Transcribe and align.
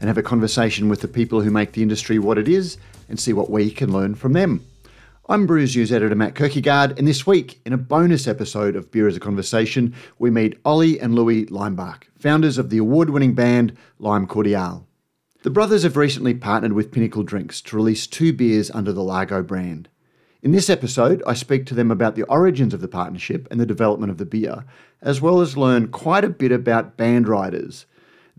and 0.00 0.08
have 0.08 0.18
a 0.18 0.22
conversation 0.22 0.88
with 0.88 1.00
the 1.00 1.08
people 1.08 1.42
who 1.42 1.50
make 1.50 1.72
the 1.72 1.82
industry 1.82 2.18
what 2.18 2.38
it 2.38 2.48
is 2.48 2.78
and 3.08 3.18
see 3.18 3.32
what 3.32 3.50
we 3.50 3.70
can 3.70 3.92
learn 3.92 4.14
from 4.14 4.32
them. 4.32 4.64
I'm 5.28 5.46
Brews 5.46 5.76
News 5.76 5.92
editor 5.92 6.14
Matt 6.14 6.34
Kirkegaard, 6.34 6.98
and 6.98 7.06
this 7.06 7.26
week, 7.26 7.60
in 7.66 7.74
a 7.74 7.78
bonus 7.78 8.26
episode 8.26 8.76
of 8.76 8.90
Beer 8.90 9.06
as 9.06 9.16
a 9.16 9.20
Conversation, 9.20 9.94
we 10.18 10.30
meet 10.30 10.58
Oli 10.64 10.98
and 10.98 11.14
Louis 11.14 11.44
Leimbach, 11.46 12.04
founders 12.18 12.56
of 12.56 12.70
the 12.70 12.78
award 12.78 13.10
winning 13.10 13.34
band 13.34 13.76
Lime 13.98 14.26
Cordiale. 14.26 14.86
The 15.42 15.50
brothers 15.50 15.82
have 15.82 15.96
recently 15.96 16.34
partnered 16.34 16.72
with 16.72 16.90
Pinnacle 16.90 17.22
Drinks 17.22 17.60
to 17.60 17.76
release 17.76 18.06
two 18.06 18.32
beers 18.32 18.70
under 18.70 18.92
the 18.92 19.02
Largo 19.02 19.42
brand. 19.42 19.88
In 20.40 20.52
this 20.52 20.70
episode, 20.70 21.22
I 21.26 21.34
speak 21.34 21.66
to 21.66 21.74
them 21.74 21.90
about 21.90 22.14
the 22.14 22.22
origins 22.22 22.72
of 22.72 22.80
the 22.80 22.88
partnership 22.88 23.46
and 23.50 23.60
the 23.60 23.66
development 23.66 24.10
of 24.10 24.18
the 24.18 24.24
beer, 24.24 24.64
as 25.02 25.20
well 25.20 25.40
as 25.40 25.56
learn 25.56 25.88
quite 25.88 26.24
a 26.24 26.28
bit 26.28 26.52
about 26.52 26.96
band 26.96 27.28
riders. 27.28 27.86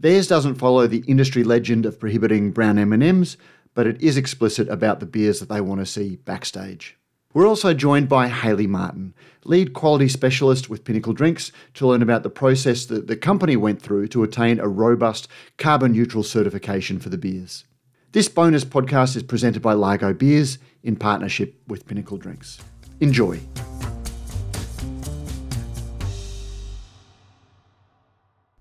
Theirs 0.02 0.28
doesn't 0.28 0.56
follow 0.56 0.88
the 0.88 1.04
industry 1.08 1.44
legend 1.44 1.86
of 1.86 2.00
prohibiting 2.00 2.52
brown 2.52 2.80
M&Ms, 2.80 3.36
but 3.74 3.86
it 3.86 4.02
is 4.02 4.16
explicit 4.16 4.70
about 4.70 5.02
the 5.02 5.06
beers 5.06 5.42
that 5.42 5.50
they 5.50 5.60
want 5.60 5.82
to 5.82 5.86
see 5.86 6.16
backstage. 6.16 6.98
We're 7.34 7.48
also 7.48 7.74
joined 7.74 8.08
by 8.08 8.30
Hayley 8.30 8.66
Martin, 8.66 9.14
lead 9.44 9.74
quality 9.74 10.08
specialist 10.08 10.70
with 10.70 10.86
Pinnacle 10.86 11.12
Drinks, 11.12 11.52
to 11.74 11.86
learn 11.86 12.02
about 12.02 12.24
the 12.24 12.30
process 12.30 12.86
that 12.86 13.08
the 13.08 13.18
company 13.18 13.58
went 13.58 13.82
through 13.82 14.08
to 14.08 14.24
attain 14.24 14.58
a 14.58 14.70
robust 14.70 15.28
carbon 15.58 15.92
neutral 15.92 16.24
certification 16.24 16.98
for 16.98 17.10
the 17.10 17.18
beers. 17.18 17.66
This 18.14 18.30
bonus 18.30 18.64
podcast 18.64 19.18
is 19.18 19.24
presented 19.24 19.62
by 19.62 19.74
Largo 19.74 20.14
Beers 20.14 20.60
in 20.82 20.96
partnership 20.96 21.62
with 21.68 21.86
Pinnacle 21.86 22.18
Drinks. 22.18 22.58
Enjoy. 23.02 23.42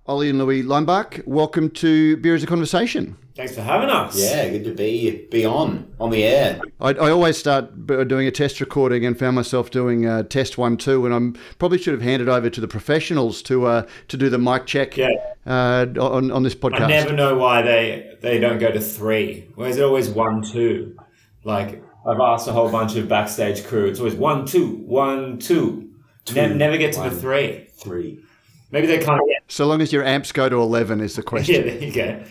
Oli 0.08 0.30
and 0.30 0.38
Louis 0.38 0.62
Leimbach, 0.62 1.22
welcome 1.26 1.68
to 1.68 2.16
Beer 2.16 2.34
as 2.34 2.42
a 2.42 2.46
Conversation. 2.46 3.14
Thanks 3.36 3.54
for 3.54 3.60
having 3.60 3.90
us. 3.90 4.18
Yeah, 4.18 4.48
good 4.48 4.64
to 4.64 4.74
be 4.74 5.26
be 5.30 5.44
on 5.44 5.86
on 6.00 6.10
the 6.10 6.24
air. 6.24 6.60
I, 6.80 6.88
I 6.94 7.10
always 7.10 7.36
start 7.36 7.86
doing 7.86 8.26
a 8.26 8.30
test 8.30 8.58
recording 8.58 9.04
and 9.04 9.18
found 9.18 9.36
myself 9.36 9.70
doing 9.70 10.06
uh, 10.06 10.22
test 10.24 10.56
one 10.56 10.78
two, 10.78 11.04
and 11.04 11.14
I'm 11.14 11.34
probably 11.58 11.76
should 11.76 11.92
have 11.92 12.00
handed 12.02 12.28
over 12.28 12.48
to 12.48 12.60
the 12.60 12.66
professionals 12.66 13.42
to 13.42 13.66
uh, 13.66 13.86
to 14.08 14.16
do 14.16 14.30
the 14.30 14.38
mic 14.38 14.64
check 14.64 14.96
Yeah. 14.96 15.08
uh, 15.46 15.86
on 16.00 16.30
on 16.32 16.42
this 16.42 16.54
podcast. 16.54 16.80
I 16.84 16.86
never 16.88 17.12
know 17.12 17.36
why 17.36 17.60
they 17.60 18.16
they 18.22 18.38
don't 18.40 18.58
go 18.58 18.72
to 18.72 18.80
three. 18.80 19.46
Why 19.56 19.66
is 19.66 19.76
it 19.76 19.82
always 19.84 20.08
one 20.08 20.42
two? 20.42 20.96
Like 21.44 21.82
I've 22.06 22.18
asked 22.20 22.48
a 22.48 22.52
whole 22.52 22.70
bunch 22.70 22.96
of 22.96 23.08
backstage 23.08 23.64
crew. 23.66 23.86
It's 23.86 23.98
always 24.00 24.14
one 24.14 24.46
two 24.46 24.68
one 24.86 25.38
two. 25.38 25.90
Ne- 26.34 26.54
never 26.54 26.78
get 26.78 26.94
to 26.94 27.00
one. 27.00 27.10
the 27.10 27.14
three. 27.20 27.68
Three. 27.74 28.24
Maybe 28.70 28.86
they 28.86 28.98
can't 28.98 29.20
get. 29.26 29.42
So 29.48 29.66
long 29.66 29.80
as 29.80 29.92
your 29.92 30.04
amps 30.04 30.32
go 30.32 30.48
to 30.48 30.56
eleven 30.56 31.00
is 31.00 31.16
the 31.16 31.22
question. 31.32 31.54
Yeah, 31.66 31.72
there 31.72 31.82
you 31.82 31.92
go. 31.92 32.24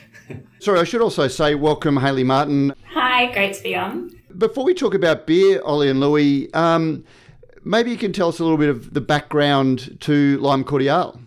Sorry, 0.60 0.80
I 0.80 0.84
should 0.84 1.02
also 1.02 1.28
say 1.28 1.56
welcome, 1.56 1.98
Hayley 1.98 2.24
Martin. 2.24 2.74
Hi, 2.94 3.32
great 3.34 3.54
to 3.56 3.64
be 3.64 3.76
on. 3.76 4.12
Before 4.38 4.64
we 4.64 4.74
talk 4.74 4.94
about 4.94 5.26
beer, 5.26 5.62
Oli 5.64 5.90
and 5.90 6.00
Louis, 6.00 6.54
um, 6.54 7.04
maybe 7.64 7.90
you 7.92 7.98
can 7.98 8.12
tell 8.14 8.28
us 8.30 8.40
a 8.40 8.44
little 8.44 8.58
bit 8.58 8.70
of 8.70 8.94
the 8.94 9.02
background 9.02 9.98
to 10.02 10.38
Lime 10.40 10.64
Cordiale. 10.64 11.20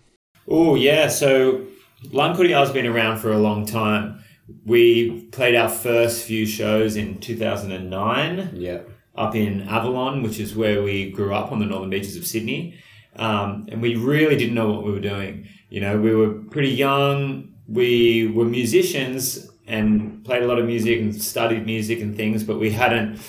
Oh 0.47 0.75
yeah, 0.77 1.09
so 1.09 1.65
Lime 2.13 2.37
Cordiale's 2.37 2.71
been 2.71 2.87
around 2.87 3.19
for 3.19 3.33
a 3.33 3.39
long 3.39 3.67
time. 3.67 4.23
We 4.67 5.23
played 5.33 5.55
our 5.57 5.69
first 5.69 6.25
few 6.25 6.45
shows 6.47 6.95
in 6.97 7.19
2009. 7.21 8.51
Yeah. 8.55 8.81
up 9.17 9.35
in 9.35 9.63
Avalon, 9.63 10.23
which 10.23 10.39
is 10.39 10.55
where 10.55 10.83
we 10.83 11.11
grew 11.11 11.35
up 11.35 11.51
on 11.53 11.59
the 11.59 11.67
northern 11.67 11.91
beaches 11.91 12.17
of 12.17 12.27
Sydney. 12.27 12.79
Um, 13.17 13.67
and 13.71 13.83
we 13.83 13.97
really 13.97 14.37
didn't 14.37 14.55
know 14.55 14.71
what 14.71 14.85
we 14.85 14.93
were 14.93 15.01
doing. 15.01 15.49
You 15.69 15.81
know, 15.81 15.99
we 16.01 16.15
were 16.15 16.31
pretty 16.31 16.71
young. 16.71 17.55
We 17.69 18.29
were 18.29 18.45
musicians 18.45 19.49
and 19.67 20.25
played 20.25 20.43
a 20.43 20.47
lot 20.47 20.59
of 20.59 20.67
music 20.67 21.01
and 21.01 21.15
studied 21.15 21.65
music 21.65 22.01
and 22.01 22.17
things, 22.17 22.43
but 22.43 22.59
we 22.59 22.71
hadn't, 22.71 23.21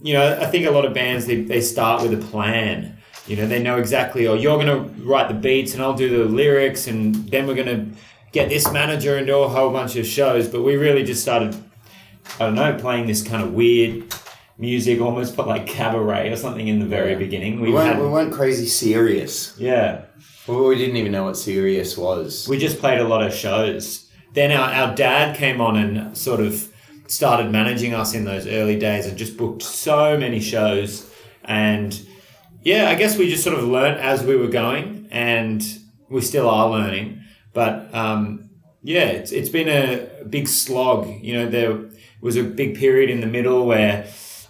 you 0.00 0.14
know, 0.14 0.38
I 0.40 0.46
think 0.46 0.66
a 0.66 0.70
lot 0.70 0.84
of 0.84 0.94
bands, 0.94 1.26
they, 1.26 1.42
they 1.42 1.60
start 1.60 2.02
with 2.02 2.14
a 2.14 2.26
plan. 2.28 2.96
You 3.26 3.36
know, 3.36 3.46
they 3.46 3.62
know 3.62 3.76
exactly, 3.76 4.26
oh, 4.26 4.34
you're 4.34 4.62
going 4.62 4.66
to 4.66 5.02
write 5.02 5.28
the 5.28 5.34
beats 5.34 5.74
and 5.74 5.82
I'll 5.82 5.94
do 5.94 6.24
the 6.24 6.24
lyrics 6.24 6.86
and 6.86 7.14
then 7.28 7.46
we're 7.46 7.54
going 7.54 7.66
to 7.66 7.98
get 8.32 8.48
this 8.48 8.70
manager 8.72 9.16
and 9.16 9.26
do 9.26 9.38
a 9.40 9.48
whole 9.48 9.70
bunch 9.70 9.96
of 9.96 10.06
shows. 10.06 10.48
But 10.48 10.62
we 10.62 10.76
really 10.76 11.02
just 11.02 11.20
started, 11.20 11.54
I 12.40 12.46
don't 12.46 12.54
know, 12.54 12.78
playing 12.78 13.06
this 13.06 13.22
kind 13.22 13.42
of 13.42 13.52
weird 13.52 14.10
music, 14.58 15.00
almost 15.00 15.36
but 15.36 15.46
like 15.46 15.66
cabaret 15.66 16.30
or 16.30 16.36
something 16.36 16.66
in 16.68 16.80
the 16.80 16.86
very 16.86 17.14
beginning. 17.14 17.60
We, 17.60 17.68
We 17.68 17.74
weren't, 17.74 17.94
had, 17.94 18.02
we 18.02 18.08
weren't 18.08 18.32
crazy 18.32 18.66
serious. 18.66 19.54
yeah, 19.58 20.02
Well, 20.46 20.64
we 20.66 20.76
didn't 20.76 20.96
even 20.96 21.12
know 21.12 21.24
what 21.24 21.36
serious 21.36 21.96
was. 21.96 22.46
we 22.48 22.58
just 22.58 22.78
played 22.80 23.00
a 23.00 23.06
lot 23.06 23.22
of 23.24 23.32
shows. 23.32 24.08
Then 24.34 24.50
our, 24.52 24.70
our 24.70 24.94
dad 24.96 25.36
came 25.36 25.60
on 25.60 25.76
and 25.76 26.16
sort 26.16 26.40
of 26.40 26.72
started 27.06 27.50
managing 27.50 27.94
us 27.94 28.14
in 28.14 28.24
those 28.24 28.46
early 28.46 28.78
days 28.78 29.06
and 29.06 29.16
just 29.16 29.36
booked 29.36 29.62
so 29.62 30.18
many 30.18 30.40
shows. 30.40 31.08
And 31.44 31.98
yeah, 32.62 32.90
I 32.90 32.94
guess 32.96 33.16
we 33.16 33.30
just 33.30 33.44
sort 33.44 33.58
of 33.58 33.64
learnt 33.64 33.98
as 34.00 34.22
we 34.22 34.36
were 34.36 34.48
going 34.48 35.08
and 35.10 35.62
we 36.10 36.20
still 36.20 36.48
are 36.50 36.68
learning. 36.68 37.22
But 37.54 37.92
um, 37.94 38.50
yeah, 38.82 39.06
it's, 39.06 39.32
it's 39.32 39.48
been 39.48 39.68
a 39.68 40.24
big 40.24 40.48
slog. 40.48 41.08
You 41.22 41.34
know, 41.34 41.48
there 41.48 41.78
was 42.20 42.36
a 42.36 42.42
big 42.42 42.76
period 42.76 43.08
in 43.08 43.20
the 43.20 43.26
middle 43.26 43.64
where 43.64 44.04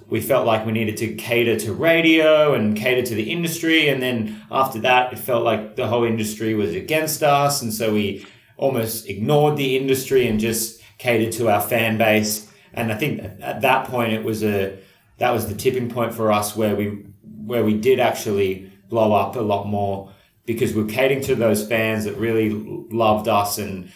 we 0.08 0.20
felt 0.22 0.46
like 0.46 0.64
we 0.64 0.72
needed 0.72 0.96
to 0.96 1.14
cater 1.14 1.58
to 1.58 1.72
radio 1.72 2.54
and 2.54 2.76
cater 2.76 3.02
to 3.02 3.14
the 3.14 3.30
industry. 3.30 3.88
And 3.88 4.02
then 4.02 4.42
after 4.50 4.78
that, 4.80 5.12
it 5.12 5.18
felt 5.18 5.44
like 5.44 5.76
the 5.76 5.86
whole 5.86 6.04
industry 6.04 6.54
was 6.54 6.74
against 6.74 7.22
us. 7.22 7.60
And 7.60 7.72
so 7.72 7.92
we 7.92 8.26
almost 8.56 9.08
ignored 9.08 9.56
the 9.58 9.76
industry 9.76 10.26
and 10.26 10.40
just 10.40 10.80
catered 10.96 11.32
to 11.32 11.50
our 11.50 11.60
fan 11.60 11.98
base. 11.98 12.48
And 12.72 12.90
I 12.90 12.96
think 12.96 13.22
at 13.40 13.60
that 13.60 13.88
point, 13.88 14.12
it 14.14 14.24
was 14.24 14.42
a, 14.42 14.78
that 15.18 15.30
was 15.30 15.46
the 15.46 15.54
tipping 15.54 15.90
point 15.90 16.14
for 16.14 16.32
us 16.32 16.56
where 16.56 16.74
we, 16.74 17.04
where 17.44 17.64
we 17.64 17.74
did 17.74 18.00
actually 18.00 18.72
blow 18.88 19.12
up 19.12 19.36
a 19.36 19.40
lot 19.40 19.66
more 19.66 20.10
because 20.46 20.74
we're 20.74 20.86
catering 20.86 21.20
to 21.20 21.34
those 21.34 21.66
fans 21.66 22.04
that 22.04 22.16
really 22.16 22.50
loved 22.90 23.28
us 23.28 23.58
and, 23.58 23.92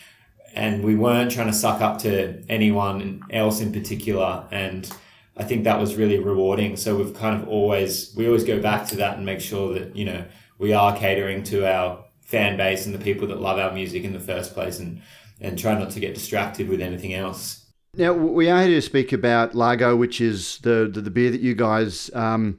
and 0.54 0.84
we 0.84 0.94
weren't 0.94 1.30
trying 1.30 1.46
to 1.46 1.52
suck 1.54 1.80
up 1.80 1.98
to 2.00 2.44
anyone 2.50 3.22
else 3.30 3.62
in 3.62 3.72
particular. 3.72 4.46
And 4.50 4.90
I 5.36 5.44
think 5.44 5.64
that 5.64 5.80
was 5.80 5.96
really 5.96 6.18
rewarding. 6.18 6.76
So 6.76 6.96
we've 6.96 7.14
kind 7.14 7.40
of 7.40 7.48
always, 7.48 8.14
we 8.16 8.26
always 8.26 8.44
go 8.44 8.60
back 8.60 8.86
to 8.88 8.96
that 8.96 9.16
and 9.16 9.24
make 9.24 9.40
sure 9.40 9.72
that, 9.74 9.96
you 9.96 10.04
know, 10.04 10.24
we 10.58 10.72
are 10.72 10.96
catering 10.96 11.42
to 11.44 11.66
our 11.66 12.04
fan 12.20 12.56
base 12.56 12.86
and 12.86 12.94
the 12.94 12.98
people 12.98 13.26
that 13.28 13.40
love 13.40 13.58
our 13.58 13.72
music 13.72 14.04
in 14.04 14.12
the 14.12 14.20
first 14.20 14.54
place 14.54 14.78
and, 14.78 15.00
and 15.40 15.58
try 15.58 15.78
not 15.78 15.90
to 15.90 16.00
get 16.00 16.14
distracted 16.14 16.68
with 16.68 16.80
anything 16.80 17.14
else. 17.14 17.66
Now, 17.94 18.12
we 18.12 18.48
are 18.48 18.62
here 18.62 18.76
to 18.76 18.82
speak 18.82 19.12
about 19.12 19.54
Largo, 19.54 19.96
which 19.96 20.20
is 20.20 20.58
the, 20.58 20.90
the, 20.90 21.02
the 21.02 21.10
beer 21.10 21.30
that 21.30 21.42
you 21.42 21.54
guys 21.54 22.10
um, 22.14 22.58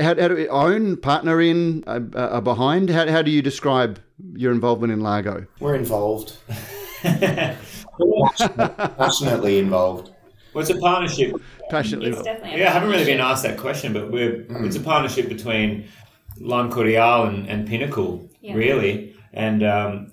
how, 0.00 0.14
how 0.14 0.28
do 0.28 0.34
we 0.34 0.48
own, 0.48 0.96
partner 0.96 1.40
in, 1.40 1.84
uh, 1.86 2.00
uh, 2.14 2.40
behind. 2.40 2.90
How, 2.90 3.08
how 3.08 3.22
do 3.22 3.30
you 3.30 3.42
describe 3.42 4.00
your 4.34 4.52
involvement 4.52 4.92
in 4.92 5.00
Largo? 5.00 5.46
We're 5.60 5.74
involved. 5.74 6.36
Passionately 8.98 9.58
involved. 9.58 10.12
Well, 10.52 10.62
it's 10.62 10.70
a 10.70 10.78
partnership. 10.78 11.34
Passionately. 11.70 12.10
It's 12.10 12.22
definitely. 12.22 12.60
Yeah, 12.60 12.68
I 12.68 12.72
haven't 12.72 12.90
really 12.90 13.04
been 13.04 13.20
asked 13.20 13.42
that 13.44 13.58
question, 13.58 13.92
but 13.92 14.10
we're 14.10 14.46
it's 14.64 14.76
a 14.76 14.80
partnership 14.80 15.28
between 15.28 15.86
Lime 16.38 16.70
Cordiale 16.70 17.26
and, 17.26 17.48
and 17.48 17.66
Pinnacle, 17.66 18.28
Yeah. 18.40 18.54
really. 18.54 19.14
And 19.32 19.62
um, 19.62 20.12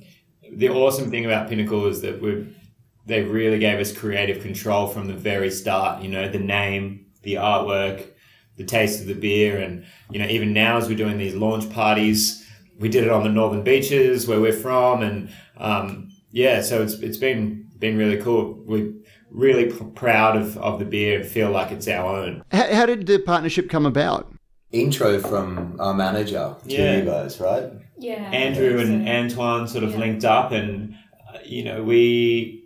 the 0.51 0.69
awesome 0.69 1.09
thing 1.11 1.25
about 1.25 1.49
Pinnacle 1.49 1.87
is 1.87 2.01
that 2.01 2.21
we 2.21 2.55
they 3.05 3.23
really 3.23 3.57
gave 3.59 3.79
us 3.79 3.91
creative 3.91 4.41
control 4.41 4.87
from 4.87 5.07
the 5.07 5.13
very 5.13 5.49
start. 5.49 6.01
You 6.03 6.09
know, 6.09 6.29
the 6.29 6.39
name, 6.39 7.07
the 7.23 7.33
artwork, 7.35 8.05
the 8.57 8.63
taste 8.63 9.01
of 9.01 9.07
the 9.07 9.13
beer, 9.15 9.59
and 9.59 9.85
you 10.11 10.19
know, 10.19 10.27
even 10.27 10.53
now 10.53 10.77
as 10.77 10.87
we're 10.87 10.97
doing 10.97 11.17
these 11.17 11.33
launch 11.35 11.69
parties, 11.71 12.47
we 12.79 12.89
did 12.89 13.03
it 13.03 13.09
on 13.09 13.23
the 13.23 13.29
northern 13.29 13.63
beaches 13.63 14.27
where 14.27 14.39
we're 14.39 14.53
from, 14.53 15.01
and 15.01 15.29
um, 15.57 16.09
yeah, 16.31 16.61
so 16.61 16.81
it's 16.81 16.93
it's 16.95 17.17
been 17.17 17.67
been 17.79 17.97
really 17.97 18.17
cool. 18.21 18.61
We're 18.65 18.93
really 19.31 19.71
p- 19.71 19.85
proud 19.95 20.35
of, 20.35 20.57
of 20.57 20.79
the 20.79 20.85
beer 20.85 21.19
and 21.21 21.27
feel 21.29 21.49
like 21.51 21.71
it's 21.71 21.87
our 21.87 22.05
own. 22.17 22.43
How, 22.51 22.73
how 22.73 22.85
did 22.85 23.07
the 23.07 23.19
partnership 23.19 23.69
come 23.69 23.85
about? 23.85 24.31
Intro 24.71 25.19
from 25.19 25.75
our 25.79 25.93
manager 25.93 26.55
to 26.67 26.73
Yeah. 26.73 26.97
you 26.97 27.05
guys, 27.05 27.39
right? 27.39 27.71
Yeah. 27.97 28.13
Andrew 28.31 28.79
and 28.79 29.05
So- 29.07 29.11
Antoine 29.11 29.67
sort 29.67 29.83
of 29.83 29.91
Yeah. 29.91 29.99
linked 29.99 30.25
up, 30.25 30.51
and 30.51 30.95
uh, 31.33 31.37
you 31.45 31.63
know 31.63 31.83
we 31.83 32.57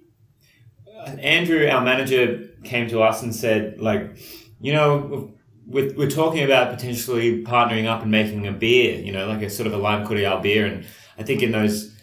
Andrew, 1.20 1.68
our 1.68 1.82
manager, 1.84 2.50
came 2.64 2.88
to 2.90 3.02
us 3.04 3.22
and 3.22 3.36
said, 3.36 3.80
like, 3.80 4.18
you 4.60 4.74
know, 4.74 5.32
we're, 5.68 5.94
we're 5.96 6.10
talking 6.10 6.44
about 6.44 6.76
potentially 6.76 7.44
partnering 7.44 7.86
up 7.86 8.02
and 8.02 8.10
making 8.10 8.48
a 8.48 8.52
beer, 8.52 9.00
you 9.00 9.12
know, 9.12 9.28
like 9.28 9.44
a 9.44 9.50
sort 9.52 9.68
of 9.68 9.74
a 9.74 9.78
lime 9.78 10.06
cordial 10.08 10.40
beer. 10.40 10.66
And 10.66 10.84
I 11.20 11.24
think 11.24 11.44
in 11.44 11.52
those 11.52 11.95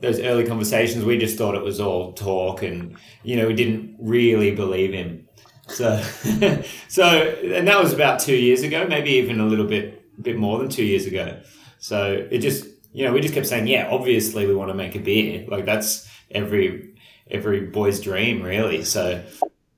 those 0.00 0.20
early 0.20 0.46
conversations, 0.46 1.04
we 1.04 1.18
just 1.18 1.38
thought 1.38 1.54
it 1.54 1.62
was 1.62 1.80
all 1.80 2.12
talk, 2.12 2.62
and 2.62 2.96
you 3.22 3.36
know, 3.36 3.46
we 3.46 3.54
didn't 3.54 3.96
really 3.98 4.54
believe 4.54 4.92
him. 4.92 5.26
So, 5.68 6.00
so, 6.88 7.04
and 7.04 7.66
that 7.66 7.80
was 7.80 7.92
about 7.92 8.20
two 8.20 8.36
years 8.36 8.62
ago, 8.62 8.86
maybe 8.86 9.10
even 9.12 9.40
a 9.40 9.46
little 9.46 9.66
bit, 9.66 10.02
bit 10.22 10.36
more 10.36 10.58
than 10.58 10.68
two 10.68 10.84
years 10.84 11.06
ago. 11.06 11.40
So 11.78 12.26
it 12.30 12.38
just, 12.38 12.66
you 12.92 13.04
know, 13.04 13.12
we 13.12 13.20
just 13.20 13.34
kept 13.34 13.46
saying, 13.46 13.66
yeah, 13.66 13.88
obviously 13.90 14.46
we 14.46 14.54
want 14.54 14.70
to 14.70 14.74
make 14.74 14.94
a 14.94 15.00
beer. 15.00 15.44
Like 15.48 15.64
that's 15.64 16.08
every 16.30 16.94
every 17.30 17.60
boy's 17.66 18.00
dream, 18.00 18.42
really. 18.42 18.84
So 18.84 19.22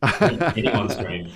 anyone's 0.21 0.97
dream. 0.97 1.33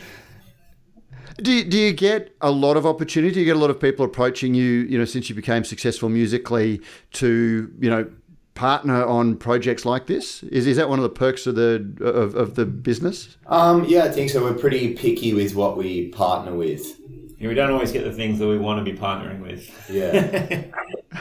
Do 1.40 1.50
you, 1.50 1.64
do 1.64 1.78
you 1.78 1.92
get 1.92 2.36
a 2.40 2.50
lot 2.50 2.76
of 2.76 2.84
opportunity? 2.84 3.34
Do 3.34 3.40
you 3.40 3.46
get 3.46 3.56
a 3.56 3.58
lot 3.58 3.70
of 3.70 3.80
people 3.80 4.04
approaching 4.04 4.54
you, 4.54 4.82
you 4.82 4.98
know, 4.98 5.06
since 5.06 5.28
you 5.28 5.34
became 5.34 5.64
successful 5.64 6.08
musically 6.08 6.80
to, 7.14 7.72
you 7.80 7.90
know, 7.90 8.08
partner 8.54 9.04
on 9.04 9.36
projects 9.36 9.84
like 9.84 10.06
this? 10.06 10.42
Is, 10.44 10.66
is 10.66 10.76
that 10.76 10.88
one 10.88 10.98
of 10.98 11.02
the 11.02 11.08
perks 11.08 11.46
of 11.46 11.54
the 11.54 11.94
of, 12.00 12.34
of 12.34 12.54
the 12.54 12.66
business? 12.66 13.36
Um, 13.46 13.84
yeah, 13.84 14.04
I 14.04 14.10
think 14.10 14.30
so. 14.30 14.42
We're 14.42 14.54
pretty 14.54 14.94
picky 14.94 15.34
with 15.34 15.54
what 15.54 15.76
we 15.76 16.08
partner 16.08 16.54
with. 16.54 17.00
Yeah, 17.38 17.48
we 17.48 17.54
don't 17.54 17.70
always 17.70 17.92
get 17.92 18.04
the 18.04 18.12
things 18.12 18.38
that 18.38 18.46
we 18.46 18.58
want 18.58 18.84
to 18.84 18.92
be 18.92 18.96
partnering 18.96 19.40
with. 19.40 19.90
Yeah. 19.90 20.64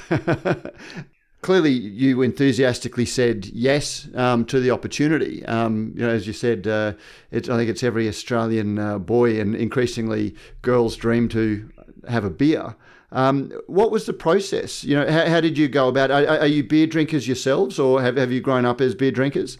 Clearly, 1.41 1.71
you 1.71 2.21
enthusiastically 2.21 3.05
said 3.05 3.47
yes 3.47 4.07
um, 4.13 4.45
to 4.45 4.59
the 4.59 4.69
opportunity. 4.69 5.43
Um, 5.47 5.93
you 5.95 6.03
know, 6.05 6.09
as 6.09 6.27
you 6.27 6.33
said, 6.33 6.67
uh, 6.67 6.93
it's, 7.31 7.49
I 7.49 7.57
think 7.57 7.71
it's 7.71 7.81
every 7.81 8.07
Australian 8.07 8.77
uh, 8.77 8.99
boy 8.99 9.39
and 9.39 9.55
increasingly 9.55 10.35
girls' 10.61 10.95
dream 10.95 11.27
to 11.29 11.67
have 12.07 12.23
a 12.23 12.29
beer. 12.29 12.75
Um, 13.11 13.51
what 13.67 13.91
was 13.91 14.05
the 14.05 14.13
process? 14.13 14.83
You 14.83 14.95
know, 14.95 15.11
how, 15.11 15.25
how 15.25 15.41
did 15.41 15.57
you 15.57 15.67
go 15.67 15.87
about? 15.89 16.11
Are, 16.11 16.25
are, 16.25 16.47
you 16.47 16.63
beer 16.63 16.87
drinkers 16.87 17.27
yourselves, 17.27 17.77
or 17.77 18.01
have, 18.01 18.15
have 18.15 18.31
you 18.31 18.39
grown 18.39 18.65
up 18.65 18.79
as 18.79 18.95
beer 18.95 19.11
drinkers? 19.11 19.57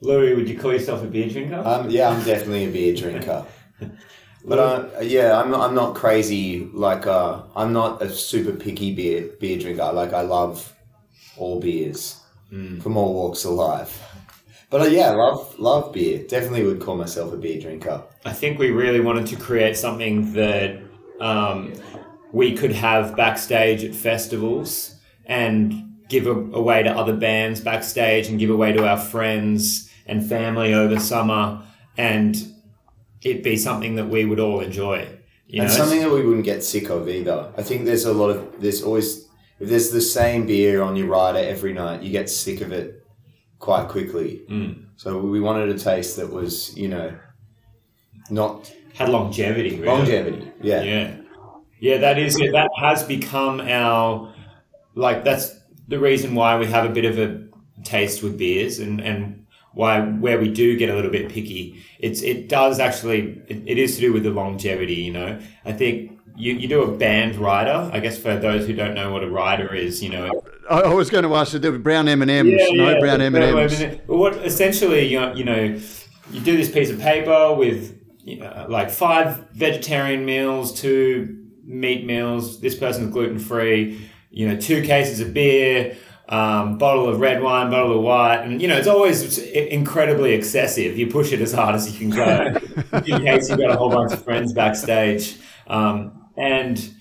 Louis, 0.00 0.34
would 0.34 0.48
you 0.48 0.58
call 0.58 0.72
yourself 0.72 1.02
a 1.02 1.06
beer 1.06 1.28
drinker? 1.28 1.62
Um, 1.64 1.90
yeah, 1.90 2.08
I'm 2.08 2.24
definitely 2.24 2.64
a 2.64 2.70
beer 2.70 2.94
drinker. 2.94 3.44
But 4.46 4.58
uh, 4.60 5.00
yeah, 5.00 5.40
I'm 5.40 5.50
not, 5.50 5.68
I'm 5.68 5.74
not 5.74 5.96
crazy. 5.96 6.70
Like 6.72 7.06
uh, 7.06 7.42
I'm 7.56 7.72
not 7.72 8.00
a 8.00 8.08
super 8.08 8.52
picky 8.52 8.94
beer 8.94 9.28
beer 9.40 9.58
drinker. 9.58 9.90
Like 9.92 10.12
I 10.12 10.20
love 10.20 10.72
all 11.36 11.58
beers 11.58 12.20
mm. 12.52 12.80
from 12.80 12.96
all 12.96 13.12
walks 13.12 13.44
of 13.44 13.52
life. 13.52 14.00
But 14.70 14.82
uh, 14.82 14.84
yeah, 14.84 15.10
love 15.10 15.58
love 15.58 15.92
beer. 15.92 16.24
Definitely 16.28 16.62
would 16.62 16.80
call 16.80 16.96
myself 16.96 17.32
a 17.32 17.36
beer 17.36 17.60
drinker. 17.60 18.04
I 18.24 18.32
think 18.32 18.60
we 18.60 18.70
really 18.70 19.00
wanted 19.00 19.26
to 19.26 19.36
create 19.36 19.76
something 19.76 20.32
that 20.34 20.80
um, 21.20 21.72
we 22.32 22.56
could 22.56 22.72
have 22.72 23.16
backstage 23.16 23.84
at 23.84 23.94
festivals 23.94 24.94
and 25.24 25.82
give 26.08 26.26
away 26.26 26.82
to 26.82 26.90
other 26.90 27.16
bands 27.16 27.60
backstage 27.60 28.28
and 28.28 28.38
give 28.38 28.50
away 28.50 28.72
to 28.72 28.86
our 28.86 28.98
friends 28.98 29.90
and 30.06 30.26
family 30.28 30.72
over 30.72 31.00
summer 31.00 31.62
and 31.96 32.36
it'd 33.22 33.42
be 33.42 33.56
something 33.56 33.96
that 33.96 34.08
we 34.08 34.24
would 34.24 34.38
all 34.40 34.60
enjoy. 34.60 35.08
You 35.48 35.62
and 35.62 35.70
know? 35.70 35.76
something 35.76 36.00
that 36.00 36.10
we 36.10 36.24
wouldn't 36.24 36.44
get 36.44 36.62
sick 36.62 36.90
of 36.90 37.08
either. 37.08 37.52
I 37.56 37.62
think 37.62 37.84
there's 37.84 38.04
a 38.04 38.12
lot 38.12 38.30
of 38.30 38.60
there's 38.60 38.82
always 38.82 39.26
if 39.58 39.68
there's 39.68 39.90
the 39.90 40.00
same 40.00 40.46
beer 40.46 40.82
on 40.82 40.96
your 40.96 41.06
rider 41.06 41.38
every 41.38 41.72
night, 41.72 42.02
you 42.02 42.10
get 42.10 42.28
sick 42.28 42.60
of 42.60 42.72
it 42.72 43.04
quite 43.58 43.88
quickly. 43.88 44.42
Mm. 44.50 44.86
So 44.96 45.18
we 45.18 45.40
wanted 45.40 45.68
a 45.70 45.78
taste 45.78 46.16
that 46.16 46.30
was, 46.30 46.76
you 46.76 46.88
know, 46.88 47.16
not 48.30 48.72
had 48.96 49.08
longevity. 49.08 49.76
Really. 49.76 49.86
Longevity, 49.86 50.52
yeah, 50.62 50.82
yeah, 50.82 51.16
yeah. 51.78 51.98
That 51.98 52.18
is 52.18 52.36
that 52.36 52.70
has 52.78 53.02
become 53.02 53.60
our 53.60 54.34
like 54.94 55.24
that's 55.24 55.60
the 55.88 55.98
reason 55.98 56.34
why 56.34 56.58
we 56.58 56.66
have 56.66 56.84
a 56.84 56.92
bit 56.92 57.04
of 57.04 57.18
a 57.18 57.46
taste 57.84 58.22
with 58.22 58.38
beers 58.38 58.78
and 58.78 59.00
and 59.00 59.46
why 59.74 60.00
where 60.00 60.40
we 60.40 60.50
do 60.50 60.76
get 60.76 60.88
a 60.88 60.94
little 60.94 61.10
bit 61.10 61.28
picky. 61.28 61.82
It's 61.98 62.22
it 62.22 62.48
does 62.48 62.80
actually 62.80 63.42
it, 63.48 63.62
it 63.66 63.78
is 63.78 63.96
to 63.96 64.00
do 64.00 64.12
with 64.12 64.22
the 64.22 64.30
longevity. 64.30 64.94
You 64.94 65.12
know, 65.12 65.40
I 65.64 65.72
think 65.72 66.18
you, 66.34 66.54
you 66.54 66.68
do 66.68 66.82
a 66.82 66.96
band 66.96 67.36
rider. 67.36 67.90
I 67.92 68.00
guess 68.00 68.18
for 68.18 68.36
those 68.36 68.66
who 68.66 68.72
don't 68.72 68.94
know 68.94 69.12
what 69.12 69.22
a 69.22 69.30
rider 69.30 69.74
is, 69.74 70.02
you 70.02 70.10
know. 70.10 70.42
I 70.68 70.92
was 70.92 71.10
going 71.10 71.24
to 71.24 71.34
ask 71.34 71.52
you, 71.52 71.58
the 71.58 71.72
brown 71.78 72.08
M 72.08 72.22
and 72.22 72.30
M's, 72.30 72.52
no 72.72 72.90
yeah, 72.90 72.98
brown 72.98 73.20
M 73.20 73.34
and 73.34 73.44
M's. 73.44 74.00
What 74.06 74.34
essentially 74.44 75.06
you 75.06 75.20
know, 75.20 75.34
you 75.34 75.44
know, 75.44 75.78
you 76.30 76.40
do 76.40 76.56
this 76.56 76.70
piece 76.70 76.90
of 76.90 76.98
paper 76.98 77.54
with 77.54 77.94
you 78.26 78.40
know, 78.40 78.66
like 78.68 78.90
five 78.90 79.48
vegetarian 79.52 80.24
meals, 80.24 80.78
two 80.78 81.46
meat 81.64 82.04
meals. 82.04 82.60
This 82.60 82.74
person's 82.74 83.12
gluten 83.12 83.38
free. 83.38 84.10
You 84.30 84.48
know, 84.48 84.56
two 84.56 84.82
cases 84.82 85.20
of 85.20 85.32
beer. 85.32 85.96
Um, 86.28 86.76
bottle 86.76 87.08
of 87.08 87.20
red 87.20 87.40
wine, 87.40 87.70
bottle 87.70 87.96
of 87.96 88.02
white, 88.02 88.38
and 88.38 88.60
you 88.60 88.66
know 88.66 88.76
it's 88.76 88.88
always 88.88 89.38
incredibly 89.38 90.34
excessive. 90.34 90.98
You 90.98 91.06
push 91.06 91.30
it 91.30 91.40
as 91.40 91.52
hard 91.52 91.76
as 91.76 91.88
you 91.88 91.96
can 91.96 92.10
go, 92.10 92.58
in 93.06 93.22
case 93.22 93.48
you've 93.48 93.60
got 93.60 93.70
a 93.70 93.76
whole 93.76 93.90
bunch 93.90 94.12
of 94.12 94.24
friends 94.24 94.52
backstage. 94.52 95.36
Um, 95.68 96.26
and 96.36 96.92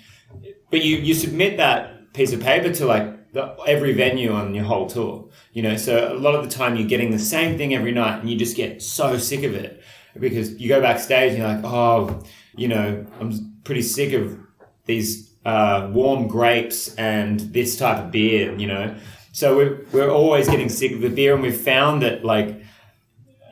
but 0.70 0.84
you 0.84 0.98
you 0.98 1.16
submit 1.16 1.58
that 1.58 2.14
piece 2.14 2.34
of 2.34 2.40
paper 2.40 2.72
to 2.72 2.86
like 2.86 3.34
the, 3.34 3.56
every 3.66 3.94
venue 3.94 4.32
on 4.32 4.54
your 4.54 4.66
whole 4.66 4.86
tour. 4.86 5.28
You 5.54 5.64
know, 5.64 5.76
so 5.76 6.14
a 6.14 6.20
lot 6.20 6.36
of 6.36 6.48
the 6.48 6.56
time 6.56 6.76
you're 6.76 6.88
getting 6.88 7.10
the 7.10 7.18
same 7.18 7.58
thing 7.58 7.74
every 7.74 7.94
night, 7.94 8.20
and 8.20 8.30
you 8.30 8.38
just 8.38 8.56
get 8.56 8.84
so 8.84 9.18
sick 9.18 9.42
of 9.42 9.56
it 9.56 9.82
because 10.20 10.60
you 10.60 10.70
go 10.70 10.82
backstage 10.82 11.32
and 11.32 11.40
you're 11.40 11.48
like, 11.48 11.64
oh, 11.64 12.24
you 12.56 12.68
know, 12.68 13.06
I'm 13.20 13.58
pretty 13.64 13.82
sick 13.82 14.14
of 14.14 14.38
these 14.86 15.32
uh, 15.46 15.90
warm 15.92 16.28
grapes 16.28 16.96
and 16.96 17.40
this 17.40 17.78
type 17.78 18.04
of 18.04 18.12
beer. 18.12 18.56
You 18.58 18.68
know, 18.68 18.96
so 19.32 19.56
we're 19.56 19.86
we're 19.92 20.12
always 20.12 20.48
getting 20.48 20.70
sick 20.70 20.92
of 20.94 21.02
the 21.02 21.10
beer, 21.10 21.34
and 21.34 21.44
we've 21.44 21.60
found 21.60 22.02
that 22.02 22.24
like 22.24 22.62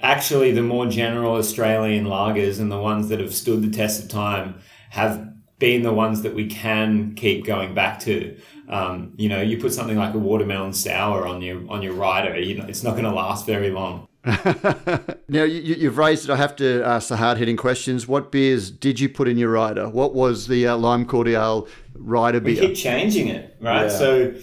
actually 0.01 0.51
the 0.51 0.61
more 0.61 0.87
general 0.87 1.35
Australian 1.35 2.05
lagers 2.05 2.59
and 2.59 2.71
the 2.71 2.77
ones 2.79 3.09
that 3.09 3.19
have 3.19 3.33
stood 3.33 3.61
the 3.61 3.69
test 3.69 4.03
of 4.03 4.09
time 4.09 4.55
have 4.89 5.33
been 5.59 5.81
the 5.81 5.93
ones 5.93 6.23
that 6.23 6.35
we 6.35 6.45
can 6.47 7.15
keep 7.15 7.45
going 7.45 7.73
back 7.73 7.99
to. 8.01 8.37
Um, 8.67 9.13
you 9.17 9.29
know, 9.29 9.41
you 9.41 9.57
put 9.57 9.71
something 9.73 9.97
like 9.97 10.13
a 10.13 10.19
watermelon 10.19 10.73
sour 10.73 11.25
on 11.25 11.41
your 11.41 11.69
on 11.69 11.81
your 11.81 11.93
rider, 11.93 12.37
you 12.37 12.57
know, 12.57 12.65
it's 12.65 12.83
not 12.83 12.91
going 12.91 13.05
to 13.05 13.11
last 13.11 13.45
very 13.45 13.71
long. 13.71 14.07
now 15.27 15.43
you, 15.43 15.85
have 15.85 15.97
raised 15.97 16.25
it. 16.25 16.31
I 16.31 16.35
have 16.35 16.55
to 16.57 16.83
ask 16.83 17.09
the 17.09 17.17
hard 17.17 17.37
hitting 17.37 17.57
questions. 17.57 18.07
What 18.07 18.31
beers 18.31 18.69
did 18.69 18.99
you 18.99 19.09
put 19.09 19.27
in 19.27 19.37
your 19.37 19.51
rider? 19.51 19.89
What 19.89 20.13
was 20.13 20.47
the 20.47 20.67
uh, 20.67 20.77
Lime 20.77 21.05
Cordiale 21.05 21.67
rider 21.95 22.39
beer? 22.39 22.61
We 22.61 22.67
keep 22.67 22.75
changing 22.75 23.27
it, 23.29 23.55
right? 23.61 23.83
Yeah. 23.83 23.89
So 23.89 24.33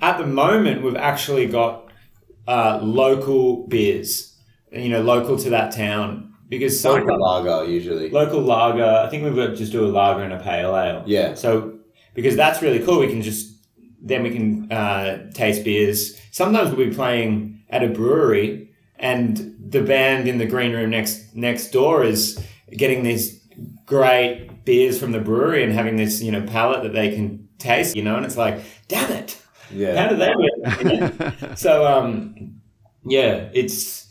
at 0.00 0.18
the 0.18 0.26
moment, 0.26 0.82
we've 0.82 0.96
actually 0.96 1.46
got 1.46 1.90
uh, 2.46 2.80
local 2.82 3.66
beers, 3.68 4.36
you 4.72 4.88
know, 4.88 5.02
local 5.02 5.38
to 5.38 5.50
that 5.50 5.72
town 5.72 6.34
because 6.48 6.80
some 6.80 7.00
local 7.00 7.20
lager 7.20 7.70
usually 7.70 8.10
local 8.10 8.40
lager. 8.40 8.84
I 8.84 9.08
think 9.08 9.24
we've 9.24 9.36
got 9.36 9.54
just 9.54 9.72
do 9.72 9.84
a 9.84 9.88
lager 9.88 10.22
and 10.22 10.32
a 10.32 10.40
pale 10.40 10.76
ale. 10.76 11.02
Yeah. 11.06 11.34
So 11.34 11.78
because 12.14 12.36
that's 12.36 12.62
really 12.62 12.80
cool, 12.80 13.00
we 13.00 13.08
can 13.08 13.22
just 13.22 13.54
then 14.00 14.22
we 14.22 14.30
can 14.30 14.70
uh, 14.72 15.30
taste 15.32 15.64
beers. 15.64 16.18
Sometimes 16.30 16.74
we'll 16.74 16.88
be 16.88 16.94
playing 16.94 17.62
at 17.68 17.82
a 17.82 17.88
brewery, 17.88 18.70
and 18.96 19.47
the 19.70 19.82
band 19.82 20.28
in 20.28 20.38
the 20.38 20.46
green 20.46 20.72
room 20.72 20.90
next 20.90 21.34
next 21.34 21.70
door 21.70 22.04
is 22.04 22.44
getting 22.76 23.02
these 23.02 23.38
great 23.86 24.64
beers 24.64 24.98
from 24.98 25.12
the 25.12 25.20
brewery 25.20 25.64
and 25.64 25.72
having 25.72 25.96
this 25.96 26.22
you 26.22 26.30
know 26.32 26.42
palate 26.42 26.82
that 26.82 26.92
they 26.92 27.14
can 27.14 27.48
taste. 27.58 27.96
You 27.96 28.02
know, 28.02 28.16
and 28.16 28.24
it's 28.24 28.36
like, 28.36 28.60
damn 28.88 29.10
it. 29.12 29.40
Yeah. 29.70 30.02
How 30.02 30.08
do 30.08 30.16
they? 30.16 31.54
so 31.56 31.86
um, 31.86 32.60
yeah, 33.04 33.48
it's 33.52 34.08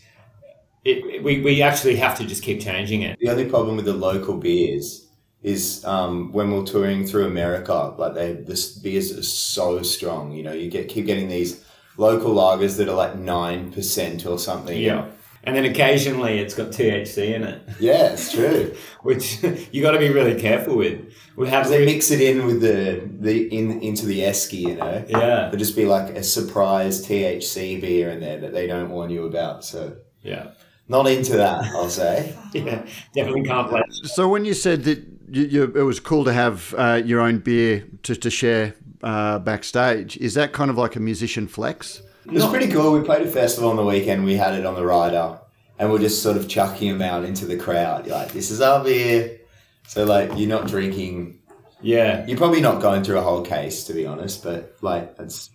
it, 0.84 1.24
we, 1.24 1.42
we 1.42 1.62
actually 1.62 1.96
have 1.98 2.18
to 2.18 2.26
just 2.26 2.44
keep 2.44 2.62
changing 2.62 3.02
it. 3.02 3.18
The 3.20 3.30
only 3.30 3.50
problem 3.50 3.76
with 3.76 3.86
the 3.86 3.94
local 3.94 4.38
beers 4.38 5.08
is 5.44 5.84
um, 5.86 6.32
when 6.32 6.52
we're 6.52 6.64
touring 6.64 7.06
through 7.06 7.26
America, 7.26 7.94
like 7.98 8.14
they 8.14 8.34
this 8.34 8.78
beers 8.78 9.18
are 9.18 9.24
so 9.24 9.82
strong. 9.82 10.32
You 10.32 10.44
know, 10.44 10.54
you 10.54 10.70
get 10.70 10.90
keep 10.90 11.06
getting 11.06 11.28
these 11.28 11.66
local 11.98 12.36
lagers 12.36 12.78
that 12.78 12.88
are 12.88 12.96
like 12.96 13.16
nine 13.16 13.72
percent 13.72 14.26
or 14.26 14.38
something. 14.38 14.80
Yeah. 14.80 15.08
And 15.48 15.56
then 15.56 15.66
occasionally 15.66 16.40
it's 16.40 16.54
got 16.54 16.68
THC 16.68 17.34
in 17.34 17.44
it. 17.44 17.62
Yeah, 17.80 18.14
it's 18.14 18.32
true. 18.32 18.76
Which 19.02 19.42
you 19.72 19.82
got 19.82 19.92
to 19.92 20.00
be 20.00 20.10
really 20.10 20.40
careful 20.40 20.78
with. 20.78 21.14
We 21.36 21.48
have 21.50 21.70
they 21.70 21.86
mix 21.86 22.12
it 22.12 22.22
in 22.22 22.46
with 22.46 22.62
the 22.62 23.10
the 23.20 23.48
in 23.56 23.82
into 23.82 24.06
the 24.06 24.20
esky, 24.20 24.60
you 24.60 24.76
know. 24.76 25.06
Yeah. 25.08 25.20
There'll 25.20 25.58
just 25.58 25.76
be 25.76 25.86
like 25.86 26.16
a 26.16 26.24
surprise 26.24 27.06
THC 27.08 27.80
beer 27.80 28.10
in 28.10 28.20
there 28.20 28.40
that 28.40 28.54
they 28.54 28.68
don't 28.68 28.90
warn 28.90 29.10
you 29.10 29.26
about. 29.26 29.64
So 29.64 29.98
yeah 30.22 30.52
not 30.90 31.08
into 31.08 31.38
that, 31.38 31.66
I'll 31.74 31.90
say. 31.90 32.36
yeah, 32.54 32.86
definitely 33.14 33.44
can't 33.44 33.70
play. 33.70 33.82
So 34.04 34.28
when 34.28 34.46
you 34.46 34.54
said 34.54 34.84
that 34.86 35.06
you, 35.30 35.44
you, 35.44 35.64
it 35.64 35.84
was 35.84 36.00
cool 36.00 36.24
to 36.26 36.34
have 36.34 36.74
uh, 36.78 37.02
your 37.04 37.20
own 37.22 37.40
beer 37.40 37.86
to, 38.04 38.16
to 38.16 38.30
share 38.30 38.76
uh, 39.04 39.40
backstage, 39.40 40.18
is 40.18 40.34
that 40.36 40.54
kind 40.54 40.72
of 40.72 40.78
like 40.78 40.96
a 40.96 41.00
musician 41.00 41.48
flex? 41.48 42.02
It 42.28 42.34
was 42.34 42.46
pretty 42.48 42.68
cool. 42.68 42.92
We 42.94 43.02
played 43.06 43.26
a 43.26 43.30
festival 43.30 43.70
on 43.70 43.76
the 43.78 43.86
weekend. 43.86 44.26
We 44.26 44.36
had 44.36 44.54
it 44.54 44.66
on 44.66 44.76
the 44.76 44.86
rider, 44.86 45.40
and 45.80 45.92
we're 45.92 46.00
just 46.00 46.22
sort 46.22 46.38
of 46.38 46.48
chucking 46.50 46.92
them 46.92 47.02
out 47.02 47.24
into 47.24 47.46
the 47.46 47.58
crowd. 47.58 48.06
You're 48.06 48.16
like, 48.16 48.34
this 48.34 48.52
is 48.52 48.62
our 48.62 48.84
beer. 48.84 49.40
So 49.88 50.04
like, 50.06 50.32
you're 50.38 50.50
not 50.50 50.68
drinking. 50.68 51.40
Yeah. 51.82 52.26
You're 52.28 52.38
probably 52.38 52.62
not 52.62 52.82
going 52.82 53.04
through 53.04 53.20
a 53.20 53.22
whole 53.22 53.44
case, 53.44 53.86
to 53.86 53.94
be 53.94 54.06
honest. 54.06 54.44
But 54.44 54.76
like, 54.82 55.16
it's 55.20 55.50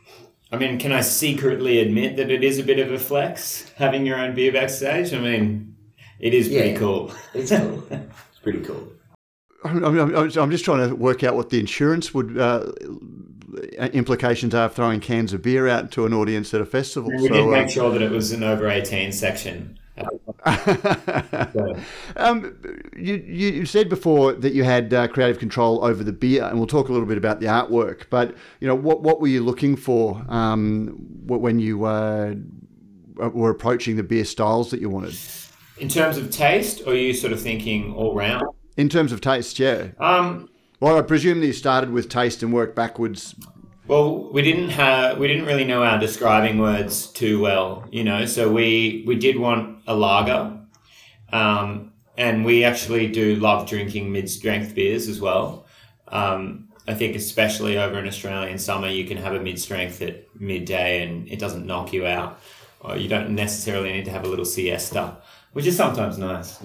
I 0.51 0.57
mean, 0.57 0.79
can 0.79 0.93
I 0.93 1.01
secretly 1.03 1.81
admit 1.81 2.17
that 2.17 2.31
it 2.31 2.43
is 2.45 2.59
a 2.59 2.63
bit 2.63 2.79
of 2.79 2.93
a 2.93 2.99
flex 2.99 3.71
having 3.77 4.07
your 4.07 4.19
own 4.19 4.35
beer 4.35 4.53
backstage? 4.53 5.13
I 5.13 5.19
mean, 5.19 5.77
it 6.21 6.33
is 6.35 6.49
pretty 6.49 6.71
Yeah. 6.71 6.79
cool. 6.79 7.13
it's 7.35 7.51
cool. 7.51 7.83
it's 7.91 8.39
pretty 8.43 8.61
cool. 8.61 8.89
I'm, 9.65 9.85
I'm, 9.85 9.99
I'm 10.17 10.31
I'm 10.39 10.51
just 10.51 10.65
trying 10.65 10.89
to 10.89 10.95
work 10.97 11.23
out 11.23 11.37
what 11.37 11.51
the 11.51 11.61
insurance 11.61 12.13
would 12.15 12.37
uh, 12.39 12.73
implications 13.93 14.55
are 14.55 14.67
of 14.67 14.75
throwing 14.75 15.01
cans 15.01 15.33
of 15.33 15.43
beer 15.43 15.69
out 15.69 15.91
to 15.93 16.07
an 16.07 16.13
audience 16.13 16.53
at 16.55 16.61
a 16.61 16.67
festival. 16.67 17.11
We 17.11 17.29
did 17.29 17.43
uh, 17.43 17.47
make 17.47 17.69
sure 17.69 17.91
that 17.91 18.03
it 18.03 18.11
was 18.11 18.33
an 18.33 18.43
over 18.43 18.69
18 18.69 19.13
section. 19.13 19.79
Um, 22.17 22.57
you, 22.97 23.15
you 23.15 23.49
you 23.51 23.67
said 23.67 23.89
before 23.89 24.33
that 24.33 24.55
you 24.55 24.65
had 24.65 24.93
uh, 24.93 25.07
creative 25.07 25.39
control 25.39 25.85
over 25.85 26.03
the 26.03 26.13
beer, 26.13 26.45
and 26.45 26.59
we'll 26.59 26.67
talk 26.67 26.89
a 26.89 26.93
little 26.93 27.07
bit 27.07 27.19
about 27.19 27.41
the 27.41 27.47
artwork. 27.47 28.05
But 28.11 28.35
you 28.61 28.67
know, 28.67 28.75
what 28.75 29.03
what 29.03 29.21
were 29.21 29.29
you 29.29 29.43
looking 29.43 29.77
for 29.77 30.25
um, 30.29 30.97
when 31.27 31.59
you 31.59 31.85
uh, 31.85 32.35
were 33.17 33.51
approaching 33.51 33.97
the 33.97 34.03
beer 34.03 34.25
styles 34.25 34.71
that 34.71 34.81
you 34.81 34.89
wanted? 34.89 35.17
in 35.83 35.89
terms 35.89 36.17
of 36.17 36.31
taste, 36.31 36.83
or 36.87 36.93
are 36.93 36.97
you 36.97 37.13
sort 37.13 37.33
of 37.33 37.41
thinking 37.41 37.93
all 37.95 38.15
round? 38.15 38.43
In 38.77 38.89
terms 38.89 39.11
of 39.11 39.21
taste, 39.21 39.59
yeah. 39.59 39.89
Um, 39.99 40.49
Well, 40.83 40.99
I 40.99 41.03
presume 41.03 41.39
that 41.39 41.47
you 41.47 41.53
started 41.53 41.93
with 41.93 42.09
taste 42.09 42.43
and 42.43 42.53
worked 42.53 42.75
backwards. 42.75 43.37
Well, 43.87 44.33
we 44.33 44.43
didn't 44.43 44.71
have 44.71 45.17
we 45.17 45.29
didn't 45.29 45.45
really 45.45 45.63
know 45.63 45.85
our 45.85 45.97
describing 45.97 46.59
words 46.59 47.07
too 47.07 47.41
well, 47.41 47.87
you 47.93 48.03
know. 48.03 48.27
So 48.27 48.51
we 48.51 49.05
we 49.07 49.15
did 49.15 49.39
want 49.39 49.79
a 49.87 49.95
lager, 49.95 50.59
um, 51.33 51.93
and 52.19 52.45
we 52.45 52.65
actually 52.65 53.07
do 53.07 53.37
love 53.37 53.69
drinking 53.69 54.11
mid 54.11 54.29
strength 54.29 54.75
beers 54.75 55.07
as 55.07 55.21
well. 55.21 55.67
Um, 56.09 56.69
I 56.89 56.95
think 56.95 57.15
especially 57.15 57.79
over 57.79 57.97
in 58.01 58.09
Australian 58.09 58.59
summer, 58.59 58.89
you 58.89 59.05
can 59.05 59.19
have 59.19 59.35
a 59.35 59.41
mid 59.41 59.61
strength 59.61 60.03
at 60.03 60.25
midday, 60.41 61.07
and 61.07 61.29
it 61.29 61.39
doesn't 61.39 61.65
knock 61.65 61.93
you 61.93 62.07
out. 62.07 62.41
Or 62.81 62.97
you 62.97 63.07
don't 63.07 63.37
necessarily 63.37 63.93
need 63.93 64.07
to 64.07 64.11
have 64.11 64.25
a 64.25 64.29
little 64.29 64.45
siesta, 64.45 65.19
which 65.53 65.67
is 65.67 65.77
sometimes 65.77 66.19
nice. 66.19 66.61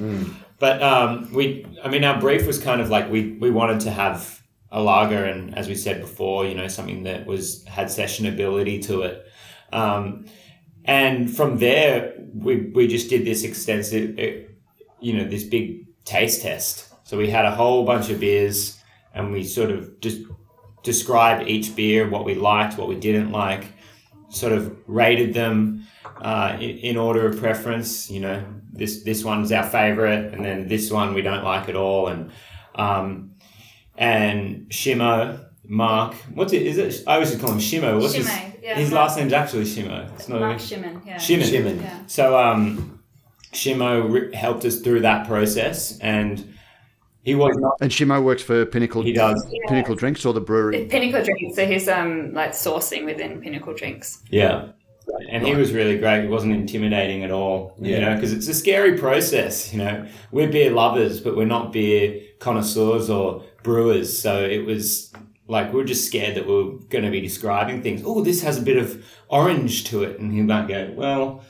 But 0.60 0.82
um, 0.82 1.32
we, 1.34 1.66
I 1.84 1.90
mean, 1.90 2.04
our 2.04 2.20
brief 2.20 2.48
was 2.48 2.60
kind 2.60 2.82
of 2.82 2.90
like 2.90 3.12
we 3.12 3.34
we 3.34 3.52
wanted 3.52 3.82
to 3.82 3.92
have 3.92 4.42
a 4.72 4.82
lager, 4.82 5.24
and 5.24 5.56
as 5.58 5.68
we 5.68 5.76
said 5.76 6.02
before, 6.02 6.46
you 6.46 6.56
know, 6.56 6.68
something 6.68 7.04
that 7.04 7.26
was 7.26 7.64
had 7.66 7.88
sessionability 7.88 8.84
to 8.86 9.04
it. 9.04 9.26
Um, 9.72 10.26
and 10.86 11.34
from 11.36 11.60
there, 11.60 12.14
we 12.34 12.72
we 12.74 12.88
just 12.88 13.10
did 13.10 13.26
this 13.26 13.44
extensive, 13.44 14.18
you 15.00 15.14
know, 15.14 15.26
this 15.26 15.44
big 15.44 15.86
taste 16.06 16.42
test. 16.42 16.92
So 17.04 17.18
we 17.18 17.30
had 17.30 17.46
a 17.46 17.52
whole 17.52 17.86
bunch 17.86 18.10
of 18.10 18.20
beers, 18.20 18.80
and 19.14 19.32
we 19.32 19.44
sort 19.44 19.70
of 19.70 20.00
just 20.00 20.22
described 20.84 21.48
each 21.48 21.76
beer, 21.76 22.10
what 22.10 22.26
we 22.26 22.34
liked, 22.34 22.78
what 22.78 22.88
we 22.88 22.96
didn't 22.96 23.32
like, 23.32 23.66
sort 24.30 24.54
of 24.54 24.76
rated 24.88 25.34
them 25.34 25.86
uh, 26.22 26.58
in, 26.60 26.70
in 26.80 26.98
order 26.98 27.28
of 27.28 27.40
preference. 27.40 28.10
You 28.10 28.20
know, 28.22 28.44
this 28.72 29.04
this 29.04 29.24
one's 29.24 29.52
our 29.52 29.64
favorite, 29.68 30.34
and 30.34 30.44
then 30.46 30.68
this 30.68 30.92
one 30.92 31.14
we 31.14 31.22
don't 31.22 31.44
like 31.44 31.70
at 31.70 31.76
all, 31.76 32.08
and 32.08 32.32
um, 32.76 33.32
and 33.98 34.70
Shimo. 34.70 35.44
Mark, 35.70 36.14
what's 36.34 36.54
it? 36.54 36.62
Is 36.62 36.78
it? 36.78 37.04
I 37.08 37.16
always 37.16 37.36
call 37.36 37.52
him 37.52 37.60
Shimo. 37.60 38.00
What's 38.00 38.14
his? 38.14 38.26
Yeah. 38.62 38.76
his 38.76 38.92
last 38.92 39.18
name's 39.18 39.34
actually 39.34 39.64
Shimo. 39.66 40.10
It's 40.16 40.30
not 40.30 40.40
Mark 40.40 40.56
even- 40.56 40.66
Shimon, 40.66 41.02
yeah. 41.06 41.18
Shimon. 41.18 41.46
Shimon. 41.48 41.80
Yeah. 41.82 42.00
So 42.08 42.38
um, 42.40 43.04
Shimo 43.54 44.10
re- 44.10 44.34
helped 44.34 44.64
us 44.64 44.80
through 44.80 45.02
that 45.02 45.28
process, 45.28 46.00
and 46.00 46.54
he 47.22 47.36
was 47.36 47.58
not. 47.58 47.74
And 47.82 47.92
Shimo 47.92 48.24
works 48.24 48.42
for 48.42 48.66
Pinnacle. 48.66 49.02
He 49.02 49.12
does. 49.12 49.46
Pinnacle 49.68 49.96
Drinks 49.96 50.26
or 50.26 50.34
the 50.34 50.40
brewery. 50.40 50.86
Pinnacle 50.86 51.22
Drinks, 51.22 51.58
so 51.58 51.66
he's 51.66 51.90
um 51.90 52.34
like 52.34 52.52
sourcing 52.52 53.04
within 53.04 53.42
Pinnacle 53.42 53.74
Drinks. 53.74 54.24
Yeah. 54.30 54.70
And 55.30 55.46
he 55.46 55.56
was 55.56 55.74
really 55.74 55.98
great. 55.98 56.24
He 56.24 56.28
wasn't 56.28 56.54
intimidating 56.54 57.24
at 57.24 57.32
all, 57.32 57.76
you 57.80 58.00
know, 58.00 58.16
because 58.16 58.34
it's 58.34 58.48
a 58.48 58.54
scary 58.54 58.98
process. 58.98 59.72
You 59.74 59.80
know, 59.80 60.08
we're 60.32 60.50
beer 60.50 60.72
lovers, 60.72 61.20
but 61.22 61.36
we're 61.36 61.46
not 61.46 61.72
beer 61.72 62.22
connoisseurs 62.40 63.10
or 63.10 63.44
brewers. 63.64 64.18
So 64.18 64.44
it 64.44 64.66
was 64.66 65.12
like 65.48 65.74
we 65.74 65.82
are 65.82 65.86
just 65.86 66.06
scared 66.06 66.36
that 66.36 66.46
we 66.48 66.54
were 66.54 66.72
going 66.90 67.04
to 67.04 67.12
be 67.12 67.22
describing 67.22 67.82
things. 67.82 68.02
Oh, 68.06 68.22
this 68.22 68.42
has 68.42 68.58
a 68.58 68.62
bit 68.62 68.78
of 68.78 69.04
orange 69.30 69.86
to 69.86 70.04
it, 70.04 70.20
and 70.20 70.32
he 70.32 70.42
might 70.42 70.68
go, 70.68 70.94
"Well, 70.96 71.44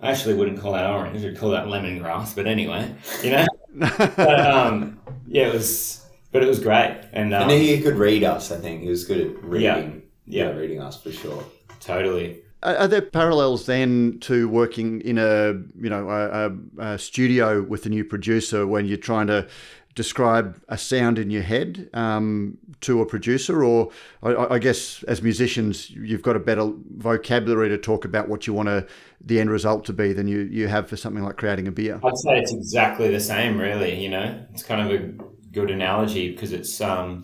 I 0.00 0.10
actually 0.10 0.34
wouldn't 0.34 0.60
call 0.60 0.72
that 0.72 0.90
orange. 0.90 1.24
I'd 1.24 1.38
call 1.38 1.50
that 1.50 1.66
lemongrass." 1.66 2.34
But 2.34 2.46
anyway, 2.46 2.94
you 3.22 3.30
know. 3.30 3.46
but 3.74 4.40
um, 4.40 5.00
yeah, 5.26 5.48
it 5.48 5.54
was, 5.54 6.04
but 6.32 6.42
it 6.42 6.46
was 6.46 6.60
great, 6.60 7.00
and 7.12 7.34
um, 7.34 7.48
And 7.48 7.52
he 7.52 7.80
could 7.80 7.96
read 7.96 8.24
us. 8.24 8.50
I 8.50 8.56
think 8.56 8.82
he 8.82 8.88
was 8.88 9.04
good 9.04 9.20
at 9.20 9.44
reading. 9.44 10.02
Yeah. 10.26 10.50
reading 10.50 10.80
us 10.80 11.00
for 11.00 11.12
sure. 11.12 11.44
totally. 11.80 12.43
Are 12.64 12.88
there 12.88 13.02
parallels 13.02 13.66
then 13.66 14.18
to 14.20 14.48
working 14.48 15.02
in 15.02 15.18
a 15.18 15.52
you 15.80 15.90
know 15.90 16.08
a, 16.08 16.48
a, 16.48 16.94
a 16.94 16.98
studio 16.98 17.62
with 17.62 17.84
a 17.84 17.90
new 17.90 18.04
producer 18.04 18.66
when 18.66 18.86
you're 18.86 18.96
trying 18.96 19.26
to 19.26 19.46
describe 19.94 20.60
a 20.68 20.76
sound 20.76 21.18
in 21.18 21.30
your 21.30 21.42
head 21.42 21.88
um, 21.92 22.58
to 22.80 23.00
a 23.00 23.06
producer, 23.06 23.64
or 23.64 23.90
I, 24.22 24.54
I 24.54 24.58
guess 24.58 25.02
as 25.04 25.22
musicians 25.22 25.90
you've 25.90 26.22
got 26.22 26.36
a 26.36 26.40
better 26.40 26.72
vocabulary 26.96 27.68
to 27.68 27.78
talk 27.78 28.04
about 28.04 28.28
what 28.28 28.46
you 28.46 28.52
want 28.52 28.68
to, 28.68 28.86
the 29.20 29.40
end 29.40 29.50
result 29.50 29.84
to 29.86 29.92
be 29.92 30.12
than 30.12 30.26
you 30.26 30.40
you 30.40 30.68
have 30.68 30.88
for 30.88 30.96
something 30.96 31.22
like 31.22 31.36
creating 31.36 31.68
a 31.68 31.72
beer. 31.72 32.00
I'd 32.02 32.18
say 32.18 32.38
it's 32.38 32.52
exactly 32.52 33.10
the 33.10 33.20
same, 33.20 33.58
really. 33.58 34.02
You 34.02 34.10
know, 34.10 34.44
it's 34.52 34.62
kind 34.62 34.80
of 34.80 35.00
a 35.00 35.12
good 35.52 35.70
analogy 35.70 36.32
because 36.32 36.52
it's, 36.52 36.80
um, 36.80 37.22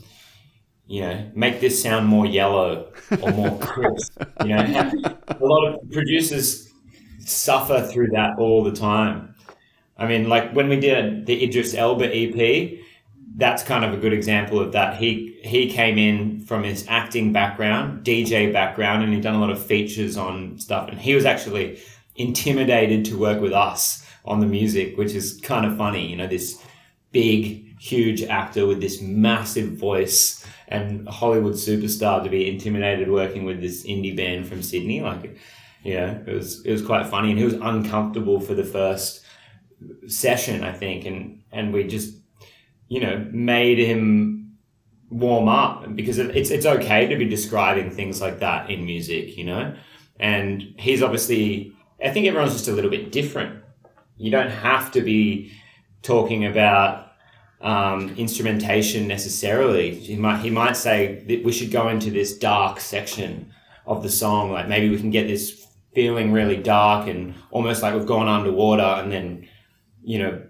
you 0.90 1.02
know, 1.02 1.30
make 1.37 1.61
this 1.61 1.80
sound 1.80 2.09
more 2.09 2.26
yellow 2.26 2.92
or 3.23 3.30
more 3.30 3.56
crisp. 3.61 4.20
you 4.44 4.49
know, 4.49 4.90
a 5.28 5.38
lot 5.47 5.68
of 5.68 5.88
producers 5.92 6.68
suffer 7.20 7.87
through 7.87 8.09
that 8.09 8.37
all 8.38 8.64
the 8.64 8.73
time. 8.73 9.32
I 9.97 10.09
mean, 10.09 10.28
like 10.28 10.50
when 10.52 10.68
we 10.68 10.80
did 10.80 11.26
the 11.26 11.44
Idris 11.44 11.75
Elba 11.75 12.11
EP, 12.12 12.80
that's 13.37 13.62
kind 13.62 13.85
of 13.85 13.94
a 13.94 13.99
good 13.99 14.12
example 14.12 14.59
of 14.59 14.73
that. 14.73 14.97
He 14.97 15.38
he 15.44 15.70
came 15.70 15.97
in 15.97 16.40
from 16.40 16.64
his 16.64 16.85
acting 16.88 17.32
background, 17.32 18.04
DJ 18.04 18.52
background, 18.52 19.04
and 19.04 19.14
he'd 19.14 19.23
done 19.23 19.37
a 19.37 19.40
lot 19.40 19.50
of 19.50 19.64
features 19.64 20.16
on 20.16 20.59
stuff. 20.59 20.88
And 20.88 20.99
he 20.99 21.14
was 21.14 21.25
actually 21.25 21.78
intimidated 22.16 23.04
to 23.04 23.16
work 23.16 23.40
with 23.40 23.52
us 23.52 24.04
on 24.25 24.40
the 24.40 24.47
music, 24.47 24.99
which 24.99 25.12
is 25.14 25.40
kind 25.40 25.64
of 25.64 25.76
funny. 25.76 26.09
You 26.09 26.16
know, 26.16 26.26
this 26.26 26.61
big, 27.12 27.78
huge 27.80 28.25
actor 28.25 28.66
with 28.66 28.80
this 28.80 29.00
massive 29.00 29.78
voice 29.78 30.44
and 30.70 31.08
Hollywood 31.08 31.54
superstar 31.54 32.22
to 32.22 32.30
be 32.30 32.48
intimidated 32.48 33.10
working 33.10 33.44
with 33.44 33.60
this 33.60 33.84
indie 33.84 34.16
band 34.16 34.46
from 34.46 34.62
Sydney. 34.62 35.00
Like, 35.00 35.36
know, 35.94 36.22
it 36.26 36.32
was 36.32 36.64
it 36.64 36.72
was 36.72 36.82
quite 36.82 37.06
funny, 37.06 37.30
and 37.30 37.38
he 37.38 37.44
was 37.44 37.54
uncomfortable 37.54 38.40
for 38.40 38.54
the 38.54 38.64
first 38.64 39.24
session, 40.06 40.62
I 40.62 40.72
think, 40.72 41.04
and 41.04 41.42
and 41.52 41.72
we 41.72 41.84
just 41.84 42.14
you 42.88 43.00
know 43.00 43.26
made 43.32 43.78
him 43.78 44.56
warm 45.10 45.48
up 45.48 45.96
because 45.96 46.18
it's 46.18 46.50
it's 46.50 46.66
okay 46.66 47.08
to 47.08 47.16
be 47.16 47.24
describing 47.24 47.90
things 47.90 48.20
like 48.20 48.38
that 48.40 48.70
in 48.70 48.84
music, 48.84 49.36
you 49.36 49.44
know, 49.44 49.74
and 50.18 50.62
he's 50.78 51.02
obviously 51.02 51.74
I 52.02 52.10
think 52.10 52.26
everyone's 52.26 52.52
just 52.52 52.68
a 52.68 52.72
little 52.72 52.90
bit 52.90 53.12
different. 53.12 53.62
You 54.16 54.30
don't 54.30 54.50
have 54.50 54.92
to 54.92 55.00
be 55.00 55.52
talking 56.02 56.46
about 56.46 57.09
um, 57.60 58.14
instrumentation 58.16 59.06
necessarily. 59.06 59.94
He 59.94 60.16
might 60.16 60.40
he 60.40 60.50
might 60.50 60.76
say 60.76 61.22
that 61.26 61.44
we 61.44 61.52
should 61.52 61.70
go 61.70 61.88
into 61.88 62.10
this 62.10 62.36
dark 62.36 62.80
section 62.80 63.52
of 63.86 64.02
the 64.02 64.08
song. 64.08 64.52
Like 64.52 64.68
maybe 64.68 64.88
we 64.88 64.98
can 64.98 65.10
get 65.10 65.26
this 65.26 65.66
feeling 65.94 66.32
really 66.32 66.56
dark 66.56 67.08
and 67.08 67.34
almost 67.50 67.82
like 67.82 67.94
we've 67.94 68.06
gone 68.06 68.28
underwater, 68.28 69.02
and 69.02 69.12
then 69.12 69.48
you 70.02 70.18
know 70.18 70.42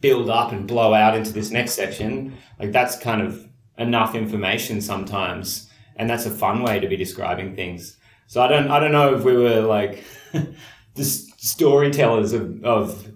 build 0.00 0.28
up 0.28 0.52
and 0.52 0.68
blow 0.68 0.92
out 0.92 1.16
into 1.16 1.32
this 1.32 1.50
next 1.50 1.72
section. 1.72 2.36
Like 2.58 2.72
that's 2.72 2.98
kind 2.98 3.22
of 3.22 3.48
enough 3.78 4.14
information 4.14 4.80
sometimes, 4.80 5.70
and 5.96 6.08
that's 6.10 6.26
a 6.26 6.30
fun 6.30 6.62
way 6.62 6.78
to 6.78 6.88
be 6.88 6.96
describing 6.96 7.56
things. 7.56 7.96
So 8.26 8.42
I 8.42 8.48
don't 8.48 8.70
I 8.70 8.80
don't 8.80 8.92
know 8.92 9.14
if 9.14 9.24
we 9.24 9.36
were 9.36 9.62
like 9.62 10.04
the 10.94 11.04
storytellers 11.04 12.32
of, 12.34 12.62
of 12.64 13.10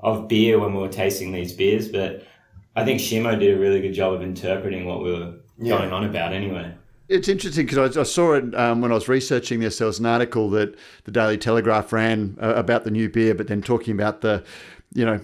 of 0.00 0.26
beer 0.26 0.58
when 0.58 0.74
we 0.74 0.80
were 0.80 0.88
tasting 0.88 1.32
these 1.32 1.52
beers, 1.52 1.88
but 1.88 2.26
I 2.74 2.84
think 2.84 3.00
Shimo 3.00 3.38
did 3.38 3.56
a 3.56 3.60
really 3.60 3.80
good 3.80 3.92
job 3.92 4.14
of 4.14 4.22
interpreting 4.22 4.86
what 4.86 5.02
we 5.02 5.12
were 5.12 5.34
Yeah. 5.58 5.78
going 5.78 5.92
on 5.92 6.04
about 6.04 6.32
anyway. 6.32 6.72
It's 7.08 7.28
interesting 7.28 7.66
because 7.66 7.96
I, 7.96 8.00
I, 8.00 8.04
saw 8.04 8.34
it 8.34 8.54
um, 8.54 8.80
when 8.80 8.90
I 8.90 8.94
was 8.94 9.08
researching 9.08 9.60
this. 9.60 9.78
There 9.78 9.86
was 9.86 9.98
an 9.98 10.06
article 10.06 10.48
that 10.50 10.74
the 11.04 11.10
Daily 11.10 11.36
Telegraph 11.36 11.92
ran 11.92 12.38
uh, 12.40 12.54
about 12.54 12.84
the 12.84 12.90
new 12.90 13.10
beer, 13.10 13.34
but 13.34 13.48
then 13.48 13.60
talking 13.60 13.92
about 13.92 14.22
the, 14.22 14.42
you 14.94 15.04
know, 15.04 15.20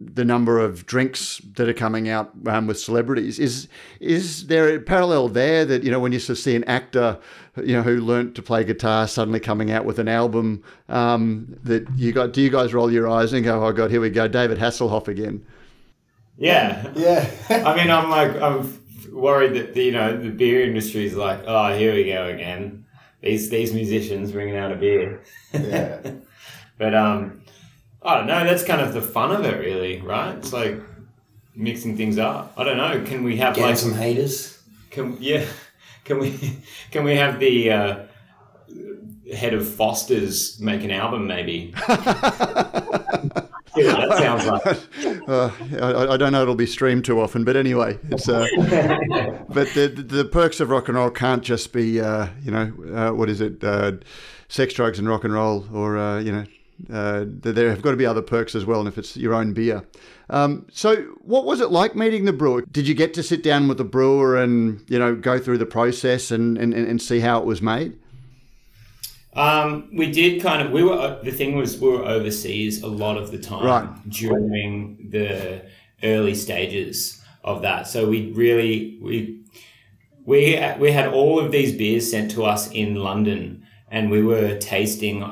the 0.00 0.24
number 0.24 0.58
of 0.58 0.86
drinks 0.86 1.40
that 1.54 1.68
are 1.68 1.74
coming 1.74 2.08
out 2.08 2.32
um, 2.46 2.66
with 2.66 2.80
celebrities. 2.80 3.38
Is 3.38 3.68
is 4.00 4.46
there 4.46 4.74
a 4.74 4.80
parallel 4.80 5.28
there 5.28 5.64
that 5.66 5.84
you 5.84 5.90
know 5.90 6.00
when 6.00 6.10
you 6.10 6.18
sort 6.18 6.38
of 6.38 6.42
see 6.42 6.56
an 6.56 6.64
actor, 6.64 7.18
you 7.56 7.74
know, 7.74 7.82
who 7.82 8.00
learnt 8.00 8.34
to 8.36 8.42
play 8.42 8.64
guitar 8.64 9.06
suddenly 9.06 9.40
coming 9.40 9.70
out 9.70 9.84
with 9.84 9.98
an 9.98 10.08
album 10.08 10.64
um, 10.88 11.54
that 11.62 11.86
you 11.96 12.12
got? 12.12 12.32
Do 12.32 12.40
you 12.40 12.50
guys 12.50 12.72
roll 12.72 12.90
your 12.90 13.08
eyes 13.08 13.32
and 13.34 13.44
go, 13.44 13.64
"Oh 13.64 13.72
God, 13.72 13.90
here 13.90 14.00
we 14.00 14.08
go, 14.10 14.26
David 14.26 14.58
Hasselhoff 14.58 15.06
again"? 15.06 15.44
Yeah, 16.40 16.90
yeah. 16.96 17.30
I 17.50 17.76
mean, 17.76 17.90
I'm 17.90 18.08
like, 18.08 18.34
I'm 18.40 18.82
worried 19.12 19.54
that 19.54 19.74
the, 19.74 19.84
you 19.84 19.92
know 19.92 20.16
the 20.16 20.30
beer 20.30 20.62
industry 20.64 21.04
is 21.04 21.14
like, 21.14 21.42
oh, 21.46 21.76
here 21.76 21.94
we 21.94 22.04
go 22.04 22.26
again. 22.26 22.86
These 23.20 23.50
these 23.50 23.74
musicians 23.74 24.32
bringing 24.32 24.56
out 24.56 24.72
a 24.72 24.76
beer. 24.76 25.22
Yeah. 25.52 26.00
but 26.78 26.94
um, 26.94 27.42
I 28.02 28.16
don't 28.16 28.26
know. 28.26 28.42
That's 28.44 28.64
kind 28.64 28.80
of 28.80 28.94
the 28.94 29.02
fun 29.02 29.32
of 29.32 29.44
it, 29.44 29.58
really, 29.58 30.00
right? 30.00 30.34
It's 30.38 30.54
like 30.54 30.80
mixing 31.54 31.98
things 31.98 32.16
up. 32.16 32.54
I 32.56 32.64
don't 32.64 32.78
know. 32.78 33.04
Can 33.04 33.22
we 33.22 33.36
have 33.36 33.54
Getting 33.54 33.70
like 33.70 33.78
some 33.78 33.92
haters? 33.94 34.58
Can 34.90 35.18
yeah? 35.20 35.44
Can 36.04 36.18
we 36.18 36.58
can 36.90 37.04
we 37.04 37.14
have 37.14 37.38
the 37.38 37.70
uh, 37.70 37.98
head 39.32 39.54
of 39.54 39.68
Foster's 39.68 40.58
make 40.58 40.82
an 40.82 40.90
album 40.90 41.28
maybe? 41.28 41.72
What 43.72 43.84
that 43.84 44.18
sounds 44.18 44.46
like. 44.46 45.20
Uh, 45.30 45.50
I, 45.80 46.14
I, 46.14 46.16
don't 46.16 46.32
know 46.32 46.42
it'll 46.42 46.56
be 46.56 46.66
streamed 46.66 47.04
too 47.04 47.20
often, 47.20 47.44
but 47.44 47.54
anyway, 47.54 47.98
it's. 48.08 48.28
Uh, 48.28 48.46
but 49.48 49.68
the, 49.74 49.88
the 49.88 50.24
perks 50.24 50.58
of 50.58 50.70
rock 50.70 50.88
and 50.88 50.96
roll 50.96 51.10
can't 51.10 51.42
just 51.42 51.72
be, 51.72 52.00
uh, 52.00 52.26
you 52.42 52.50
know, 52.50 52.72
uh, 52.92 53.14
what 53.14 53.28
is 53.28 53.40
it, 53.40 53.62
uh, 53.62 53.92
sex, 54.48 54.74
drugs, 54.74 54.98
and 54.98 55.08
rock 55.08 55.22
and 55.22 55.32
roll, 55.32 55.66
or 55.72 55.98
uh, 55.98 56.18
you 56.18 56.32
know, 56.32 56.44
there 56.88 57.70
have 57.70 57.82
got 57.82 57.92
to 57.92 57.96
be 57.96 58.06
other 58.06 58.22
perks 58.22 58.56
as 58.56 58.64
well, 58.64 58.80
and 58.80 58.88
if 58.88 58.98
it's 58.98 59.16
your 59.16 59.34
own 59.34 59.52
beer. 59.52 59.84
Um, 60.30 60.66
so, 60.72 60.96
what 61.22 61.44
was 61.44 61.60
it 61.60 61.70
like 61.70 61.94
meeting 61.94 62.24
the 62.24 62.32
brewer? 62.32 62.62
Did 62.62 62.88
you 62.88 62.94
get 62.94 63.14
to 63.14 63.22
sit 63.22 63.42
down 63.42 63.68
with 63.68 63.78
the 63.78 63.84
brewer 63.84 64.36
and 64.36 64.84
you 64.88 64.98
know 64.98 65.14
go 65.14 65.38
through 65.38 65.58
the 65.58 65.66
process 65.66 66.30
and, 66.30 66.56
and, 66.58 66.72
and 66.72 67.00
see 67.00 67.20
how 67.20 67.38
it 67.38 67.44
was 67.44 67.60
made? 67.60 67.98
Um, 69.34 69.90
we 69.92 70.10
did 70.10 70.42
kind 70.42 70.66
of. 70.66 70.72
We 70.72 70.82
were 70.82 71.20
the 71.22 71.30
thing 71.30 71.56
was 71.56 71.78
we 71.78 71.88
were 71.88 72.04
overseas 72.04 72.82
a 72.82 72.88
lot 72.88 73.16
of 73.16 73.30
the 73.30 73.38
time 73.38 73.64
right. 73.64 74.10
during 74.10 75.08
the 75.10 75.62
early 76.02 76.34
stages 76.34 77.22
of 77.44 77.62
that. 77.62 77.86
So 77.86 78.08
we 78.08 78.32
really 78.32 78.98
we 79.00 79.44
we 80.24 80.74
we 80.78 80.92
had 80.92 81.08
all 81.08 81.38
of 81.38 81.52
these 81.52 81.72
beers 81.76 82.10
sent 82.10 82.30
to 82.32 82.44
us 82.44 82.70
in 82.72 82.96
London, 82.96 83.64
and 83.88 84.10
we 84.10 84.22
were 84.22 84.58
tasting 84.58 85.24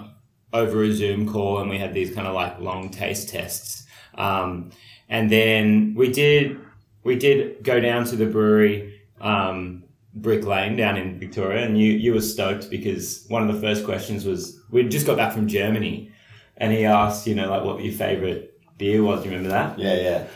over 0.52 0.82
a 0.82 0.92
Zoom 0.92 1.30
call, 1.30 1.58
and 1.58 1.68
we 1.68 1.78
had 1.78 1.92
these 1.92 2.14
kind 2.14 2.26
of 2.26 2.34
like 2.34 2.58
long 2.60 2.90
taste 2.90 3.28
tests. 3.28 3.84
Um, 4.14 4.70
and 5.08 5.30
then 5.30 5.94
we 5.96 6.12
did 6.12 6.58
we 7.02 7.16
did 7.16 7.62
go 7.64 7.80
down 7.80 8.04
to 8.06 8.16
the 8.16 8.26
brewery. 8.26 9.00
Um, 9.20 9.84
Brick 10.22 10.44
Lane 10.44 10.76
down 10.76 10.96
in 10.96 11.18
Victoria, 11.18 11.64
and 11.64 11.78
you 11.78 11.92
you 11.92 12.14
were 12.14 12.20
stoked 12.20 12.70
because 12.70 13.24
one 13.28 13.48
of 13.48 13.54
the 13.54 13.60
first 13.60 13.84
questions 13.84 14.24
was 14.24 14.60
we 14.70 14.82
just 14.88 15.06
got 15.06 15.16
back 15.16 15.32
from 15.32 15.46
Germany, 15.48 16.10
and 16.56 16.72
he 16.72 16.84
asked, 16.84 17.26
you 17.26 17.34
know, 17.34 17.48
like 17.50 17.64
what 17.64 17.82
your 17.82 17.92
favorite 17.92 18.60
beer 18.78 19.02
was. 19.02 19.22
Do 19.22 19.30
you 19.30 19.36
remember 19.36 19.50
that? 19.50 19.78
Yeah, 19.78 19.94
yeah. 19.94 20.26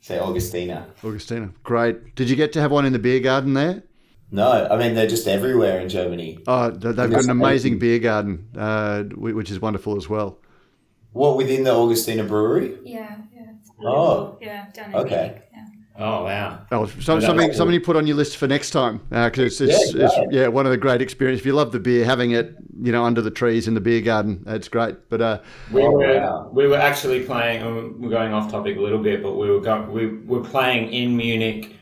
Say 0.00 0.16
Augustiner. 0.16 0.86
Augustiner, 1.02 1.52
great. 1.62 2.14
Did 2.14 2.30
you 2.30 2.36
get 2.36 2.52
to 2.54 2.60
have 2.60 2.70
one 2.72 2.86
in 2.86 2.92
the 2.92 2.98
beer 2.98 3.20
garden 3.20 3.54
there? 3.54 3.82
No, 4.32 4.68
I 4.70 4.76
mean 4.76 4.94
they're 4.94 5.08
just 5.08 5.26
everywhere 5.26 5.80
in 5.80 5.88
Germany. 5.88 6.38
Oh, 6.46 6.70
they've 6.70 6.94
got 6.94 7.24
an 7.24 7.30
amazing 7.30 7.78
beer 7.78 7.98
garden, 7.98 8.48
uh, 8.56 9.02
which 9.02 9.50
is 9.50 9.60
wonderful 9.60 9.96
as 9.96 10.08
well. 10.08 10.38
What 11.12 11.36
within 11.36 11.64
the 11.64 11.70
Augustiner 11.70 12.26
brewery? 12.26 12.78
Yeah, 12.84 13.16
yeah. 13.34 13.52
Oh, 13.84 14.38
yeah, 14.40 14.70
down 14.72 14.90
in 14.90 14.96
okay. 14.96 15.16
Munich, 15.16 15.48
yeah. 15.49 15.49
Oh 15.98 16.24
wow! 16.24 16.66
Oh, 16.70 16.86
so, 16.86 17.20
something 17.20 17.52
something 17.52 17.74
you 17.74 17.80
put 17.80 17.96
on 17.96 18.06
your 18.06 18.16
list 18.16 18.36
for 18.36 18.46
next 18.46 18.70
time 18.70 19.02
because 19.10 19.38
uh, 19.38 19.42
it's, 19.42 19.60
it's, 19.60 19.94
yeah, 19.94 20.06
it's, 20.06 20.32
yeah, 20.32 20.46
one 20.46 20.64
of 20.64 20.70
the 20.70 20.78
great 20.78 21.02
experiences. 21.02 21.42
If 21.42 21.46
you 21.46 21.52
love 21.52 21.72
the 21.72 21.80
beer, 21.80 22.04
having 22.04 22.30
it 22.30 22.56
you 22.80 22.92
know 22.92 23.04
under 23.04 23.20
the 23.20 23.30
trees 23.30 23.68
in 23.68 23.74
the 23.74 23.80
beer 23.80 24.00
garden, 24.00 24.42
it's 24.46 24.68
great. 24.68 25.10
But 25.10 25.20
uh, 25.20 25.40
we 25.70 25.82
were 25.82 26.48
we 26.52 26.66
were 26.68 26.78
actually 26.78 27.24
playing. 27.24 28.00
We're 28.00 28.08
going 28.08 28.32
off 28.32 28.50
topic 28.50 28.76
a 28.76 28.80
little 28.80 29.02
bit, 29.02 29.22
but 29.22 29.32
we 29.32 29.50
were 29.50 29.60
going, 29.60 29.92
we 29.92 30.06
were 30.24 30.44
playing 30.44 30.92
in 30.92 31.16
Munich 31.16 31.76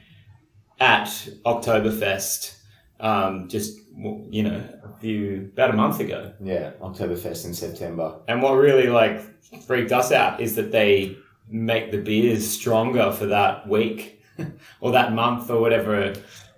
at 0.80 1.06
Oktoberfest. 1.44 2.56
Um, 3.00 3.48
just 3.48 3.78
you 4.30 4.42
know, 4.42 4.68
a 4.84 5.00
few 5.00 5.50
about 5.52 5.70
a 5.70 5.74
month 5.74 6.00
ago. 6.00 6.32
Yeah, 6.42 6.72
Oktoberfest 6.80 7.44
in 7.44 7.54
September. 7.54 8.16
And 8.26 8.42
what 8.42 8.52
really 8.52 8.88
like 8.88 9.20
freaked 9.66 9.92
us 9.92 10.12
out 10.12 10.40
is 10.40 10.56
that 10.56 10.72
they 10.72 11.16
make 11.50 11.90
the 11.90 11.98
beers 11.98 12.48
stronger 12.48 13.12
for 13.12 13.26
that 13.26 13.68
week 13.68 14.22
or 14.80 14.92
that 14.92 15.12
month 15.12 15.50
or 15.50 15.60
whatever. 15.60 16.14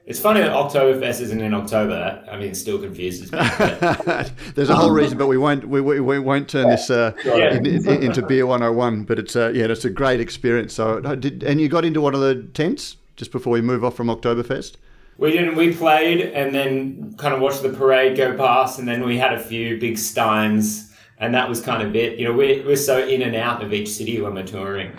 It's 0.07 0.19
funny 0.19 0.41
that 0.41 0.51
Oktoberfest 0.51 1.21
isn't 1.21 1.41
in 1.41 1.55
October. 1.55 2.25
I 2.29 2.37
mean, 2.37 2.51
it 2.51 2.57
still 2.57 2.81
confuses 2.81 3.31
me. 3.31 3.39
There's 4.55 4.71
a 4.71 4.75
whole 4.75 4.91
reason, 4.91 5.17
but 5.17 5.29
we 5.29 5.39
won't 5.39 5.69
we, 5.69 5.81
we, 5.81 6.01
we 6.01 6.19
won't 6.19 6.49
turn 6.49 6.69
this 6.69 6.91
uh, 6.91 7.13
yeah. 7.25 7.55
in, 7.55 7.65
in, 7.65 7.87
into 7.87 8.23
beer 8.23 8.45
101. 8.45 9.05
But 9.05 9.21
it's 9.21 9.37
uh, 9.37 9.53
yeah, 9.55 9.67
it's 9.67 9.85
a 9.85 9.91
great 9.91 10.19
experience. 10.19 10.75
So 10.75 10.99
uh, 10.99 11.15
did 11.15 11.45
and 11.45 11.61
you 11.61 11.69
got 11.69 11.85
into 11.85 12.01
one 12.01 12.15
of 12.15 12.21
the 12.21 12.43
tents 12.55 12.97
just 13.15 13.31
before 13.31 13.53
we 13.53 13.61
move 13.61 13.85
off 13.85 13.95
from 13.95 14.09
Oktoberfest. 14.09 14.77
We 15.17 15.31
didn't. 15.33 15.55
We 15.55 15.75
played 15.75 16.23
and 16.23 16.53
then 16.53 17.15
kind 17.17 17.33
of 17.33 17.41
watched 17.41 17.63
the 17.63 17.69
parade 17.69 18.17
go 18.17 18.37
past, 18.37 18.81
and 18.81 18.89
then 18.89 19.05
we 19.05 19.17
had 19.17 19.35
a 19.35 19.39
few 19.39 19.79
big 19.79 19.97
steins 19.97 20.90
and 21.21 21.35
that 21.35 21.49
was 21.49 21.61
kind 21.61 21.83
of 21.87 21.95
it. 21.95 22.19
You 22.19 22.25
know, 22.25 22.33
we're, 22.33 22.65
we're 22.65 22.77
so 22.77 23.07
in 23.07 23.23
and 23.23 23.37
out 23.37 23.63
of 23.63 23.73
each 23.73 23.89
city 23.89 24.21
when 24.21 24.35
we're 24.35 24.47
touring, 24.47 24.93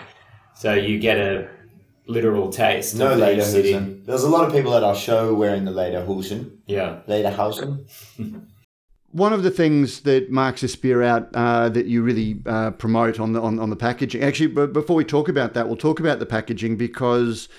so 0.54 0.72
you 0.72 0.98
get 0.98 1.18
a 1.18 1.48
literal 2.06 2.50
taste. 2.50 2.96
No 2.96 3.12
of 3.12 3.18
each 3.18 3.44
city. 3.44 3.72
Lederhosen. 3.72 4.06
There's 4.06 4.22
a 4.22 4.28
lot 4.28 4.46
of 4.46 4.52
people 4.52 4.74
at 4.74 4.84
our 4.84 4.94
show 4.94 5.34
wearing 5.34 5.64
the 5.64 5.72
Lederhosen. 5.72 6.58
Yeah, 6.66 7.00
Lederhosen. 7.08 7.84
One 9.10 9.34
of 9.34 9.42
the 9.42 9.50
things 9.50 10.00
that 10.02 10.30
marks 10.30 10.62
this 10.62 10.74
beer 10.74 11.02
out 11.02 11.28
uh, 11.34 11.68
that 11.68 11.84
you 11.84 12.02
really 12.02 12.40
uh, 12.46 12.70
promote 12.70 13.20
on 13.20 13.32
the 13.32 13.42
on, 13.42 13.58
on 13.58 13.68
the 13.68 13.76
packaging. 13.76 14.22
Actually, 14.22 14.46
but 14.46 14.72
before 14.72 14.96
we 14.96 15.04
talk 15.04 15.28
about 15.28 15.52
that, 15.52 15.66
we'll 15.66 15.76
talk 15.76 16.00
about 16.00 16.18
the 16.18 16.24
packaging 16.24 16.76
because 16.76 17.50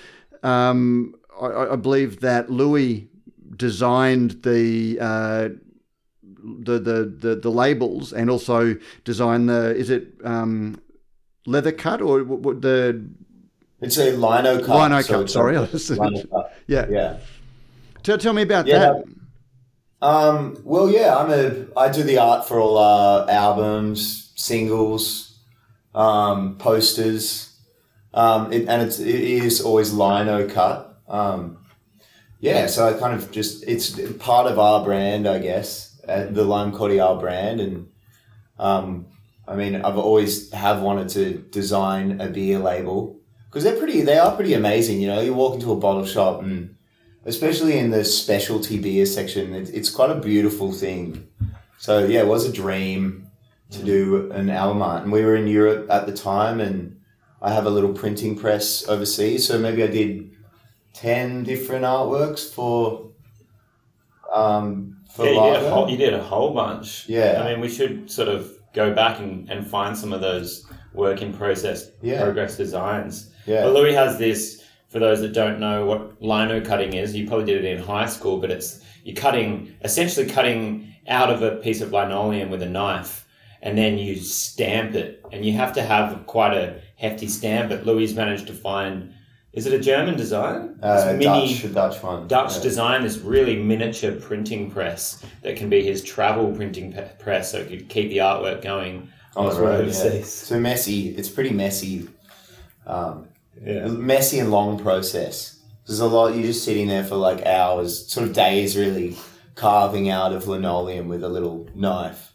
um, 0.41 1.13
I, 1.39 1.73
I, 1.73 1.75
believe 1.75 2.21
that 2.21 2.49
Louis 2.49 3.07
designed 3.55 4.41
the 4.41 4.97
uh, 4.99 5.49
the, 6.43 6.79
the, 6.79 7.05
the, 7.19 7.35
the 7.35 7.49
labels 7.49 8.13
and 8.13 8.29
also 8.29 8.75
design 9.05 9.45
the 9.45 9.75
is 9.75 9.89
it 9.89 10.07
um, 10.23 10.79
leather 11.45 11.71
cut 11.71 12.01
or 12.01 12.23
what 12.23 12.61
the 12.61 13.09
it's 13.81 13.97
a 13.97 14.11
lino 14.11 14.63
cut. 14.63 14.83
Lino 14.83 15.01
so 15.01 15.19
cut. 15.19 15.29
Sorry, 15.29 15.57
lino 15.89 16.23
cut. 16.23 16.53
yeah, 16.67 16.85
yeah. 16.89 17.17
Tell, 18.01 18.17
tell 18.17 18.33
me 18.33 18.41
about 18.41 18.65
yeah, 18.65 18.79
that. 18.79 19.03
Um, 20.01 20.57
well, 20.63 20.89
yeah, 20.89 21.17
I'm 21.17 21.31
a 21.31 21.67
I 21.77 21.91
do 21.91 22.03
the 22.03 22.17
art 22.17 22.47
for 22.47 22.59
all 22.59 22.77
our 22.77 23.29
albums, 23.29 24.31
singles, 24.35 25.37
um, 25.93 26.57
posters, 26.57 27.57
um, 28.13 28.51
it, 28.53 28.67
and 28.69 28.81
it's 28.81 28.99
it 28.99 29.07
is 29.07 29.61
always 29.61 29.93
lino 29.93 30.47
cut. 30.47 31.01
Um, 31.07 31.57
yeah, 32.39 32.67
so 32.67 32.87
I 32.87 32.93
kind 32.97 33.13
of 33.13 33.31
just 33.31 33.65
it's 33.67 33.99
part 34.13 34.47
of 34.47 34.59
our 34.59 34.83
brand, 34.83 35.27
I 35.27 35.39
guess 35.39 35.92
the 36.05 36.43
Lime 36.43 36.71
Cordiale 36.71 37.19
brand, 37.19 37.59
and 37.59 37.87
um, 38.59 39.07
I 39.47 39.55
mean, 39.55 39.75
I've 39.75 39.97
always 39.97 40.51
have 40.51 40.81
wanted 40.81 41.09
to 41.09 41.39
design 41.51 42.21
a 42.21 42.29
beer 42.29 42.59
label 42.59 43.19
because 43.49 43.63
they're 43.63 43.77
pretty. 43.77 44.01
They 44.01 44.17
are 44.17 44.35
pretty 44.35 44.53
amazing. 44.53 45.01
You 45.01 45.07
know, 45.07 45.21
you 45.21 45.33
walk 45.33 45.55
into 45.55 45.71
a 45.71 45.77
bottle 45.77 46.05
shop 46.05 46.41
and 46.41 46.75
especially 47.25 47.77
in 47.77 47.91
the 47.91 48.03
specialty 48.03 48.77
beer 48.77 49.05
section, 49.05 49.53
it's, 49.53 49.69
it's 49.69 49.89
quite 49.89 50.09
a 50.09 50.19
beautiful 50.19 50.71
thing. 50.71 51.27
So 51.77 52.05
yeah, 52.05 52.21
it 52.21 52.27
was 52.27 52.45
a 52.45 52.51
dream 52.51 53.27
to 53.71 53.83
do 53.83 54.31
an 54.31 54.49
album 54.49 54.81
art, 54.81 55.03
and 55.03 55.11
we 55.11 55.23
were 55.23 55.35
in 55.35 55.47
Europe 55.47 55.87
at 55.89 56.05
the 56.05 56.13
time, 56.13 56.59
and 56.59 56.97
I 57.41 57.51
have 57.51 57.65
a 57.65 57.69
little 57.69 57.93
printing 57.93 58.37
press 58.37 58.87
overseas, 58.87 59.47
so 59.47 59.57
maybe 59.57 59.83
I 59.83 59.87
did 59.87 60.31
ten 60.93 61.43
different 61.43 61.83
artworks 61.83 62.47
for 62.47 63.11
um, 64.33 64.97
yeah, 65.19 65.31
you 65.31 65.53
did, 65.53 65.63
a 65.63 65.69
whole, 65.69 65.89
you 65.89 65.97
did 65.97 66.13
a 66.13 66.23
whole 66.23 66.53
bunch. 66.53 67.07
Yeah. 67.07 67.43
I 67.43 67.51
mean, 67.51 67.61
we 67.61 67.69
should 67.69 68.09
sort 68.09 68.29
of 68.29 68.51
go 68.73 68.93
back 68.93 69.19
and, 69.19 69.49
and 69.49 69.65
find 69.65 69.95
some 69.97 70.13
of 70.13 70.21
those 70.21 70.65
work 70.93 71.21
in 71.21 71.33
process 71.33 71.91
yeah. 72.01 72.23
progress 72.23 72.57
designs. 72.57 73.31
Yeah. 73.45 73.63
But 73.63 73.73
Louis 73.73 73.93
has 73.93 74.17
this, 74.17 74.63
for 74.89 74.99
those 74.99 75.21
that 75.21 75.33
don't 75.33 75.59
know 75.59 75.85
what 75.85 76.21
lino 76.21 76.61
cutting 76.61 76.93
is, 76.93 77.15
you 77.15 77.27
probably 77.27 77.45
did 77.45 77.63
it 77.63 77.77
in 77.77 77.83
high 77.83 78.07
school, 78.07 78.39
but 78.39 78.49
it's 78.51 78.83
you're 79.03 79.15
cutting, 79.15 79.75
essentially 79.83 80.25
cutting 80.27 80.93
out 81.07 81.29
of 81.29 81.41
a 81.41 81.57
piece 81.57 81.81
of 81.81 81.91
linoleum 81.91 82.49
with 82.49 82.61
a 82.61 82.69
knife 82.69 83.23
and 83.63 83.77
then 83.77 83.97
you 83.97 84.17
stamp 84.17 84.93
it. 84.93 85.25
And 85.31 85.45
you 85.45 85.53
have 85.53 85.73
to 85.73 85.81
have 85.81 86.25
quite 86.27 86.53
a 86.53 86.81
hefty 86.97 87.27
stamp, 87.27 87.69
but 87.69 87.85
Louis 87.85 88.13
managed 88.13 88.47
to 88.47 88.53
find 88.53 89.13
Is 89.53 89.67
it 89.67 89.73
a 89.73 89.79
German 89.79 90.17
design? 90.17 90.79
Uh, 90.81 91.13
This 91.13 91.23
Dutch, 91.61 91.73
Dutch 91.73 92.03
one. 92.03 92.27
Dutch 92.27 92.55
Yeah. 92.57 92.61
design, 92.63 93.03
this 93.03 93.19
really 93.19 93.55
miniature 93.61 94.11
printing 94.13 94.71
press 94.71 95.23
that 95.43 95.55
can 95.55 95.69
be 95.69 95.83
his 95.83 96.01
travel 96.03 96.51
printing 96.51 96.91
pe- 96.91 97.11
press, 97.19 97.51
so 97.51 97.59
it 97.59 97.69
could 97.69 97.87
keep 97.87 98.09
the 98.09 98.17
artwork 98.17 98.63
going 98.63 99.09
on 99.35 99.53
the 99.53 99.61
road. 99.61 99.85
Yeah. 99.87 100.23
So 100.23 100.59
messy. 100.59 101.09
It's 101.09 101.29
pretty 101.29 101.51
messy. 101.51 102.07
Um, 102.87 103.27
Yeah. 103.63 103.87
messy 103.87 104.39
and 104.39 104.49
long 104.51 104.79
process. 104.79 105.59
There's 105.85 105.99
a 105.99 106.07
lot. 106.07 106.33
You're 106.33 106.47
just 106.47 106.63
sitting 106.63 106.87
there 106.87 107.03
for 107.03 107.15
like 107.15 107.45
hours, 107.45 108.07
sort 108.07 108.27
of 108.27 108.33
days, 108.33 108.75
really 108.75 109.17
carving 109.53 110.09
out 110.09 110.33
of 110.33 110.47
linoleum 110.47 111.07
with 111.09 111.23
a 111.23 111.29
little 111.29 111.67
knife. 111.75 112.33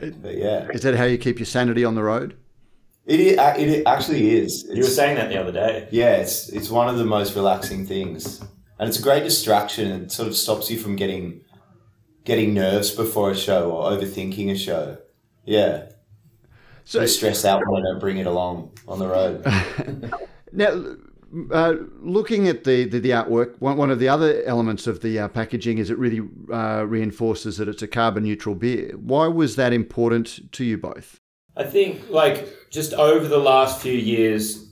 But 0.00 0.36
yeah, 0.36 0.68
Is 0.70 0.82
that 0.82 0.96
how 0.96 1.04
you 1.04 1.16
keep 1.16 1.38
your 1.38 1.46
sanity 1.46 1.84
on 1.84 1.94
the 1.94 2.02
road? 2.02 2.34
It 3.06 3.38
i- 3.38 3.56
it 3.56 3.86
actually 3.86 4.30
is. 4.36 4.64
You 4.72 4.82
were 4.82 4.88
saying 5.00 5.16
that 5.16 5.28
the 5.30 5.38
other 5.40 5.52
day. 5.52 5.88
Yeah, 5.90 6.16
it's 6.16 6.48
it's 6.50 6.70
one 6.70 6.88
of 6.88 6.98
the 6.98 7.04
most 7.04 7.34
relaxing 7.34 7.86
things, 7.86 8.40
and 8.78 8.88
it's 8.88 8.98
a 8.98 9.02
great 9.02 9.24
distraction. 9.24 9.90
It 10.02 10.12
sort 10.12 10.28
of 10.28 10.36
stops 10.36 10.70
you 10.70 10.78
from 10.78 10.96
getting 10.96 11.40
getting 12.24 12.54
nerves 12.54 12.90
before 12.92 13.30
a 13.32 13.36
show 13.36 13.70
or 13.72 13.90
overthinking 13.90 14.50
a 14.50 14.56
show. 14.56 14.98
Yeah, 15.44 15.86
So- 16.84 17.00
so 17.00 17.06
stress 17.06 17.44
out 17.44 17.60
when 17.66 17.82
I 17.82 17.84
don't 17.90 17.98
bring 18.00 18.18
it 18.18 18.26
along 18.26 18.70
on 18.86 18.98
the 18.98 19.08
road. 19.08 19.44
Now, 20.54 20.84
uh, 21.50 21.74
looking 22.02 22.46
at 22.46 22.64
the, 22.64 22.84
the, 22.84 22.98
the 23.00 23.08
artwork, 23.10 23.54
one, 23.58 23.78
one 23.78 23.90
of 23.90 23.98
the 23.98 24.06
other 24.10 24.42
elements 24.44 24.86
of 24.86 25.00
the 25.00 25.18
uh, 25.18 25.28
packaging 25.28 25.78
is 25.78 25.88
it 25.88 25.96
really 25.96 26.20
uh, 26.52 26.84
reinforces 26.86 27.56
that 27.56 27.68
it's 27.68 27.80
a 27.80 27.88
carbon 27.88 28.24
neutral 28.24 28.54
beer. 28.54 28.92
Why 28.98 29.28
was 29.28 29.56
that 29.56 29.72
important 29.72 30.52
to 30.52 30.62
you 30.62 30.76
both? 30.76 31.21
I 31.56 31.64
think 31.64 32.08
like 32.08 32.48
just 32.70 32.94
over 32.94 33.28
the 33.28 33.38
last 33.38 33.80
few 33.80 33.92
years, 33.92 34.66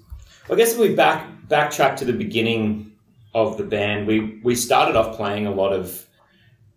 I 0.50 0.54
guess 0.54 0.72
if 0.72 0.78
we 0.78 0.94
back 0.94 1.28
backtrack 1.48 1.96
to 1.96 2.04
the 2.04 2.12
beginning 2.12 2.92
of 3.34 3.58
the 3.58 3.64
band, 3.64 4.06
we 4.06 4.40
we 4.42 4.54
started 4.54 4.96
off 4.96 5.16
playing 5.16 5.46
a 5.46 5.54
lot 5.54 5.72
of 5.72 6.06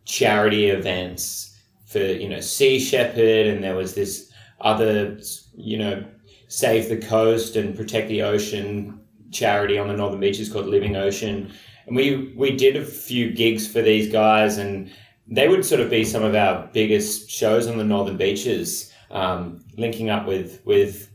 charity 0.05 0.67
events 0.67 1.57
for 1.85 1.99
you 1.99 2.27
know 2.27 2.41
Sea 2.41 2.79
Shepherd, 2.79 3.47
and 3.47 3.63
there 3.63 3.75
was 3.75 3.95
this 3.95 4.31
other 4.61 5.17
you 5.55 5.77
know 5.77 6.03
Save 6.47 6.89
the 6.89 6.97
Coast 6.97 7.55
and 7.55 7.75
Protect 7.75 8.09
the 8.09 8.23
Ocean 8.23 8.99
charity 9.31 9.79
on 9.79 9.87
the 9.87 9.95
northern 9.95 10.19
beaches 10.19 10.51
called 10.51 10.67
Living 10.67 10.97
Ocean, 10.97 11.53
and 11.87 11.95
we 11.95 12.33
we 12.35 12.55
did 12.55 12.75
a 12.75 12.85
few 12.85 13.31
gigs 13.31 13.65
for 13.65 13.81
these 13.81 14.11
guys, 14.11 14.57
and 14.57 14.91
they 15.27 15.47
would 15.47 15.65
sort 15.65 15.79
of 15.79 15.89
be 15.89 16.03
some 16.03 16.23
of 16.23 16.35
our 16.35 16.69
biggest 16.73 17.29
shows 17.29 17.67
on 17.67 17.77
the 17.77 17.85
northern 17.85 18.17
beaches 18.17 18.92
um, 19.13 19.63
linking 19.78 20.10
up 20.10 20.28
with 20.28 20.62
with 20.65 21.10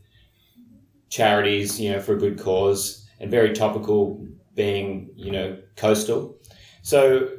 charities, 1.09 1.79
you 1.79 1.91
know, 1.91 1.99
for 1.99 2.13
a 2.13 2.17
good 2.17 2.39
cause, 2.39 3.07
and 3.19 3.29
very 3.29 3.53
topical, 3.53 4.25
being 4.55 5.11
you 5.15 5.31
know 5.31 5.57
coastal. 5.75 6.37
So 6.81 7.29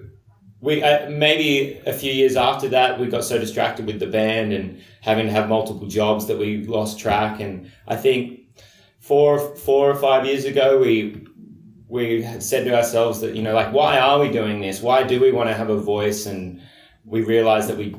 we 0.61 0.83
uh, 0.83 1.11
maybe 1.11 1.81
a 1.87 1.93
few 1.93 2.13
years 2.13 2.37
after 2.37 2.69
that, 2.69 3.01
we 3.01 3.07
got 3.07 3.25
so 3.25 3.39
distracted 3.39 3.87
with 3.87 3.99
the 3.99 4.07
band 4.07 4.53
and 4.53 4.81
having 5.01 5.27
to 5.27 5.33
have 5.33 5.49
multiple 5.49 5.89
jobs 5.89 6.27
that 6.27 6.39
we 6.39 6.65
lost 6.67 6.99
track. 7.01 7.41
And 7.41 7.73
I 7.89 7.97
think 7.97 8.41
four 9.01 9.57
four 9.57 9.91
or 9.91 9.97
five 9.97 10.27
years 10.27 10.45
ago, 10.45 10.79
we 10.79 11.27
we 11.89 12.23
said 12.39 12.65
to 12.67 12.77
ourselves 12.77 13.21
that 13.21 13.35
you 13.35 13.43
know 13.43 13.55
like 13.55 13.73
why 13.73 13.99
are 13.99 14.21
we 14.21 14.31
doing 14.31 14.61
this? 14.61 14.83
Why 14.83 15.03
do 15.05 15.19
we 15.19 15.33
want 15.33 15.49
to 15.49 15.55
have 15.55 15.71
a 15.71 15.81
voice? 15.81 16.27
And 16.27 16.61
we 17.07 17.23
realized 17.23 17.69
that 17.71 17.79
we 17.79 17.97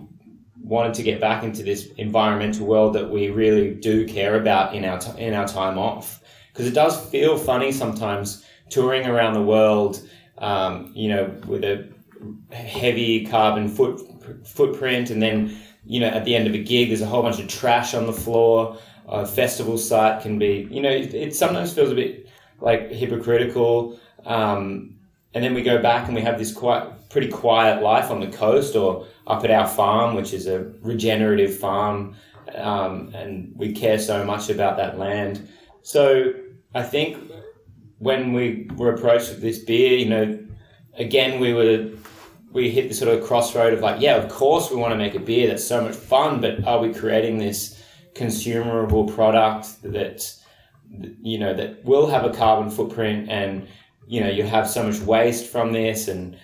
wanted 0.72 0.94
to 0.94 1.04
get 1.04 1.20
back 1.20 1.44
into 1.44 1.64
this 1.64 1.88
environmental 1.98 2.66
world 2.66 2.94
that 2.94 3.10
we 3.10 3.30
really 3.30 3.74
do 3.74 4.08
care 4.08 4.38
about 4.38 4.74
in 4.74 4.86
our 4.86 4.98
t- 4.98 5.22
in 5.22 5.34
our 5.34 5.46
time 5.46 5.78
off. 5.78 6.22
Because 6.52 6.66
it 6.66 6.74
does 6.74 6.96
feel 7.10 7.38
funny 7.38 7.74
sometimes 7.74 8.46
touring 8.70 9.06
around 9.06 9.34
the 9.34 9.42
world 9.42 10.02
um, 10.38 10.92
you 10.96 11.10
know 11.10 11.24
with 11.46 11.66
a 11.66 11.90
heavy 12.56 13.26
carbon 13.26 13.68
foot 13.68 14.00
footprint 14.48 15.10
and 15.10 15.22
then 15.22 15.58
you 15.86 16.00
know 16.00 16.08
at 16.08 16.24
the 16.24 16.34
end 16.34 16.48
of 16.48 16.54
a 16.54 16.64
gig 16.64 16.88
there's 16.88 17.02
a 17.02 17.06
whole 17.06 17.22
bunch 17.22 17.40
of 17.40 17.48
trash 17.50 17.94
on 17.94 18.08
the 18.08 18.14
floor. 18.14 18.78
A 19.10 19.28
festival 19.28 19.78
site 19.78 20.22
can 20.22 20.40
be 20.40 20.70
you 20.72 20.82
know 20.82 20.90
it, 20.90 21.14
it 21.14 21.36
sometimes 21.36 21.74
feels 21.74 21.92
a 21.92 21.96
bit 21.96 22.30
like 22.62 22.90
hypocritical. 22.92 24.00
Um, 24.26 25.01
and 25.34 25.44
then 25.44 25.54
we 25.54 25.62
go 25.62 25.82
back 25.82 26.08
and 26.08 26.16
we 26.16 26.22
have 26.22 26.38
this 26.38 26.54
quite 26.54 27.10
pretty 27.10 27.28
quiet 27.28 27.82
life 27.82 28.10
on 28.10 28.20
the 28.20 28.28
coast 28.28 28.76
or 28.76 29.06
up 29.28 29.44
at 29.44 29.52
our 29.52 29.68
farm, 29.68 30.16
which 30.16 30.34
is 30.34 30.48
a 30.48 30.72
regenerative 30.82 31.58
farm, 31.58 32.16
um, 32.56 33.12
and 33.14 33.54
we 33.56 33.72
care 33.72 34.00
so 34.00 34.26
much 34.26 34.50
about 34.50 34.78
that 34.78 34.98
land. 34.98 35.48
So 35.84 36.34
I 36.74 36.84
think 36.84 37.18
when 38.00 38.34
we 38.34 38.70
were 38.76 38.94
approached 38.94 39.30
with 39.30 39.42
this 39.42 39.60
beer, 39.60 39.98
you 39.98 40.10
know, 40.10 40.40
again 40.96 41.40
we 41.40 41.54
were 41.54 41.90
we 42.52 42.70
hit 42.70 42.90
the 42.90 42.94
sort 42.94 43.18
of 43.18 43.26
crossroad 43.26 43.74
of 43.74 43.80
like, 43.80 44.02
yeah, 44.02 44.16
of 44.16 44.30
course 44.30 44.70
we 44.70 44.76
want 44.76 44.92
to 44.92 44.98
make 44.98 45.16
a 45.16 45.20
beer 45.20 45.48
that's 45.48 45.64
so 45.64 45.82
much 45.82 45.96
fun, 45.96 46.42
but 46.42 46.66
are 46.66 46.80
we 46.80 46.94
creating 46.94 47.38
this 47.38 47.82
consumable 48.14 49.06
product 49.08 49.82
that 49.84 50.36
you 51.22 51.38
know 51.38 51.54
that 51.54 51.84
will 51.86 52.08
have 52.08 52.26
a 52.26 52.34
carbon 52.34 52.70
footprint 52.70 53.30
and 53.30 53.66
you 54.08 54.22
know 54.22 54.30
you 54.30 54.44
have 54.44 54.70
so 54.70 54.84
much 54.84 55.00
waste 55.00 55.52
from 55.52 55.72
this. 55.72 56.08
And 56.08 56.38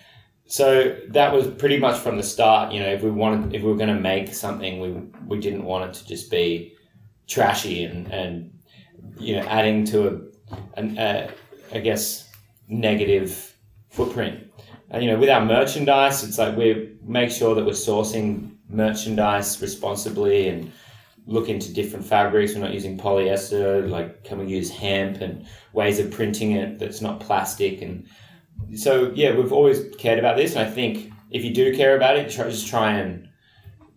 so 0.45 0.95
that 1.09 1.33
was 1.33 1.47
pretty 1.47 1.77
much 1.77 1.99
from 1.99 2.15
the 2.15 2.23
start 2.23 2.71
you 2.71 2.79
know 2.79 2.89
if 2.89 3.03
we 3.03 3.11
wanted 3.11 3.53
if 3.53 3.61
we 3.61 3.69
were 3.69 3.75
going 3.75 3.93
to 3.93 3.99
make 3.99 4.33
something 4.33 4.79
we 4.79 4.91
we 5.27 5.39
didn't 5.39 5.65
want 5.65 5.89
it 5.89 5.93
to 5.99 6.07
just 6.07 6.31
be 6.31 6.73
trashy 7.27 7.83
and 7.83 8.11
and 8.11 8.57
you 9.19 9.35
know 9.35 9.41
adding 9.41 9.83
to 9.83 10.31
a 10.77 11.29
uh, 11.75 11.79
guess 11.79 12.29
negative 12.69 13.55
footprint. 13.89 14.47
And 14.89 15.03
you 15.03 15.11
know 15.11 15.19
with 15.19 15.29
our 15.29 15.43
merchandise 15.43 16.23
it's 16.23 16.37
like 16.37 16.55
we 16.55 16.93
make 17.03 17.31
sure 17.31 17.55
that 17.55 17.65
we're 17.65 17.71
sourcing 17.71 18.55
merchandise 18.69 19.61
responsibly 19.61 20.49
and 20.49 20.71
look 21.27 21.49
into 21.49 21.73
different 21.73 22.05
fabrics. 22.05 22.55
We're 22.55 22.61
not 22.61 22.73
using 22.73 22.97
polyester. 22.97 23.87
Like, 23.87 24.23
can 24.23 24.39
we 24.39 24.47
use 24.47 24.71
hemp 24.71 25.21
and 25.21 25.45
ways 25.73 25.99
of 25.99 26.09
printing 26.09 26.51
it 26.53 26.79
that's 26.79 27.01
not 27.01 27.19
plastic? 27.19 27.81
And 27.81 28.07
so, 28.75 29.11
yeah, 29.13 29.35
we've 29.35 29.51
always 29.51 29.93
cared 29.97 30.17
about 30.17 30.37
this. 30.37 30.55
And 30.55 30.65
I 30.65 30.71
think 30.71 31.11
if 31.29 31.43
you 31.43 31.53
do 31.53 31.75
care 31.75 31.95
about 31.95 32.17
it, 32.17 32.31
try, 32.31 32.49
just 32.49 32.67
try 32.67 32.93
and, 32.93 33.27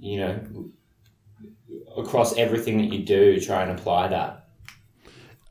you 0.01 0.19
know, 0.19 0.71
across 1.97 2.37
everything 2.37 2.79
that 2.79 2.93
you 2.93 3.05
do, 3.05 3.41
try 3.41 3.63
and 3.63 3.79
apply 3.79 4.09
that. 4.09 4.49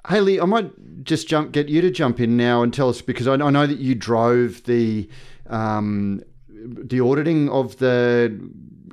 Hayley, 0.08 0.42
I 0.42 0.46
might 0.46 1.04
just 1.04 1.28
jump, 1.28 1.54
get 1.54 1.70
you 1.70 1.82
to 1.82 1.92
jump 1.92 2.20
in 2.20 2.36
now 2.36 2.62
and 2.62 2.74
tell 2.74 2.90
us 2.90 3.02
because 3.02 3.28
I, 3.28 3.34
I 3.34 3.50
know 3.50 3.68
that 3.68 3.80
you 3.80 3.96
drove 3.96 4.64
the 4.64 5.10
um, 5.48 6.22
the 6.48 7.00
auditing 7.00 7.50
of 7.50 7.78
the 7.78 8.38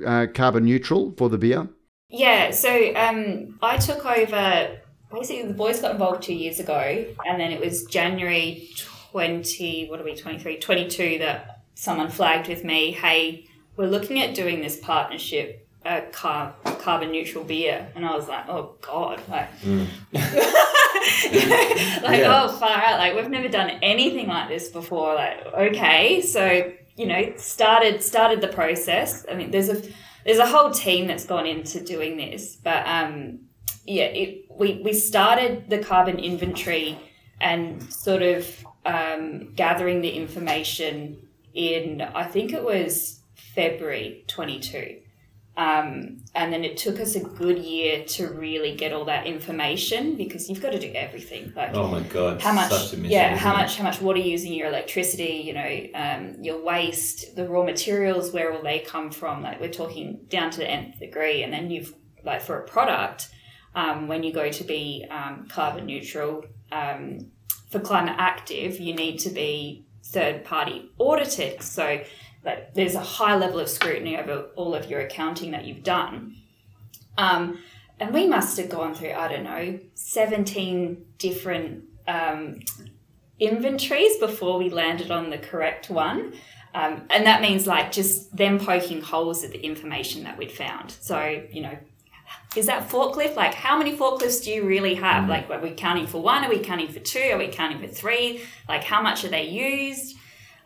uh, 0.05 0.27
carbon 0.33 0.65
neutral 0.65 1.13
for 1.17 1.29
the 1.29 1.37
beer. 1.37 1.67
Yeah, 2.09 2.51
so 2.51 2.95
um, 2.95 3.59
I 3.61 3.77
took 3.77 4.05
over. 4.05 4.79
Basically, 5.11 5.43
the 5.47 5.53
boys 5.53 5.79
got 5.81 5.91
involved 5.91 6.23
two 6.23 6.33
years 6.33 6.59
ago, 6.59 7.05
and 7.25 7.39
then 7.39 7.51
it 7.51 7.59
was 7.61 7.85
January 7.85 8.69
20, 9.11 9.87
what 9.89 10.01
are 10.01 10.03
we, 10.03 10.15
23, 10.15 10.57
22, 10.59 11.19
that 11.19 11.61
someone 11.75 12.09
flagged 12.09 12.49
with 12.49 12.63
me, 12.65 12.91
hey, 12.91 13.45
we're 13.77 13.87
looking 13.87 14.19
at 14.21 14.35
doing 14.35 14.61
this 14.61 14.75
partnership, 14.77 15.65
uh, 15.85 16.01
car- 16.11 16.53
carbon 16.79 17.11
neutral 17.11 17.43
beer. 17.45 17.87
And 17.95 18.05
I 18.05 18.15
was 18.15 18.27
like, 18.27 18.49
oh, 18.49 18.75
God. 18.81 19.21
Like, 19.29 19.47
like 19.63 19.79
Yeah. 22.19 22.43
oh, 22.43 22.49
far 22.59 22.77
out. 22.77 22.99
Like, 22.99 23.15
we've 23.15 23.29
never 23.29 23.47
done 23.47 23.69
anything 23.81 24.27
like 24.27 24.49
this 24.49 24.67
before. 24.69 25.15
Like, 25.15 25.45
okay. 25.45 26.21
So, 26.21 26.73
you 26.97 27.05
know, 27.05 27.31
started 27.37 28.03
started 28.03 28.41
the 28.41 28.47
process. 28.49 29.25
I 29.31 29.35
mean, 29.35 29.51
there's 29.51 29.69
a 29.69 29.81
there's 30.27 30.39
a 30.39 30.45
whole 30.45 30.71
team 30.71 31.07
that's 31.07 31.25
gone 31.25 31.47
into 31.47 31.79
doing 31.81 32.17
this, 32.17 32.57
but 32.57 32.85
um, 32.85 33.39
yeah, 33.85 34.03
it, 34.03 34.45
we 34.51 34.81
we 34.83 34.93
started 34.93 35.69
the 35.69 35.79
carbon 35.79 36.19
inventory 36.19 36.99
and 37.39 37.81
sort 37.91 38.21
of 38.21 38.45
um, 38.85 39.53
gathering 39.53 40.01
the 40.01 40.09
information 40.09 41.17
in 41.53 42.01
I 42.01 42.25
think 42.25 42.51
it 42.51 42.61
was 42.61 43.21
February 43.35 44.25
22. 44.27 44.99
Um, 45.57 46.23
and 46.35 46.53
then 46.53 46.63
it 46.63 46.77
took 46.77 46.99
us 46.99 47.15
a 47.15 47.19
good 47.19 47.57
year 47.57 48.03
to 48.05 48.27
really 48.27 48.75
get 48.75 48.93
all 48.93 49.05
that 49.05 49.25
information 49.25 50.15
because 50.15 50.47
you've 50.47 50.61
got 50.61 50.71
to 50.73 50.79
do 50.79 50.91
everything. 50.93 51.51
Like 51.55 51.73
Oh 51.73 51.87
my 51.87 52.01
God. 52.01 52.39
how 52.39 52.53
much 52.53 52.69
mission, 52.69 53.05
yeah 53.05 53.35
how 53.35 53.53
it? 53.53 53.57
much 53.57 53.75
how 53.77 53.83
much 53.83 53.99
water 53.99 54.19
you're 54.19 54.27
using 54.27 54.53
your 54.53 54.67
electricity 54.67 55.41
you 55.45 55.53
know 55.53 55.87
um, 55.95 56.35
your 56.43 56.63
waste 56.63 57.35
the 57.35 57.47
raw 57.47 57.63
materials 57.63 58.31
where 58.31 58.51
will 58.51 58.61
they 58.61 58.79
come 58.79 59.09
from 59.09 59.41
like 59.41 59.59
we're 59.59 59.69
talking 59.71 60.19
down 60.29 60.51
to 60.51 60.59
the 60.59 60.69
nth 60.69 60.99
degree 60.99 61.41
and 61.41 61.51
then 61.51 61.71
you've 61.71 61.91
like 62.23 62.41
for 62.41 62.59
a 62.59 62.67
product 62.67 63.29
um, 63.73 64.07
when 64.07 64.21
you 64.21 64.31
go 64.31 64.49
to 64.51 64.63
be 64.63 65.05
um, 65.09 65.47
carbon 65.49 65.87
neutral 65.87 66.43
um, 66.71 67.31
for 67.71 67.79
climate 67.79 68.15
active 68.19 68.79
you 68.79 68.93
need 68.93 69.17
to 69.17 69.29
be 69.31 69.85
third 70.05 70.45
party 70.45 70.91
audited 70.99 71.61
so 71.63 71.99
like 72.43 72.73
there's 72.73 72.95
a 72.95 73.01
high 73.01 73.35
level 73.35 73.59
of 73.59 73.69
scrutiny 73.69 74.17
over 74.17 74.47
all 74.55 74.73
of 74.73 74.89
your 74.89 75.01
accounting 75.01 75.51
that 75.51 75.65
you've 75.65 75.83
done 75.83 76.35
um, 77.17 77.59
and 77.99 78.13
we 78.13 78.27
must 78.27 78.57
have 78.57 78.69
gone 78.69 78.93
through, 78.93 79.11
I 79.11 79.27
don't 79.27 79.43
know, 79.43 79.79
17 79.95 81.05
different 81.17 81.83
um, 82.07 82.59
inventories 83.39 84.17
before 84.17 84.57
we 84.59 84.69
landed 84.69 85.11
on 85.11 85.29
the 85.29 85.37
correct 85.37 85.89
one. 85.89 86.33
Um, 86.75 87.03
and 87.09 87.25
that 87.25 87.41
means 87.41 87.65
like 87.65 87.91
just 87.91 88.35
them 88.35 88.59
poking 88.59 89.01
holes 89.01 89.43
at 89.43 89.51
the 89.51 89.59
information 89.59 90.23
that 90.25 90.37
we'd 90.37 90.51
found. 90.51 90.91
So, 90.91 91.43
you 91.51 91.61
know, 91.61 91.77
is 92.55 92.67
that 92.67 92.87
forklift? 92.87 93.35
Like, 93.35 93.55
how 93.55 93.77
many 93.77 93.95
forklifts 93.97 94.43
do 94.43 94.51
you 94.51 94.63
really 94.63 94.95
have? 94.95 95.27
Like, 95.27 95.49
are 95.49 95.59
we 95.59 95.71
counting 95.71 96.05
for 96.05 96.21
one? 96.21 96.43
Are 96.43 96.49
we 96.49 96.59
counting 96.59 96.89
for 96.89 96.99
two? 96.99 97.31
Are 97.33 97.37
we 97.37 97.47
counting 97.47 97.79
for 97.79 97.87
three? 97.87 98.43
Like, 98.67 98.83
how 98.83 99.01
much 99.01 99.23
are 99.23 99.29
they 99.29 99.47
used? 99.47 100.17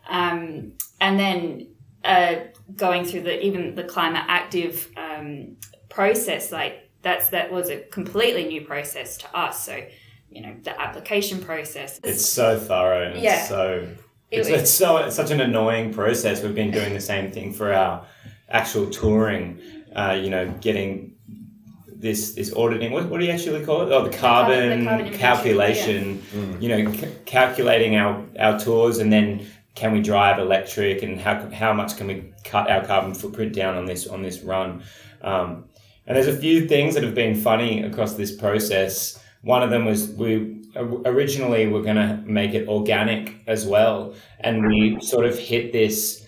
Um, 0.08 0.72
and 1.02 1.18
then 1.18 1.66
uh, 2.04 2.34
going 2.76 3.04
through 3.04 3.22
the 3.28 3.44
even 3.44 3.74
the 3.74 3.84
climate 3.84 4.24
active 4.28 4.74
um, 4.96 5.56
process, 5.88 6.50
like 6.52 6.74
that's 7.02 7.28
that 7.30 7.50
was 7.52 7.68
a 7.68 7.78
completely 7.98 8.44
new 8.46 8.62
process 8.72 9.16
to 9.18 9.26
us. 9.36 9.64
So, 9.66 9.74
you 10.30 10.40
know, 10.42 10.54
the 10.62 10.80
application 10.80 11.38
process. 11.50 12.00
It's 12.04 12.24
so 12.24 12.58
thorough. 12.58 13.08
And 13.12 13.20
Yeah. 13.20 13.40
It's 13.40 13.48
so. 13.48 13.88
It 14.30 14.38
It's, 14.38 14.48
was- 14.50 14.60
it's 14.62 14.70
so 14.70 14.96
it's 14.98 15.16
such 15.16 15.30
an 15.30 15.40
annoying 15.40 15.92
process. 15.92 16.42
We've 16.42 16.54
been 16.54 16.70
doing 16.70 16.94
the 16.94 17.00
same 17.12 17.30
thing 17.32 17.52
for 17.52 17.72
our 17.74 18.06
actual 18.48 18.86
touring. 18.88 19.60
Uh, 19.94 20.18
you 20.24 20.30
know, 20.30 20.44
getting 20.68 20.92
this 22.04 22.34
this 22.34 22.50
auditing. 22.54 22.92
What, 22.92 23.08
what 23.10 23.18
do 23.20 23.26
you 23.26 23.32
actually 23.32 23.64
call 23.64 23.82
it? 23.82 23.92
Oh, 23.92 24.04
the 24.08 24.16
carbon- 24.16 24.84
carbon, 24.84 24.84
the 24.84 24.84
carbon 24.86 25.06
inventory, 25.06 25.18
calculation. 25.18 26.22
You 26.62 26.68
know, 26.72 26.92
c- 26.92 27.08
calculating 27.26 27.96
our 27.96 28.14
our 28.38 28.58
tours 28.58 28.98
and 28.98 29.12
then 29.12 29.46
can 29.74 29.92
we 29.92 30.00
drive 30.00 30.38
electric 30.38 31.02
and 31.02 31.20
how 31.20 31.48
how 31.50 31.72
much 31.72 31.96
can 31.96 32.06
we 32.06 32.32
cut 32.44 32.70
our 32.70 32.84
carbon 32.84 33.14
footprint 33.14 33.54
down 33.54 33.76
on 33.76 33.86
this 33.86 34.06
on 34.06 34.22
this 34.22 34.40
run. 34.42 34.82
Um, 35.22 35.64
and 36.06 36.16
there's 36.16 36.26
a 36.26 36.36
few 36.36 36.66
things 36.66 36.94
that 36.94 37.04
have 37.04 37.14
been 37.14 37.34
funny 37.34 37.82
across 37.82 38.14
this 38.14 38.32
process. 38.34 39.22
One 39.42 39.62
of 39.62 39.70
them 39.70 39.84
was 39.84 40.08
we 40.10 40.60
originally 41.04 41.66
were 41.66 41.82
going 41.82 41.96
to 41.96 42.20
make 42.26 42.54
it 42.54 42.68
organic 42.68 43.36
as 43.46 43.66
well, 43.66 44.14
and 44.40 44.66
we 44.66 45.00
sort 45.00 45.26
of 45.26 45.38
hit 45.38 45.72
this, 45.72 46.26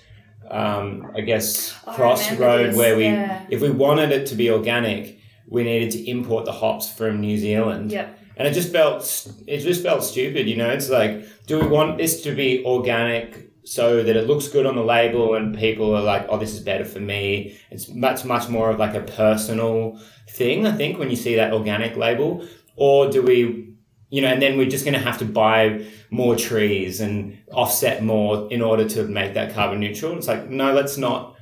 um, 0.51 1.11
I 1.17 1.23
guess, 1.23 1.75
Oh, 1.87 1.93
crossroad 1.93 2.77
where 2.77 2.97
we, 2.97 3.05
yeah. 3.05 3.47
if 3.51 3.63
we 3.63 3.71
wanted 3.71 4.13
it 4.13 4.27
to 4.27 4.35
be 4.35 4.51
organic, 4.51 5.19
we 5.49 5.65
needed 5.65 5.91
to 5.93 6.09
import 6.09 6.45
the 6.45 6.53
hops 6.53 6.91
from 6.93 7.21
New 7.21 7.39
Zealand. 7.39 7.91
Yep. 7.91 8.19
And 8.37 8.49
it 8.49 8.53
just 8.53 8.73
felt 8.73 9.03
it 9.47 9.59
just 9.59 9.83
felt 9.83 10.03
stupid, 10.03 10.49
you 10.49 10.57
know. 10.57 10.71
It's 10.71 10.91
like, 10.91 11.25
do 11.47 11.61
we 11.61 11.67
want 11.67 11.99
this 11.99 12.23
to 12.23 12.35
be 12.35 12.65
organic 12.65 13.51
so 13.65 14.03
that 14.03 14.17
it 14.17 14.27
looks 14.27 14.49
good 14.49 14.67
on 14.67 14.77
the 14.77 14.85
label 14.85 15.35
and 15.35 15.57
people 15.57 15.95
are 15.95 16.03
like, 16.03 16.27
oh, 16.29 16.39
this 16.39 16.53
is 16.53 16.61
better 16.61 16.85
for 16.85 17.01
me? 17.01 17.59
It's 17.71 17.89
much 17.89 18.25
much 18.25 18.49
more 18.49 18.71
of 18.71 18.79
like 18.79 18.95
a 18.95 19.01
personal 19.01 20.01
thing, 20.29 20.67
I 20.67 20.73
think, 20.73 20.99
when 20.99 21.11
you 21.11 21.17
see 21.17 21.37
that 21.37 21.53
organic 21.53 21.97
label. 21.97 22.47
Or 22.77 23.09
do 23.09 23.23
we, 23.23 23.75
you 24.11 24.21
know, 24.21 24.29
and 24.29 24.43
then 24.43 24.59
we're 24.59 24.69
just 24.69 24.85
going 24.85 24.95
to 24.95 25.01
have 25.01 25.19
to 25.19 25.25
buy 25.25 25.87
more 26.11 26.37
trees 26.37 27.01
and 27.01 27.39
offset 27.53 28.03
more 28.03 28.49
in 28.51 28.63
order 28.63 28.89
to 28.89 29.05
make 29.05 29.35
that 29.35 29.55
carbon 29.55 29.81
neutral. 29.81 30.17
It's 30.17 30.29
like, 30.29 30.49
no, 30.49 30.73
let's 30.73 30.97
not 30.97 31.34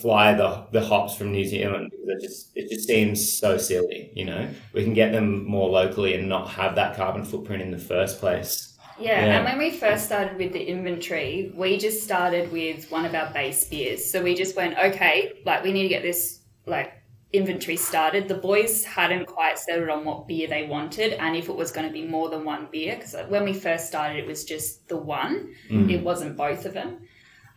fly 0.00 0.34
the 0.34 0.66
the 0.72 0.80
hops 0.84 1.16
from 1.16 1.32
New 1.32 1.44
Zealand 1.44 1.90
because 1.90 2.08
it 2.08 2.20
just 2.26 2.50
it 2.56 2.68
just 2.68 2.86
seems 2.86 3.38
so 3.38 3.56
silly. 3.58 4.10
You 4.14 4.24
know, 4.24 4.48
we 4.72 4.84
can 4.84 4.94
get 4.94 5.12
them 5.12 5.44
more 5.44 5.68
locally 5.68 6.14
and 6.14 6.28
not 6.28 6.48
have 6.50 6.74
that 6.76 6.96
carbon 6.96 7.24
footprint 7.24 7.62
in 7.62 7.70
the 7.70 7.78
first 7.78 8.20
place. 8.20 8.76
Yeah, 9.00 9.24
Yeah. 9.24 9.36
and 9.36 9.44
when 9.44 9.58
we 9.58 9.70
first 9.70 10.04
started 10.04 10.36
with 10.36 10.52
the 10.52 10.62
inventory, 10.64 11.52
we 11.56 11.78
just 11.78 12.04
started 12.04 12.52
with 12.52 12.90
one 12.90 13.04
of 13.04 13.14
our 13.14 13.32
base 13.32 13.64
beers. 13.64 14.04
So 14.04 14.22
we 14.22 14.34
just 14.34 14.54
went, 14.54 14.78
okay, 14.78 15.32
like 15.44 15.64
we 15.64 15.72
need 15.72 15.82
to 15.84 15.88
get 15.88 16.02
this 16.02 16.40
like 16.66 16.92
inventory 17.32 17.76
started. 17.78 18.28
The 18.28 18.34
boys 18.34 18.84
hadn't 18.84 19.26
quite 19.26 19.58
settled 19.58 19.88
on 19.88 20.04
what 20.04 20.28
beer 20.28 20.46
they 20.46 20.66
wanted 20.66 21.14
and 21.14 21.34
if 21.34 21.48
it 21.48 21.56
was 21.56 21.72
going 21.72 21.86
to 21.86 21.92
be 21.92 22.06
more 22.06 22.28
than 22.28 22.44
one 22.44 22.68
beer. 22.70 22.94
Because 22.94 23.16
when 23.28 23.44
we 23.44 23.54
first 23.54 23.86
started, 23.88 24.18
it 24.18 24.26
was 24.26 24.44
just 24.44 24.86
the 24.88 24.98
one. 24.98 25.54
It 25.70 26.02
wasn't 26.02 26.36
both 26.36 26.66
of 26.66 26.74
them. 26.74 26.98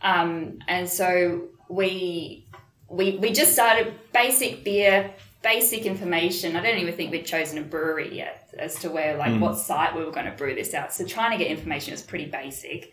Um, 0.02 0.60
and 0.70 0.88
so 0.88 1.50
we 1.70 2.48
we 2.90 3.18
we 3.18 3.32
just 3.32 3.54
started 3.54 3.94
basic 4.14 4.64
beer, 4.64 5.14
basic 5.42 5.86
information. 5.86 6.56
I 6.56 6.64
don't 6.64 6.78
even 6.78 6.96
think 6.96 7.12
we'd 7.12 7.26
chosen 7.26 7.58
a 7.58 7.62
brewery 7.62 8.16
yet 8.16 8.54
as 8.58 8.80
to 8.80 8.90
where 8.90 9.18
like 9.18 9.40
what 9.40 9.58
site 9.58 9.96
we 9.96 10.04
were 10.04 10.12
going 10.12 10.26
to 10.26 10.32
brew 10.32 10.56
this 10.56 10.74
out. 10.74 10.94
So 10.94 11.06
trying 11.06 11.38
to 11.38 11.38
get 11.38 11.52
information 11.52 11.92
was 11.92 12.02
pretty 12.02 12.26
basic. 12.26 12.92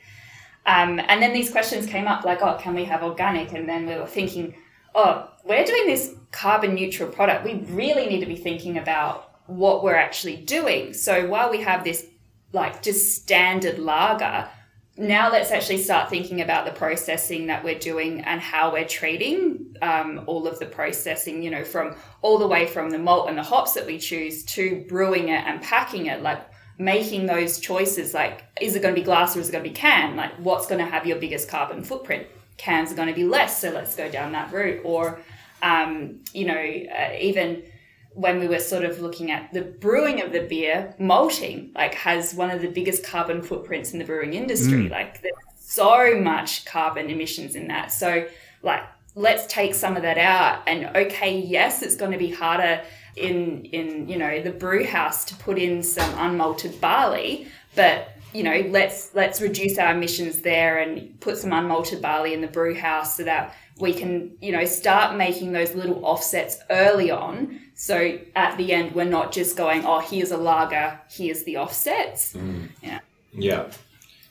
Um, 0.64 1.00
and 1.08 1.20
then 1.20 1.32
these 1.32 1.50
questions 1.50 1.86
came 1.86 2.06
up 2.06 2.24
like, 2.24 2.40
oh, 2.42 2.56
can 2.60 2.74
we 2.74 2.84
have 2.84 3.02
organic? 3.02 3.52
And 3.52 3.68
then 3.68 3.86
we 3.86 3.96
were 3.96 4.06
thinking, 4.06 4.54
oh, 4.94 5.28
we're 5.44 5.64
doing 5.64 5.86
this 5.86 6.14
carbon 6.30 6.74
neutral 6.74 7.10
product. 7.10 7.44
We 7.44 7.54
really 7.70 8.06
need 8.06 8.20
to 8.20 8.26
be 8.26 8.36
thinking 8.36 8.78
about 8.78 9.30
what 9.46 9.82
we're 9.82 9.96
actually 9.96 10.36
doing. 10.36 10.94
So 10.94 11.28
while 11.28 11.50
we 11.50 11.60
have 11.62 11.84
this 11.84 12.06
like 12.52 12.82
just 12.82 13.22
standard 13.22 13.78
lager, 13.78 14.48
now 14.96 15.32
let's 15.32 15.50
actually 15.50 15.78
start 15.78 16.10
thinking 16.10 16.42
about 16.42 16.66
the 16.66 16.72
processing 16.72 17.46
that 17.46 17.64
we're 17.64 17.78
doing 17.78 18.20
and 18.20 18.40
how 18.40 18.72
we're 18.72 18.86
treating 18.86 19.74
um, 19.80 20.22
all 20.26 20.46
of 20.46 20.58
the 20.58 20.66
processing, 20.66 21.42
you 21.42 21.50
know, 21.50 21.64
from 21.64 21.96
all 22.20 22.38
the 22.38 22.46
way 22.46 22.66
from 22.66 22.90
the 22.90 22.98
malt 22.98 23.28
and 23.28 23.38
the 23.38 23.42
hops 23.42 23.72
that 23.72 23.86
we 23.86 23.98
choose 23.98 24.44
to 24.44 24.84
brewing 24.88 25.28
it 25.28 25.44
and 25.46 25.62
packing 25.62 26.06
it, 26.06 26.22
like 26.22 26.40
making 26.78 27.24
those 27.24 27.58
choices 27.58 28.12
like, 28.12 28.44
is 28.60 28.74
it 28.76 28.82
going 28.82 28.94
to 28.94 29.00
be 29.00 29.04
glass 29.04 29.34
or 29.34 29.40
is 29.40 29.48
it 29.48 29.52
going 29.52 29.64
to 29.64 29.70
be 29.70 29.74
can? 29.74 30.14
Like, 30.14 30.34
what's 30.34 30.66
going 30.66 30.84
to 30.84 30.90
have 30.90 31.06
your 31.06 31.18
biggest 31.18 31.48
carbon 31.48 31.82
footprint? 31.82 32.26
Cans 32.58 32.92
are 32.92 32.94
going 32.94 33.08
to 33.08 33.14
be 33.14 33.24
less, 33.24 33.60
so 33.60 33.70
let's 33.70 33.96
go 33.96 34.10
down 34.10 34.32
that 34.32 34.52
route. 34.52 34.82
Or, 34.84 35.20
um, 35.62 36.20
you 36.34 36.44
know, 36.44 36.54
uh, 36.54 37.16
even 37.18 37.62
when 38.14 38.40
we 38.40 38.48
were 38.48 38.58
sort 38.58 38.84
of 38.84 39.00
looking 39.00 39.30
at 39.30 39.52
the 39.52 39.62
brewing 39.62 40.20
of 40.22 40.32
the 40.32 40.40
beer, 40.40 40.94
malting 40.98 41.72
like 41.74 41.94
has 41.94 42.34
one 42.34 42.50
of 42.50 42.60
the 42.60 42.68
biggest 42.68 43.04
carbon 43.04 43.42
footprints 43.42 43.92
in 43.92 43.98
the 43.98 44.04
brewing 44.04 44.34
industry. 44.34 44.84
Mm. 44.84 44.90
Like 44.90 45.22
there's 45.22 45.34
so 45.56 46.18
much 46.20 46.64
carbon 46.64 47.10
emissions 47.10 47.54
in 47.54 47.68
that. 47.68 47.92
So 47.92 48.26
like 48.62 48.82
let's 49.14 49.46
take 49.46 49.74
some 49.74 49.96
of 49.96 50.02
that 50.02 50.18
out 50.18 50.62
and 50.66 50.94
okay, 50.96 51.38
yes, 51.38 51.82
it's 51.82 51.96
going 51.96 52.12
to 52.12 52.18
be 52.18 52.30
harder 52.30 52.82
in 53.16 53.64
in 53.66 54.08
you 54.08 54.16
know 54.16 54.40
the 54.40 54.50
brew 54.50 54.84
house 54.84 55.24
to 55.26 55.36
put 55.36 55.58
in 55.58 55.82
some 55.82 56.10
unmalted 56.14 56.80
barley, 56.80 57.46
but 57.74 58.16
you 58.32 58.42
know 58.42 58.64
let's 58.70 59.14
let's 59.14 59.40
reduce 59.40 59.78
our 59.78 59.94
emissions 59.94 60.40
there 60.40 60.78
and 60.78 61.18
put 61.20 61.36
some 61.36 61.50
unmalted 61.50 62.00
barley 62.00 62.32
in 62.32 62.40
the 62.40 62.46
brew 62.46 62.74
house 62.74 63.16
so 63.16 63.24
that 63.24 63.54
we 63.82 63.92
can 63.92 64.34
you 64.40 64.52
know 64.52 64.64
start 64.64 65.16
making 65.16 65.52
those 65.52 65.74
little 65.74 66.04
offsets 66.04 66.58
early 66.70 67.10
on 67.10 67.60
so 67.74 68.18
at 68.36 68.56
the 68.56 68.72
end 68.72 68.94
we're 68.94 69.04
not 69.04 69.32
just 69.32 69.56
going 69.56 69.84
oh 69.84 69.98
here's 69.98 70.30
a 70.30 70.36
lager 70.36 70.98
here's 71.10 71.42
the 71.44 71.56
offsets 71.56 72.34
yeah 72.82 73.00
Yeah, 73.34 73.70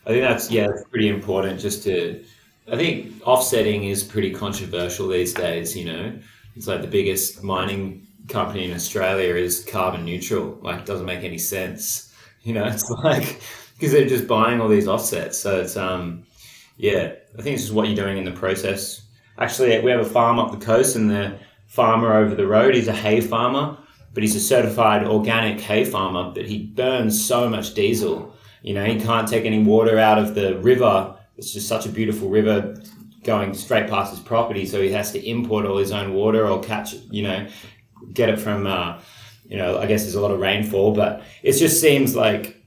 I 0.05 0.09
think 0.09 0.21
that's 0.21 0.51
yeah, 0.51 0.69
it's 0.69 0.87
pretty 0.89 1.09
important. 1.09 1.59
Just 1.59 1.83
to, 1.83 2.23
I 2.71 2.75
think 2.75 3.13
offsetting 3.25 3.85
is 3.85 4.03
pretty 4.03 4.31
controversial 4.31 5.07
these 5.07 5.33
days. 5.33 5.75
You 5.75 5.85
know, 5.85 6.19
it's 6.55 6.67
like 6.67 6.81
the 6.81 6.87
biggest 6.87 7.43
mining 7.43 8.05
company 8.27 8.65
in 8.65 8.73
Australia 8.73 9.35
is 9.35 9.65
carbon 9.65 10.05
neutral. 10.05 10.57
Like, 10.61 10.85
doesn't 10.85 11.05
make 11.05 11.23
any 11.23 11.37
sense. 11.37 12.07
You 12.43 12.55
know, 12.55 12.65
it's 12.65 12.89
like 12.89 13.39
because 13.75 13.91
they're 13.91 14.07
just 14.07 14.25
buying 14.25 14.61
all 14.61 14.67
these 14.67 14.87
offsets. 14.87 15.37
So 15.37 15.61
it's 15.61 15.77
um, 15.77 16.25
yeah, 16.77 17.13
I 17.37 17.41
think 17.43 17.53
it's 17.53 17.65
just 17.65 17.73
what 17.75 17.85
you're 17.85 17.95
doing 17.95 18.17
in 18.17 18.25
the 18.25 18.31
process. 18.31 19.03
Actually, 19.37 19.79
we 19.81 19.91
have 19.91 20.01
a 20.01 20.09
farm 20.09 20.39
up 20.39 20.51
the 20.51 20.65
coast, 20.65 20.95
and 20.95 21.09
the 21.09 21.37
farmer 21.67 22.13
over 22.13 22.35
the 22.35 22.47
road, 22.47 22.75
he's 22.75 22.87
a 22.87 22.93
hay 22.93 23.21
farmer, 23.21 23.77
but 24.13 24.23
he's 24.23 24.35
a 24.35 24.39
certified 24.39 25.05
organic 25.05 25.59
hay 25.59 25.85
farmer. 25.85 26.31
But 26.33 26.45
he 26.45 26.63
burns 26.63 27.23
so 27.23 27.49
much 27.49 27.73
diesel. 27.73 28.35
You 28.61 28.73
know, 28.73 28.85
he 28.85 28.99
can't 28.99 29.27
take 29.27 29.45
any 29.45 29.63
water 29.63 29.97
out 29.97 30.19
of 30.19 30.35
the 30.35 30.59
river. 30.59 31.15
It's 31.37 31.53
just 31.53 31.67
such 31.67 31.85
a 31.85 31.89
beautiful 31.89 32.29
river 32.29 32.75
going 33.23 33.53
straight 33.53 33.89
past 33.89 34.11
his 34.11 34.19
property, 34.19 34.65
so 34.65 34.81
he 34.81 34.91
has 34.91 35.11
to 35.11 35.25
import 35.27 35.65
all 35.65 35.77
his 35.77 35.91
own 35.91 36.13
water 36.13 36.47
or 36.47 36.61
catch, 36.61 36.93
you 37.09 37.23
know, 37.23 37.47
get 38.13 38.29
it 38.29 38.39
from, 38.39 38.67
uh, 38.67 38.99
you 39.47 39.57
know, 39.57 39.77
I 39.77 39.85
guess 39.85 40.03
there's 40.03 40.15
a 40.15 40.21
lot 40.21 40.31
of 40.31 40.39
rainfall, 40.39 40.93
but 40.93 41.23
it 41.43 41.53
just 41.53 41.79
seems 41.79 42.15
like 42.15 42.60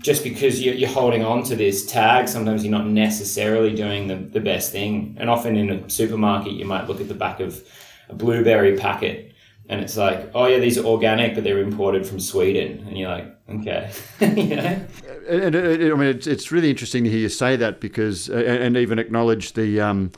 just 0.00 0.24
because 0.24 0.60
you're, 0.60 0.74
you're 0.74 0.88
holding 0.88 1.24
on 1.24 1.42
to 1.44 1.56
this 1.56 1.86
tag, 1.86 2.28
sometimes 2.28 2.64
you're 2.64 2.70
not 2.70 2.86
necessarily 2.86 3.74
doing 3.74 4.08
the, 4.08 4.16
the 4.16 4.40
best 4.40 4.72
thing. 4.72 5.16
And 5.18 5.30
often 5.30 5.56
in 5.56 5.70
a 5.70 5.90
supermarket, 5.90 6.52
you 6.52 6.64
might 6.64 6.88
look 6.88 7.00
at 7.00 7.08
the 7.08 7.14
back 7.14 7.40
of 7.40 7.62
a 8.08 8.14
blueberry 8.14 8.76
packet 8.76 9.30
and 9.70 9.80
it's 9.80 9.96
like, 9.96 10.32
oh 10.34 10.46
yeah, 10.46 10.58
these 10.58 10.76
are 10.78 10.84
organic, 10.84 11.36
but 11.36 11.44
they're 11.44 11.60
imported 11.60 12.04
from 12.04 12.18
Sweden. 12.18 12.84
And 12.88 12.98
you're 12.98 13.08
like, 13.08 13.36
okay, 13.48 13.92
you 14.20 14.56
know? 14.56 14.84
And, 15.28 15.54
I 15.54 15.94
mean, 15.94 16.08
it's, 16.08 16.26
it's 16.26 16.50
really 16.50 16.70
interesting 16.70 17.04
to 17.04 17.10
hear 17.10 17.20
you 17.20 17.28
say 17.28 17.54
that 17.54 17.78
because, 17.80 18.28
and, 18.28 18.44
and 18.44 18.76
even 18.76 18.98
acknowledge 18.98 19.52
the 19.52 19.80
um, 19.80 20.10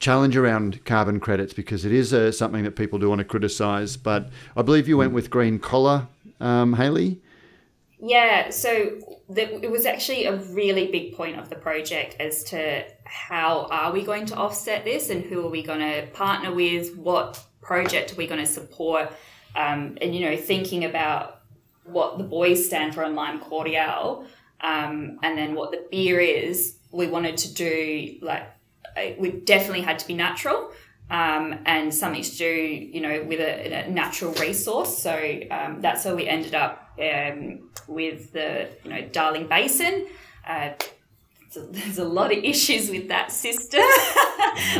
challenge 0.00 0.36
around 0.36 0.84
carbon 0.84 1.20
credits 1.20 1.54
because 1.54 1.84
it 1.84 1.92
is 1.92 2.12
uh, 2.12 2.32
something 2.32 2.64
that 2.64 2.72
people 2.72 2.98
do 2.98 3.08
want 3.08 3.20
to 3.20 3.24
criticise. 3.24 3.96
But 3.96 4.28
I 4.56 4.62
believe 4.62 4.88
you 4.88 4.96
went 4.96 5.12
with 5.12 5.30
GreenCollar, 5.30 6.08
um, 6.40 6.72
Hayley. 6.72 7.20
Yeah, 8.08 8.50
so 8.50 9.00
the, 9.28 9.64
it 9.64 9.70
was 9.70 9.84
actually 9.84 10.26
a 10.26 10.36
really 10.36 10.92
big 10.92 11.16
point 11.16 11.40
of 11.40 11.50
the 11.50 11.56
project 11.56 12.14
as 12.20 12.44
to 12.44 12.84
how 13.04 13.66
are 13.68 13.92
we 13.92 14.04
going 14.04 14.26
to 14.26 14.36
offset 14.36 14.84
this 14.84 15.10
and 15.10 15.24
who 15.24 15.44
are 15.44 15.50
we 15.50 15.64
going 15.64 15.80
to 15.80 16.06
partner 16.12 16.54
with, 16.54 16.96
what 16.96 17.44
project 17.60 18.12
are 18.12 18.14
we 18.14 18.28
going 18.28 18.40
to 18.40 18.46
support, 18.46 19.12
um, 19.56 19.98
and 20.00 20.14
you 20.14 20.20
know 20.24 20.36
thinking 20.36 20.84
about 20.84 21.40
what 21.82 22.18
the 22.18 22.24
boys 22.24 22.64
stand 22.64 22.94
for 22.94 23.02
in 23.02 23.16
Lime 23.16 23.40
Cordiale. 23.40 24.24
um, 24.60 25.18
and 25.22 25.36
then 25.36 25.56
what 25.56 25.72
the 25.72 25.84
beer 25.90 26.20
is, 26.20 26.76
we 26.92 27.08
wanted 27.08 27.36
to 27.38 27.54
do 27.54 28.18
like 28.22 28.44
we 29.18 29.30
definitely 29.30 29.82
had 29.82 29.98
to 29.98 30.06
be 30.06 30.14
natural. 30.14 30.70
Um, 31.08 31.60
and 31.66 31.94
something 31.94 32.22
to 32.22 32.36
do, 32.36 32.50
you 32.50 33.00
know, 33.00 33.22
with 33.28 33.38
a, 33.38 33.86
a 33.86 33.88
natural 33.88 34.32
resource. 34.32 34.98
So 34.98 35.12
um, 35.52 35.80
that's 35.80 36.02
how 36.02 36.16
we 36.16 36.26
ended 36.26 36.56
up 36.56 36.90
um, 37.00 37.70
with 37.86 38.32
the, 38.32 38.68
you 38.82 38.90
know, 38.90 39.02
Darling 39.12 39.46
Basin. 39.46 40.08
Uh, 40.44 40.70
so 41.50 41.66
there's 41.70 41.98
a 41.98 42.04
lot 42.04 42.32
of 42.36 42.42
issues 42.44 42.90
with 42.90 43.08
that 43.08 43.32
system. 43.32 43.80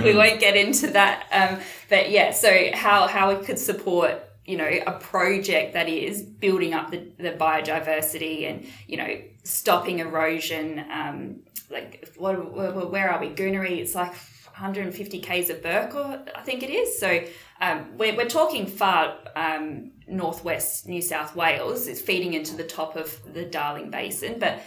we 0.02 0.12
mm. 0.12 0.16
won't 0.16 0.40
get 0.40 0.56
into 0.56 0.88
that, 0.88 1.26
um, 1.32 1.60
but 1.88 2.10
yeah. 2.10 2.32
So 2.32 2.70
how 2.74 3.06
how 3.06 3.34
we 3.34 3.44
could 3.44 3.58
support 3.58 4.22
you 4.44 4.56
know 4.56 4.70
a 4.86 4.92
project 4.92 5.72
that 5.74 5.88
is 5.88 6.22
building 6.22 6.72
up 6.72 6.90
the, 6.90 7.08
the 7.18 7.32
biodiversity 7.32 8.48
and 8.48 8.66
you 8.86 8.96
know 8.96 9.20
stopping 9.42 9.98
erosion 9.98 10.84
um, 10.90 11.40
like 11.70 12.08
what, 12.16 12.90
where 12.92 13.10
are 13.10 13.20
we 13.20 13.28
Gooneri 13.30 13.78
it's 13.78 13.94
like 13.94 14.14
150 14.56 15.20
k's 15.20 15.50
of 15.50 15.62
Bourke 15.62 15.94
I 16.34 16.40
think 16.42 16.62
it 16.62 16.70
is 16.70 16.98
so 16.98 17.22
um, 17.60 17.96
we're, 17.96 18.16
we're 18.16 18.28
talking 18.28 18.66
far 18.66 19.16
um, 19.34 19.92
northwest 20.08 20.88
New 20.88 21.02
South 21.02 21.36
Wales 21.36 21.86
it's 21.86 22.00
feeding 22.00 22.34
into 22.34 22.56
the 22.56 22.64
top 22.64 22.96
of 22.96 23.20
the 23.32 23.44
Darling 23.44 23.90
Basin 23.90 24.38
but 24.38 24.62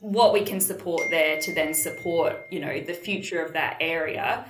what 0.00 0.32
we 0.32 0.42
can 0.42 0.60
support 0.60 1.02
there 1.10 1.40
to 1.40 1.54
then 1.54 1.72
support 1.72 2.36
you 2.50 2.60
know 2.60 2.80
the 2.80 2.94
future 2.94 3.42
of 3.44 3.52
that 3.54 3.78
area 3.80 4.44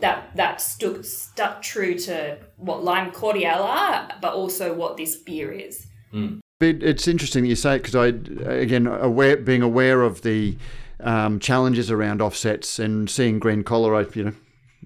that 0.00 0.34
that 0.36 0.60
stuck 0.60 1.04
stuck 1.04 1.62
true 1.62 1.98
to 1.98 2.38
what 2.56 2.84
Lime 2.84 3.10
Cordiale 3.10 3.62
are, 3.62 4.08
but 4.20 4.34
also 4.34 4.74
what 4.74 4.96
this 4.96 5.16
beer 5.16 5.52
is. 5.52 5.86
Mm. 6.12 6.40
It's 6.60 7.06
interesting 7.06 7.42
that 7.42 7.48
you 7.48 7.56
say 7.56 7.76
it 7.76 7.82
because 7.82 7.94
I, 7.94 8.06
again, 8.50 8.86
aware 8.86 9.36
being 9.36 9.60
aware 9.60 10.02
of 10.02 10.22
the 10.22 10.56
um, 11.00 11.38
challenges 11.38 11.90
around 11.90 12.22
offsets 12.22 12.78
and 12.78 13.08
seeing 13.08 13.40
GreenCollar, 13.40 14.06
I 14.06 14.18
you 14.18 14.24
know 14.24 14.32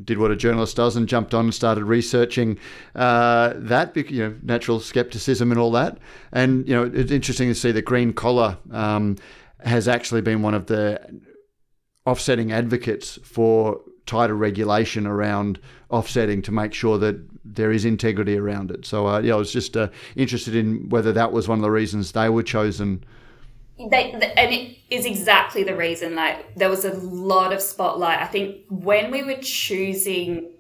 did 0.04 0.18
what 0.18 0.30
a 0.30 0.36
journalist 0.36 0.76
does 0.76 0.96
and 0.96 1.08
jumped 1.08 1.34
on 1.34 1.46
and 1.46 1.54
started 1.54 1.84
researching 1.84 2.58
uh, 2.94 3.52
that, 3.56 3.94
you 3.96 4.22
know, 4.22 4.34
natural 4.42 4.80
skepticism 4.80 5.50
and 5.50 5.60
all 5.60 5.70
that. 5.72 5.98
And 6.32 6.66
you 6.66 6.74
know, 6.74 6.84
it's 6.84 7.10
interesting 7.10 7.48
to 7.48 7.54
see 7.54 7.72
that 7.72 7.84
GreenCollar 7.84 8.74
um, 8.74 9.16
has 9.64 9.88
actually 9.88 10.22
been 10.22 10.42
one 10.42 10.54
of 10.54 10.66
the 10.66 11.20
offsetting 12.06 12.50
advocates 12.52 13.18
for 13.22 13.80
tighter 14.06 14.34
regulation 14.34 15.06
around 15.06 15.60
offsetting 15.90 16.42
to 16.42 16.52
make 16.52 16.72
sure 16.72 16.98
that 16.98 17.16
there 17.44 17.70
is 17.70 17.84
integrity 17.84 18.36
around 18.36 18.70
it. 18.70 18.86
So 18.86 19.06
uh, 19.06 19.20
yeah, 19.20 19.34
I 19.34 19.36
was 19.36 19.52
just 19.52 19.76
uh, 19.76 19.88
interested 20.16 20.54
in 20.54 20.88
whether 20.88 21.12
that 21.12 21.32
was 21.32 21.46
one 21.46 21.58
of 21.58 21.62
the 21.62 21.70
reasons 21.70 22.12
they 22.12 22.28
were 22.28 22.42
chosen. 22.42 23.04
They, 23.88 24.12
and 24.12 24.52
it 24.52 24.76
is 24.90 25.06
exactly 25.06 25.62
the 25.62 25.76
reason. 25.76 26.14
Like 26.14 26.54
there 26.54 26.68
was 26.68 26.84
a 26.84 26.92
lot 26.94 27.52
of 27.52 27.60
spotlight. 27.60 28.20
I 28.20 28.26
think 28.26 28.64
when 28.68 29.10
we 29.10 29.22
were 29.22 29.38
choosing 29.40 30.50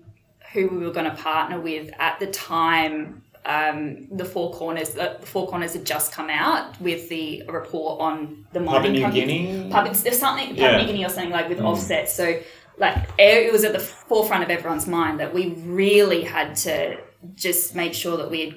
who 0.52 0.68
we 0.68 0.78
were 0.78 0.92
going 0.92 1.10
to 1.10 1.16
partner 1.16 1.60
with 1.60 1.90
at 1.98 2.18
the 2.18 2.26
time, 2.28 3.22
um, 3.44 4.08
the 4.10 4.24
Four 4.24 4.52
Corners, 4.52 4.96
uh, 4.96 5.16
the 5.20 5.26
Four 5.26 5.48
Corners 5.48 5.72
had 5.72 5.84
just 5.84 6.12
come 6.12 6.30
out 6.30 6.80
with 6.80 7.08
the 7.08 7.44
report 7.48 8.00
on 8.00 8.46
the 8.52 8.60
mining 8.60 9.02
Papua 9.02 9.08
New 9.08 9.12
Guinea. 9.12 9.70
Papua, 9.70 9.94
there's 9.94 10.18
something 10.18 10.48
Papua 10.48 10.72
yeah. 10.72 10.76
New 10.78 10.86
Guinea 10.86 11.04
or 11.04 11.08
something 11.08 11.30
like 11.30 11.48
with 11.48 11.58
mm. 11.58 11.64
offsets. 11.64 12.12
So 12.12 12.40
like 12.78 12.96
it 13.18 13.52
was 13.52 13.64
at 13.64 13.72
the 13.72 13.78
forefront 13.78 14.42
of 14.42 14.50
everyone's 14.50 14.86
mind 14.86 15.20
that 15.20 15.32
we 15.32 15.48
really 15.48 16.22
had 16.22 16.56
to 16.56 16.98
just 17.34 17.74
make 17.74 17.94
sure 17.94 18.16
that 18.16 18.30
we 18.30 18.40
had 18.46 18.54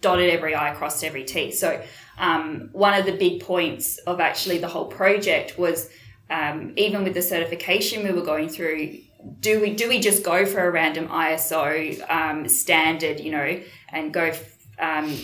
dotted 0.00 0.30
every 0.30 0.54
I, 0.54 0.72
crossed 0.72 1.04
every 1.04 1.24
T. 1.24 1.50
So 1.52 1.82
um, 2.18 2.68
one 2.72 2.94
of 2.94 3.06
the 3.06 3.12
big 3.12 3.42
points 3.42 3.98
of 3.98 4.20
actually 4.20 4.58
the 4.58 4.68
whole 4.68 4.86
project 4.86 5.58
was 5.58 5.88
um, 6.30 6.72
even 6.76 7.04
with 7.04 7.14
the 7.14 7.22
certification 7.22 8.04
we 8.04 8.12
were 8.12 8.24
going 8.24 8.48
through, 8.48 8.98
do 9.40 9.60
we 9.60 9.74
do 9.74 9.88
we 9.88 9.98
just 9.98 10.22
go 10.22 10.44
for 10.46 10.66
a 10.66 10.70
random 10.70 11.08
ISO 11.08 12.10
um, 12.10 12.48
standard, 12.48 13.20
you 13.20 13.30
know, 13.30 13.60
and 13.88 14.12
go 14.12 14.32
um, 14.78 15.16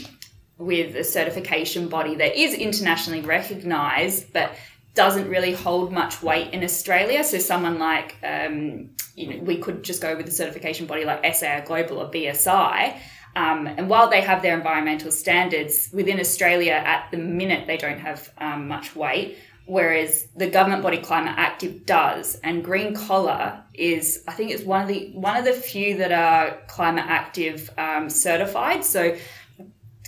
with 0.59 0.96
a 0.96 1.04
certification 1.04 1.88
body 1.88 2.14
that 2.16 2.37
is 2.37 2.54
internationally 2.54 3.20
recognised, 3.20 4.33
but 4.33 4.52
doesn't 4.94 5.28
really 5.28 5.52
hold 5.52 5.92
much 5.92 6.22
weight 6.22 6.52
in 6.52 6.62
Australia. 6.62 7.24
So 7.24 7.38
someone 7.38 7.78
like, 7.78 8.16
um, 8.22 8.90
you 9.16 9.28
know, 9.28 9.42
we 9.42 9.59
could 9.59 9.83
just 9.83 10.00
go 10.00 10.16
with 10.16 10.28
a 10.28 10.30
certification 10.30 10.87
body 10.87 11.04
like 11.04 11.35
SAI 11.35 11.64
Global 11.66 11.98
or 11.98 12.11
BSI. 12.11 12.96
Um, 13.37 13.66
and 13.66 13.88
while 13.88 14.09
they 14.09 14.20
have 14.20 14.42
their 14.42 14.57
environmental 14.57 15.11
standards 15.11 15.90
within 15.92 16.20
Australia, 16.20 16.73
at 16.73 17.11
the 17.11 17.16
minute 17.16 17.66
they 17.66 17.77
don't 17.77 17.99
have 17.99 18.31
um, 18.38 18.68
much 18.68 18.94
weight, 18.94 19.38
whereas 19.66 20.29
the 20.37 20.49
government 20.49 20.83
body 20.83 20.99
Climate 20.99 21.35
Active 21.37 21.87
does. 21.87 22.37
And 22.42 22.64
GreenCollar 22.64 23.62
is, 23.75 24.23
I 24.29 24.33
think, 24.33 24.51
it's 24.51 24.62
one 24.62 24.83
of 24.83 24.88
the 24.88 25.11
one 25.14 25.37
of 25.37 25.44
the 25.44 25.53
few 25.53 25.97
that 25.99 26.12
are 26.12 26.59
Climate 26.68 27.07
Active 27.09 27.70
um, 27.77 28.09
certified. 28.09 28.85
So 28.85 29.16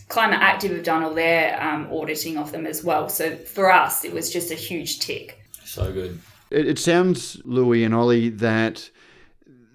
Climate 0.09 0.39
Active 0.41 0.71
have 0.71 0.85
done 0.85 1.03
all 1.03 1.15
their 1.15 1.61
um, 1.61 1.89
auditing 1.91 2.39
of 2.39 2.53
them 2.53 2.67
as 2.67 2.85
well. 2.85 3.09
So 3.09 3.35
for 3.35 3.73
us, 3.73 4.05
it 4.05 4.12
was 4.12 4.33
just 4.33 4.51
a 4.51 4.55
huge 4.55 5.01
tick. 5.01 5.41
So 5.65 5.93
good. 5.93 6.21
It, 6.51 6.69
it 6.69 6.79
sounds, 6.79 7.41
Louis 7.45 7.83
and 7.83 7.93
Oli, 7.93 8.29
that 8.29 8.89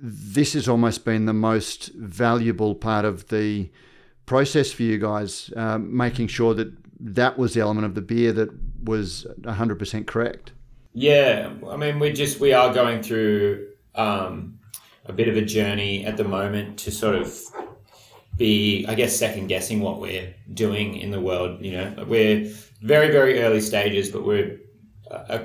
this 0.02 0.54
has 0.54 0.68
almost 0.68 1.06
been 1.06 1.26
the 1.26 1.34
most 1.34 1.94
valuable 1.94 2.74
part 2.74 3.06
of 3.06 3.28
the 3.28 3.70
process 4.26 4.72
for 4.72 4.84
you 4.84 4.98
guys, 4.98 5.54
um, 5.56 5.96
making 5.96 6.28
sure 6.28 6.54
that 6.56 6.74
that 7.00 7.38
was 7.38 7.54
the 7.54 7.62
element 7.62 7.86
of 7.86 7.94
the 7.94 8.02
beer 8.02 8.32
that 8.32 8.50
was 8.84 9.28
100% 9.42 10.08
correct. 10.08 10.52
Yeah, 10.94 11.54
I 11.70 11.78
mean, 11.78 12.00
we 12.00 12.12
just 12.12 12.40
we 12.40 12.52
are 12.52 12.74
going 12.74 13.02
through 13.02 13.68
um, 13.96 14.60
a 15.06 15.14
bit 15.14 15.28
of 15.28 15.38
a 15.38 15.42
journey 15.42 16.06
at 16.06 16.18
the 16.18 16.24
moment 16.24 16.80
to 16.80 16.92
sort 16.92 17.16
of 17.16 17.40
be, 18.38 18.86
I 18.88 18.96
guess, 18.96 19.16
second 19.16 19.48
guessing 19.48 19.80
what 19.80 20.02
we're 20.02 20.34
doing 20.54 20.98
in 20.98 21.12
the 21.12 21.22
world. 21.22 21.64
You 21.64 21.74
know, 21.74 22.06
we're 22.08 22.52
very, 22.82 23.12
very 23.12 23.42
early 23.42 23.62
stages, 23.62 24.10
but 24.10 24.26
we're, 24.26 24.60
uh, 25.10 25.44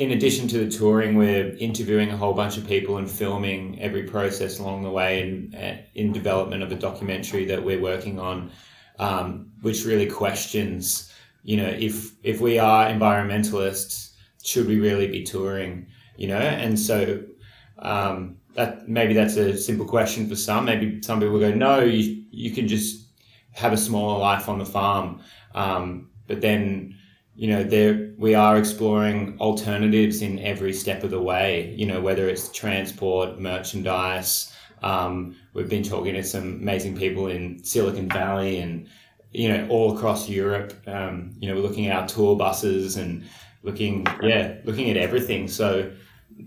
in 0.00 0.12
addition 0.12 0.48
to 0.48 0.64
the 0.64 0.70
touring, 0.70 1.14
we're 1.14 1.54
interviewing 1.56 2.10
a 2.10 2.16
whole 2.16 2.32
bunch 2.32 2.56
of 2.56 2.66
people 2.66 2.96
and 2.96 3.08
filming 3.08 3.78
every 3.82 4.04
process 4.04 4.58
along 4.58 4.82
the 4.82 4.90
way 4.90 5.20
in, 5.20 5.54
uh, 5.54 5.76
in 5.94 6.10
development 6.10 6.62
of 6.62 6.72
a 6.72 6.74
documentary 6.74 7.44
that 7.44 7.62
we're 7.62 7.82
working 7.82 8.18
on, 8.18 8.50
um, 8.98 9.52
which 9.60 9.84
really 9.84 10.06
questions, 10.06 11.12
you 11.42 11.58
know, 11.58 11.68
if, 11.68 12.12
if 12.22 12.40
we 12.40 12.58
are 12.58 12.86
environmentalists, 12.86 14.14
should 14.42 14.66
we 14.66 14.80
really 14.80 15.06
be 15.06 15.22
touring? 15.22 15.86
You 16.16 16.28
know, 16.28 16.38
and 16.38 16.80
so, 16.80 17.22
um, 17.80 18.38
that 18.54 18.88
maybe 18.88 19.12
that's 19.12 19.36
a 19.36 19.58
simple 19.58 19.86
question 19.86 20.26
for 20.26 20.34
some. 20.34 20.64
Maybe 20.64 21.02
some 21.02 21.20
people 21.20 21.38
go, 21.38 21.52
no, 21.52 21.80
you, 21.80 22.24
you 22.30 22.52
can 22.52 22.66
just 22.68 23.06
have 23.52 23.74
a 23.74 23.76
smaller 23.76 24.18
life 24.18 24.48
on 24.48 24.58
the 24.58 24.64
farm. 24.64 25.20
Um, 25.54 26.10
but 26.26 26.40
then, 26.40 26.96
you 27.34 27.48
know, 27.48 27.62
there 27.62 28.09
we 28.20 28.34
are 28.34 28.58
exploring 28.58 29.34
alternatives 29.40 30.20
in 30.20 30.38
every 30.40 30.74
step 30.74 31.02
of 31.02 31.10
the 31.10 31.20
way. 31.20 31.74
You 31.74 31.86
know, 31.86 32.02
whether 32.02 32.28
it's 32.28 32.52
transport, 32.52 33.40
merchandise. 33.40 34.54
Um, 34.82 35.36
we've 35.54 35.70
been 35.70 35.82
talking 35.82 36.12
to 36.14 36.22
some 36.22 36.42
amazing 36.42 36.96
people 36.98 37.28
in 37.28 37.64
Silicon 37.64 38.10
Valley 38.10 38.58
and 38.58 38.86
you 39.32 39.48
know 39.48 39.66
all 39.70 39.96
across 39.96 40.28
Europe. 40.28 40.74
Um, 40.86 41.34
you 41.40 41.48
know, 41.48 41.54
we're 41.54 41.62
looking 41.62 41.86
at 41.86 41.96
our 41.96 42.06
tour 42.06 42.36
buses 42.36 42.98
and 42.98 43.24
looking, 43.62 44.06
yeah, 44.22 44.58
looking 44.64 44.90
at 44.90 44.98
everything. 44.98 45.48
So 45.48 45.90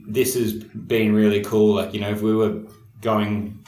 this 0.07 0.35
has 0.35 0.53
been 0.53 1.11
really 1.15 1.43
cool. 1.43 1.73
Like, 1.75 1.91
you 1.91 2.01
know, 2.01 2.11
if 2.11 2.21
we 2.21 2.35
were 2.35 2.61
going 3.01 3.65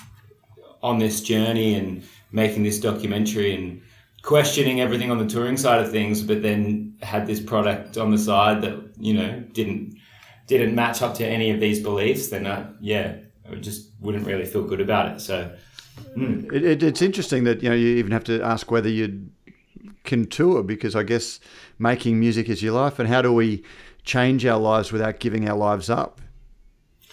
on 0.83 0.99
this 0.99 1.21
journey 1.21 1.73
and 1.73 2.03
making 2.31 2.61
this 2.61 2.79
documentary 2.79 3.55
and 3.55 3.81
questioning 4.21 4.79
everything 4.79 5.09
on 5.09 5.17
the 5.17 5.25
touring 5.25 5.57
side 5.57 5.81
of 5.81 5.89
things, 5.89 6.21
but 6.21 6.43
then 6.43 6.84
had 7.01 7.27
this 7.27 7.39
product 7.39 7.97
on 7.97 8.11
the 8.11 8.17
side 8.17 8.61
that, 8.61 8.77
you 8.99 9.13
know, 9.13 9.39
didn't 9.51 9.97
didn't 10.47 10.75
match 10.75 11.01
up 11.01 11.15
to 11.15 11.25
any 11.25 11.49
of 11.49 11.59
these 11.59 11.79
beliefs, 11.79 12.27
then 12.27 12.45
I, 12.45 12.67
yeah, 12.79 13.17
I 13.51 13.55
just 13.55 13.89
wouldn't 13.99 14.27
really 14.27 14.45
feel 14.45 14.63
good 14.63 14.79
about 14.79 15.15
it. 15.15 15.19
So 15.19 15.51
mm. 16.15 16.53
it, 16.53 16.63
it, 16.63 16.83
it's 16.83 17.01
interesting 17.01 17.45
that, 17.45 17.63
you 17.63 17.69
know, 17.69 17.75
you 17.75 17.95
even 17.95 18.11
have 18.11 18.23
to 18.25 18.41
ask 18.41 18.69
whether 18.69 18.89
you 18.89 19.29
can 20.03 20.27
tour 20.27 20.61
because 20.61 20.95
I 20.95 21.03
guess 21.03 21.39
making 21.79 22.19
music 22.19 22.47
is 22.47 22.61
your 22.61 22.73
life 22.73 22.99
and 22.99 23.09
how 23.09 23.21
do 23.21 23.33
we 23.33 23.63
change 24.03 24.45
our 24.45 24.59
lives 24.59 24.91
without 24.91 25.19
giving 25.19 25.49
our 25.49 25.57
lives 25.57 25.89
up? 25.89 26.21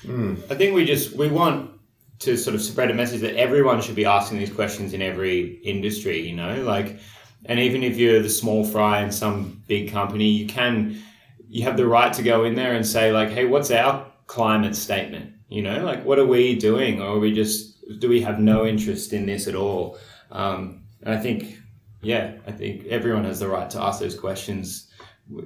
Mm. 0.02 0.38
I 0.50 0.54
think 0.54 0.74
we 0.74 0.84
just 0.84 1.16
we 1.16 1.28
want 1.28 1.70
to 2.18 2.36
sort 2.36 2.54
of 2.54 2.62
spread 2.62 2.90
a 2.90 2.94
message 2.94 3.20
that 3.22 3.36
everyone 3.36 3.80
should 3.80 3.96
be 3.96 4.04
asking 4.04 4.38
these 4.38 4.52
questions 4.52 4.92
in 4.92 5.02
every 5.02 5.56
industry. 5.64 6.20
You 6.20 6.36
know, 6.36 6.62
like, 6.62 6.98
and 7.46 7.58
even 7.58 7.82
if 7.82 7.96
you're 7.96 8.22
the 8.22 8.30
small 8.30 8.64
fry 8.64 9.02
in 9.02 9.10
some 9.10 9.62
big 9.66 9.90
company, 9.90 10.28
you 10.28 10.46
can 10.46 11.00
you 11.48 11.64
have 11.64 11.76
the 11.76 11.86
right 11.86 12.12
to 12.14 12.22
go 12.22 12.44
in 12.44 12.54
there 12.54 12.74
and 12.74 12.86
say 12.86 13.12
like, 13.12 13.30
hey, 13.30 13.44
what's 13.44 13.70
our 13.70 14.06
climate 14.26 14.74
statement? 14.74 15.32
You 15.48 15.62
know, 15.62 15.84
like 15.84 16.04
what 16.04 16.18
are 16.18 16.26
we 16.26 16.54
doing, 16.56 17.00
or 17.00 17.16
are 17.16 17.18
we 17.18 17.32
just 17.32 17.84
do 17.98 18.08
we 18.08 18.22
have 18.22 18.38
no 18.40 18.66
interest 18.66 19.12
in 19.12 19.26
this 19.26 19.46
at 19.48 19.54
all? 19.54 19.98
Um, 20.30 20.84
and 21.02 21.14
I 21.14 21.18
think, 21.18 21.58
yeah, 22.00 22.34
I 22.46 22.52
think 22.52 22.86
everyone 22.86 23.24
has 23.24 23.40
the 23.40 23.48
right 23.48 23.68
to 23.70 23.82
ask 23.82 24.00
those 24.00 24.18
questions 24.18 24.92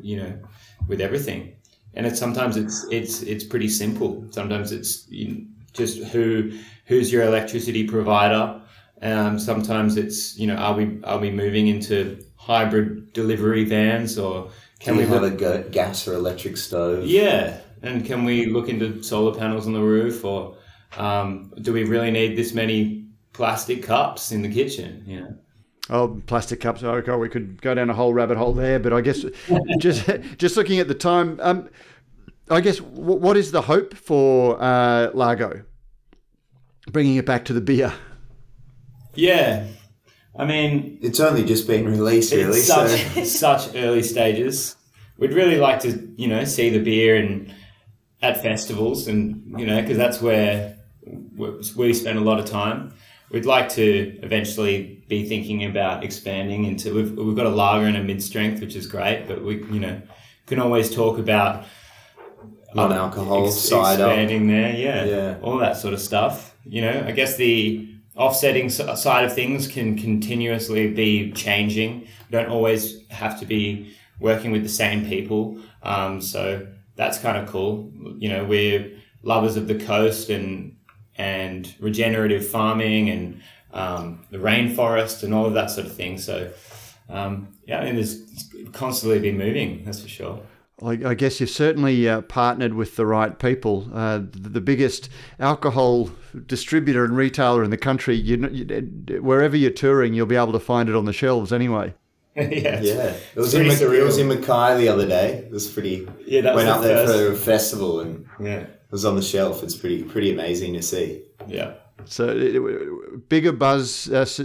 you 0.01 0.17
know, 0.17 0.39
with 0.89 1.01
everything. 1.01 1.55
And 1.95 2.07
it's 2.07 2.19
sometimes 2.19 2.57
it's 2.57 2.87
it's 2.91 3.23
it's 3.23 3.45
pretty 3.45 3.69
simple. 3.69 4.27
Sometimes 4.31 4.73
it's 4.73 5.09
you 5.09 5.29
know, 5.29 5.41
just 5.73 6.03
who 6.05 6.53
who's 6.87 7.11
your 7.13 7.23
electricity 7.23 7.87
provider. 7.87 8.61
Um, 9.03 9.39
sometimes 9.39 9.97
it's 9.97 10.39
you 10.39 10.47
know 10.47 10.55
are 10.57 10.75
we 10.75 11.01
are 11.05 11.19
we 11.19 11.31
moving 11.31 11.67
into 11.69 12.25
hybrid 12.37 13.13
delivery 13.13 13.65
vans 13.65 14.19
or 14.19 14.45
Can 14.79 14.95
can 14.95 14.97
we 14.97 15.05
we 15.05 15.11
have 15.11 15.23
look- 15.23 15.43
a 15.43 15.69
gas 15.71 16.09
or 16.09 16.15
electric 16.15 16.57
stove? 16.57 17.05
yeah, 17.07 17.59
and 17.83 18.05
can 18.07 18.25
we 18.25 18.47
look 18.47 18.69
into 18.69 19.03
solar 19.03 19.39
panels 19.39 19.67
on 19.67 19.73
the 19.75 19.83
roof, 19.83 20.25
or 20.25 20.57
um, 20.97 21.53
do 21.61 21.73
we 21.73 21.85
really 21.85 22.11
need 22.11 22.37
this 22.37 22.55
many 22.55 23.07
plastic 23.35 23.83
cups 23.83 24.33
in 24.33 24.41
the 24.43 24.49
kitchen? 24.49 25.05
You 25.07 25.21
know. 25.21 25.35
Oh, 25.91 26.21
plastic 26.27 26.61
cups. 26.61 26.83
Oh, 26.83 26.93
okay, 26.95 27.15
we 27.15 27.29
could 27.29 27.61
go 27.63 27.73
down 27.75 27.91
a 27.91 27.95
whole 27.95 28.13
rabbit 28.15 28.39
hole 28.39 28.53
there, 28.55 28.79
but 28.81 28.93
I 28.95 29.03
guess 29.03 29.25
just 29.79 30.09
just 30.39 30.57
looking 30.57 30.81
at 30.81 30.89
the 30.89 30.95
time, 30.95 31.39
um, 31.43 31.69
I 32.51 32.61
guess 32.63 32.79
w- 32.79 33.21
what 33.21 33.37
is 33.37 33.53
the 33.53 33.63
hope 33.63 33.95
for 33.95 34.57
uh, 34.61 35.11
Largo? 35.13 35.65
Bringing 36.91 37.17
it 37.17 37.27
back 37.27 37.45
to 37.47 37.53
the 37.53 37.61
beer. 37.61 37.93
Yeah, 39.17 39.67
I 40.39 40.45
mean, 40.45 40.99
It's 41.03 41.21
only 41.21 41.45
just 41.45 41.67
been 41.67 41.87
released, 41.87 42.33
really. 42.33 42.59
it's 42.59 42.67
So 42.69 42.87
such 42.87 43.25
such 43.69 43.75
early 43.75 44.03
stages. 44.03 44.77
We'd 45.19 45.33
really 45.33 45.57
like 45.59 45.81
to, 45.81 46.13
you 46.17 46.29
know, 46.29 46.45
see 46.45 46.69
the 46.71 46.79
beer 46.81 47.17
and 47.17 47.53
at 48.23 48.43
festivals, 48.43 49.09
and 49.09 49.59
you 49.59 49.67
know, 49.67 49.81
because 49.81 49.97
that's 49.97 50.21
where 50.21 50.77
we 51.77 51.93
spend 51.95 52.19
a 52.19 52.23
lot 52.23 52.39
of 52.39 52.45
time. 52.47 52.93
We'd 53.31 53.47
like 53.47 53.69
to 53.71 54.19
eventually 54.23 55.03
be 55.09 55.27
thinking 55.29 55.65
about 55.65 56.05
expanding 56.05 56.65
into. 56.65 56.95
We've, 56.95 57.13
we've 57.13 57.35
got 57.37 57.47
a 57.47 57.51
lager 57.51 57.87
and 57.87 57.97
a 57.97 58.03
mid 58.03 58.23
strength, 58.23 58.61
which 58.61 58.77
is 58.77 58.87
great, 58.87 59.27
but 59.27 59.43
we, 59.45 59.57
you 59.73 59.81
know, 59.81 60.01
can 60.47 60.59
always 60.61 60.95
talk 60.95 61.19
about 61.19 61.65
non-alcohol 62.75 63.47
ex- 63.47 63.57
cider. 63.57 64.05
expanding 64.05 64.47
there, 64.49 64.73
yeah, 64.77 65.05
Yeah. 65.05 65.37
all 65.43 65.59
that 65.59 65.77
sort 65.77 65.95
of 65.95 66.01
stuff. 66.01 66.55
You 66.65 66.83
know, 66.83 67.05
I 67.07 67.13
guess 67.13 67.37
the 67.37 67.89
offsetting 68.17 68.71
side 68.71 69.25
of 69.25 69.35
things 69.35 69.69
can 69.69 69.97
continuously 69.97 70.93
be 70.93 71.33
changing. 71.33 72.01
We 72.01 72.09
don't 72.31 72.49
always 72.49 73.07
have 73.11 73.39
to 73.41 73.47
be 73.47 73.95
working 74.21 74.51
with 74.51 74.63
the 74.63 74.69
same 74.69 75.07
people, 75.07 75.59
um, 75.83 76.21
so 76.21 76.67
that's 76.97 77.19
kind 77.19 77.37
of 77.37 77.49
cool. 77.49 77.91
You 78.19 78.29
know, 78.29 78.45
we're 78.45 78.91
lovers 79.23 79.57
of 79.57 79.69
the 79.69 79.79
coast 79.79 80.31
and 80.31 80.77
and 81.19 81.75
regenerative 81.81 82.47
farming 82.47 83.09
and 83.11 83.41
um, 83.73 84.25
the 84.31 84.39
rainforest 84.39 85.23
and 85.23 85.33
all 85.33 85.47
of 85.47 85.55
that 85.55 85.71
sort 85.71 85.87
of 85.87 85.95
thing. 85.95 86.19
So. 86.19 86.51
Um, 87.09 87.57
yeah, 87.67 87.81
I 87.81 87.85
mean, 87.85 87.95
there's 87.95 88.23
constantly 88.73 89.19
been 89.19 89.39
moving. 89.39 89.85
That's 89.85 90.01
for 90.01 90.09
sure. 90.09 90.41
I, 90.83 90.91
I 91.07 91.15
guess 91.15 91.41
you've 91.41 91.49
certainly 91.51 92.07
uh, 92.09 92.21
partnered 92.23 92.75
with 92.75 92.97
the 92.97 93.07
right 93.07 93.39
people. 93.39 93.89
Uh, 93.93 94.19
the, 94.19 94.49
the 94.51 94.61
biggest 94.61 95.09
alcohol 95.41 96.11
distributor 96.47 97.05
and 97.05 97.17
retailer 97.17 97.65
in 97.65 97.71
the 97.71 97.79
country. 97.79 98.15
You, 98.15 98.49
you, 98.53 99.23
wherever 99.23 99.57
you're 99.57 99.71
touring, 99.71 100.13
you'll 100.13 100.27
be 100.27 100.37
able 100.37 100.53
to 100.53 100.61
find 100.61 100.89
it 100.89 100.95
on 100.95 101.07
the 101.07 101.13
shelves 101.15 101.53
anyway. 101.53 101.95
yeah, 102.37 102.45
Yeah, 102.83 103.15
it 103.35 103.37
was 103.37 103.55
in 103.55 103.65
pretty 103.67 103.83
Mac- 103.87 103.95
it 103.95 104.03
was 104.05 104.19
in 104.19 104.29
Mackay 104.29 104.77
the 104.79 104.89
other 104.89 105.07
day. 105.09 105.37
It 105.47 105.51
was 105.51 105.67
pretty. 105.67 106.07
Yeah, 106.27 106.43
that 106.43 106.55
was 106.55 106.65
went 106.67 106.83
the 106.83 106.93
up 106.93 107.07
there 107.07 107.07
for 107.29 107.33
a 107.33 107.37
festival 107.37 108.01
and 108.01 108.27
Yeah, 108.39 108.59
it 108.59 108.81
was 108.91 109.07
on 109.07 109.17
the 109.17 109.23
shelf. 109.23 109.63
It's 109.63 109.75
pretty 109.75 110.03
pretty 110.03 110.31
amazing 110.33 110.75
to 110.75 110.83
see. 110.83 111.23
yeah. 111.47 111.75
So 112.05 112.29
it, 112.29 113.29
bigger 113.31 113.53
buzz. 113.53 114.11
Uh, 114.13 114.19
s- 114.21 114.43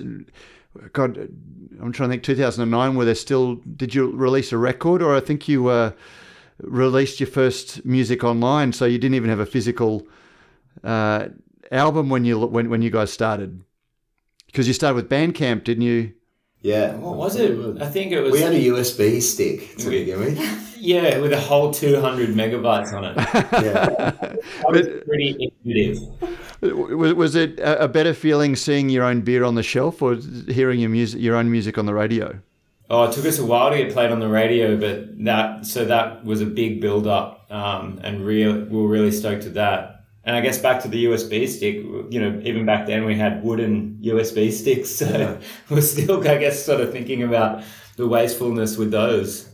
God, 0.93 1.17
I'm 1.81 1.91
trying 1.91 2.09
to 2.09 2.13
think. 2.13 2.23
2009. 2.23 2.95
Were 2.95 3.05
there 3.05 3.15
still? 3.15 3.55
Did 3.75 3.93
you 3.93 4.11
release 4.11 4.51
a 4.51 4.57
record, 4.57 5.01
or 5.01 5.15
I 5.15 5.19
think 5.19 5.47
you 5.47 5.67
uh, 5.67 5.91
released 6.59 7.19
your 7.19 7.27
first 7.27 7.85
music 7.85 8.23
online? 8.23 8.71
So 8.73 8.85
you 8.85 8.97
didn't 8.97 9.15
even 9.15 9.29
have 9.29 9.39
a 9.39 9.45
physical 9.45 10.07
uh, 10.83 11.27
album 11.71 12.09
when 12.09 12.23
you 12.25 12.39
when 12.39 12.69
when 12.69 12.81
you 12.81 12.89
guys 12.89 13.11
started. 13.11 13.61
Because 14.47 14.67
you 14.67 14.73
started 14.73 14.95
with 14.95 15.09
Bandcamp, 15.09 15.63
didn't 15.63 15.83
you? 15.83 16.13
Yeah. 16.61 16.95
What 16.95 17.17
was 17.17 17.35
it? 17.37 17.81
I 17.81 17.87
think 17.89 18.11
it 18.11 18.21
was. 18.21 18.33
We 18.33 18.39
had 18.41 18.53
a 18.53 18.59
USB 18.67 19.21
stick 19.21 19.77
to 19.77 19.89
We- 19.89 19.99
begin 19.99 20.19
with. 20.19 20.67
yeah, 20.81 21.19
with 21.19 21.31
a 21.31 21.39
whole 21.39 21.71
200 21.71 22.29
megabytes 22.29 22.93
on 22.93 23.05
it. 23.05 23.17
Yeah. 23.61 23.85
That 23.89 24.71
was 24.71 24.87
pretty 25.05 25.51
innovative. 25.63 25.99
Was, 26.61 27.13
was 27.13 27.35
it 27.35 27.59
a 27.59 27.83
a 27.83 27.87
better 27.87 28.13
feeling 28.13 28.55
seeing 28.55 28.89
your 28.89 29.03
own 29.03 29.21
beer 29.21 29.43
on 29.43 29.55
the 29.55 29.63
shelf, 29.63 30.01
or 30.01 30.15
hearing 30.47 30.79
your 30.79 30.89
music, 30.89 31.21
your 31.21 31.35
own 31.35 31.51
music 31.51 31.77
on 31.77 31.85
the 31.85 31.93
radio? 31.93 32.39
Oh, 32.89 33.03
it 33.03 33.13
took 33.13 33.25
us 33.25 33.39
a 33.39 33.45
while 33.45 33.69
to 33.69 33.77
get 33.77 33.93
played 33.93 34.11
on 34.11 34.19
the 34.19 34.27
radio, 34.27 34.77
but 34.77 35.23
that 35.25 35.65
so 35.65 35.85
that 35.85 36.25
was 36.25 36.41
a 36.41 36.45
big 36.45 36.81
build 36.81 37.07
up, 37.07 37.45
um, 37.51 37.99
and 38.03 38.25
real 38.25 38.53
we 38.65 38.77
were 38.81 38.87
really 38.87 39.11
stoked 39.11 39.43
with 39.43 39.53
that. 39.53 40.05
And 40.23 40.35
I 40.35 40.41
guess 40.41 40.59
back 40.59 40.81
to 40.83 40.87
the 40.87 41.05
USB 41.05 41.47
stick, 41.47 41.75
you 42.11 42.19
know, 42.19 42.41
even 42.43 42.65
back 42.65 42.85
then 42.85 43.05
we 43.05 43.15
had 43.15 43.43
wooden 43.43 43.99
USB 44.03 44.51
sticks, 44.51 44.89
so 44.89 45.39
we're 45.69 45.81
still, 45.81 46.27
I 46.27 46.37
guess, 46.37 46.63
sort 46.63 46.81
of 46.81 46.91
thinking 46.91 47.23
about 47.23 47.63
the 47.95 48.07
wastefulness 48.07 48.77
with 48.77 48.91
those. 48.91 49.50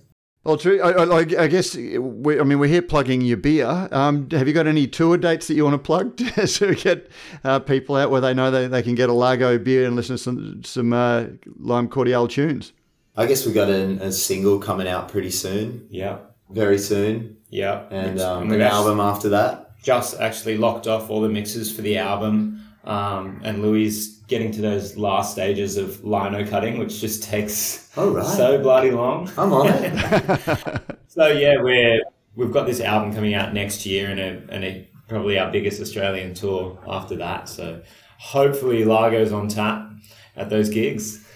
Well, 0.48 0.56
true. 0.56 0.82
I, 0.82 1.04
I, 1.04 1.44
I 1.44 1.48
guess 1.48 1.76
we, 1.76 2.40
I 2.40 2.44
mean 2.46 2.58
we're 2.58 2.70
here 2.70 2.82
plugging 2.82 3.20
your 3.20 3.36
beer. 3.36 3.90
Um, 3.92 4.30
have 4.32 4.48
you 4.48 4.54
got 4.54 4.66
any 4.66 4.88
tour 4.88 5.18
dates 5.18 5.48
that 5.50 5.56
you 5.56 5.66
want 5.66 5.74
to 5.74 5.78
plug 5.78 6.16
to 6.18 6.74
get 6.74 7.12
uh, 7.44 7.60
people 7.60 7.98
out 7.98 8.12
where 8.12 8.22
they 8.22 8.34
know 8.34 8.50
they, 8.50 8.68
they 8.68 8.82
can 8.82 8.96
get 8.96 9.10
a 9.10 9.14
Largo 9.14 9.58
beer 9.58 9.86
and 9.86 9.98
listen 9.98 10.16
to 10.16 10.24
some 10.24 10.64
some 10.64 10.94
uh, 10.94 11.26
Lime 11.60 11.90
Cordiale 11.90 12.30
tunes? 12.30 12.72
I 13.18 13.26
guess 13.26 13.46
we 13.46 13.52
got 13.52 13.70
a, 13.70 14.02
a 14.02 14.12
single 14.14 14.58
coming 14.58 14.88
out 14.88 15.10
pretty 15.10 15.32
soon, 15.32 15.86
Yeah, 15.90 16.20
very 16.50 16.78
soon, 16.78 17.36
yeah. 17.50 17.84
and 17.92 18.22
um, 18.22 18.50
an 18.50 18.62
album 18.62 19.02
after 19.02 19.28
that. 19.30 19.78
Just 19.84 20.18
actually 20.18 20.56
locked 20.58 20.88
off 20.88 21.10
all 21.10 21.20
the 21.20 21.28
mixes 21.30 21.76
for 21.76 21.82
the 21.82 21.98
album, 21.98 22.62
um, 22.88 23.42
and 23.44 23.62
Louis 23.62 24.08
getting 24.28 24.52
to 24.54 24.62
those 24.62 24.98
last 24.98 25.34
stages 25.34 25.78
of 25.78 26.04
lino 26.04 26.48
cutting, 26.48 26.80
which 26.80 27.00
just 27.00 27.22
takes 27.22 27.92
Oh 27.98 28.14
right, 28.14 28.26
so 28.26 28.60
bloody 28.62 28.92
long. 28.92 29.30
I'm 29.38 29.54
on 29.54 29.68
it. 29.68 30.82
So 31.10 31.30
yeah, 31.30 31.60
we're 31.60 32.02
we've 32.36 32.52
got 32.52 32.68
this 32.68 32.80
album 32.80 33.12
coming 33.12 33.34
out 33.34 33.52
next 33.52 33.88
year, 33.88 34.08
and 34.12 34.20
a, 34.20 34.54
and 34.54 34.64
a, 34.64 34.88
probably 35.08 35.40
our 35.40 35.52
biggest 35.52 35.82
Australian 35.82 36.36
tour 36.36 36.78
after 36.88 37.16
that. 37.16 37.50
So 37.50 37.82
hopefully 38.20 38.86
Largo's 38.86 39.32
on 39.32 39.48
tap 39.48 39.90
at 40.36 40.52
those 40.52 40.70
gigs. 40.70 41.27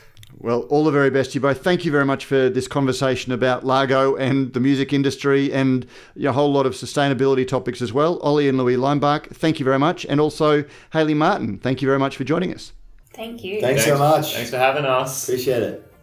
Well, 0.43 0.61
all 0.69 0.83
the 0.83 0.91
very 0.91 1.11
best 1.11 1.31
to 1.31 1.35
you 1.35 1.41
both. 1.41 1.63
Thank 1.63 1.85
you 1.85 1.91
very 1.91 2.05
much 2.05 2.25
for 2.25 2.49
this 2.49 2.67
conversation 2.67 3.31
about 3.31 3.63
Largo 3.63 4.15
and 4.15 4.51
the 4.53 4.59
music 4.59 4.91
industry 4.91 5.53
and 5.53 5.85
a 6.19 6.31
whole 6.31 6.51
lot 6.51 6.65
of 6.65 6.73
sustainability 6.73 7.47
topics 7.47 7.79
as 7.79 7.93
well. 7.93 8.19
Oli 8.23 8.49
and 8.49 8.57
Louis 8.57 8.75
Leimbach, 8.75 9.27
thank 9.27 9.59
you 9.59 9.65
very 9.65 9.77
much. 9.77 10.03
And 10.05 10.19
also 10.19 10.63
Hayley 10.93 11.13
Martin, 11.13 11.59
thank 11.59 11.83
you 11.83 11.87
very 11.87 11.99
much 11.99 12.17
for 12.17 12.23
joining 12.23 12.55
us. 12.55 12.73
Thank 13.13 13.43
you. 13.43 13.61
Thanks 13.61 13.85
so 13.85 13.99
much. 13.99 14.33
Thanks 14.33 14.49
for 14.49 14.57
having 14.57 14.83
us. 14.83 15.29
Appreciate 15.29 15.61
it. 15.61 15.93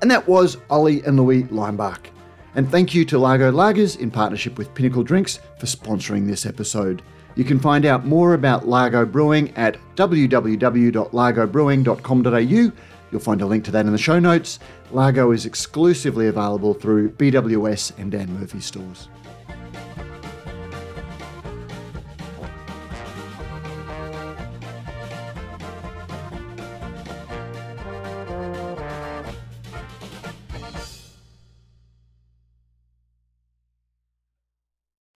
And 0.00 0.10
that 0.10 0.26
was 0.26 0.56
Oli 0.70 1.02
and 1.02 1.18
Louis 1.18 1.42
Leimbach. 1.44 2.06
And 2.54 2.70
thank 2.70 2.94
you 2.94 3.04
to 3.04 3.18
Largo 3.18 3.52
Lagers 3.52 4.00
in 4.00 4.10
partnership 4.10 4.56
with 4.56 4.72
Pinnacle 4.74 5.02
Drinks 5.02 5.38
for 5.58 5.66
sponsoring 5.66 6.26
this 6.26 6.46
episode. 6.46 7.02
You 7.36 7.44
can 7.44 7.58
find 7.58 7.86
out 7.86 8.06
more 8.06 8.34
about 8.34 8.68
Largo 8.68 9.06
Brewing 9.06 9.56
at 9.56 9.78
www.largobrewing.com.au. 9.96 12.72
You'll 13.12 13.20
find 13.20 13.42
a 13.42 13.46
link 13.46 13.64
to 13.64 13.72
that 13.72 13.86
in 13.86 13.92
the 13.92 13.98
show 13.98 14.20
notes. 14.20 14.60
Largo 14.92 15.32
is 15.32 15.46
exclusively 15.46 16.28
available 16.28 16.74
through 16.74 17.10
BWS 17.12 17.98
and 17.98 18.12
Dan 18.12 18.38
Murphy 18.38 18.60
stores. 18.60 19.08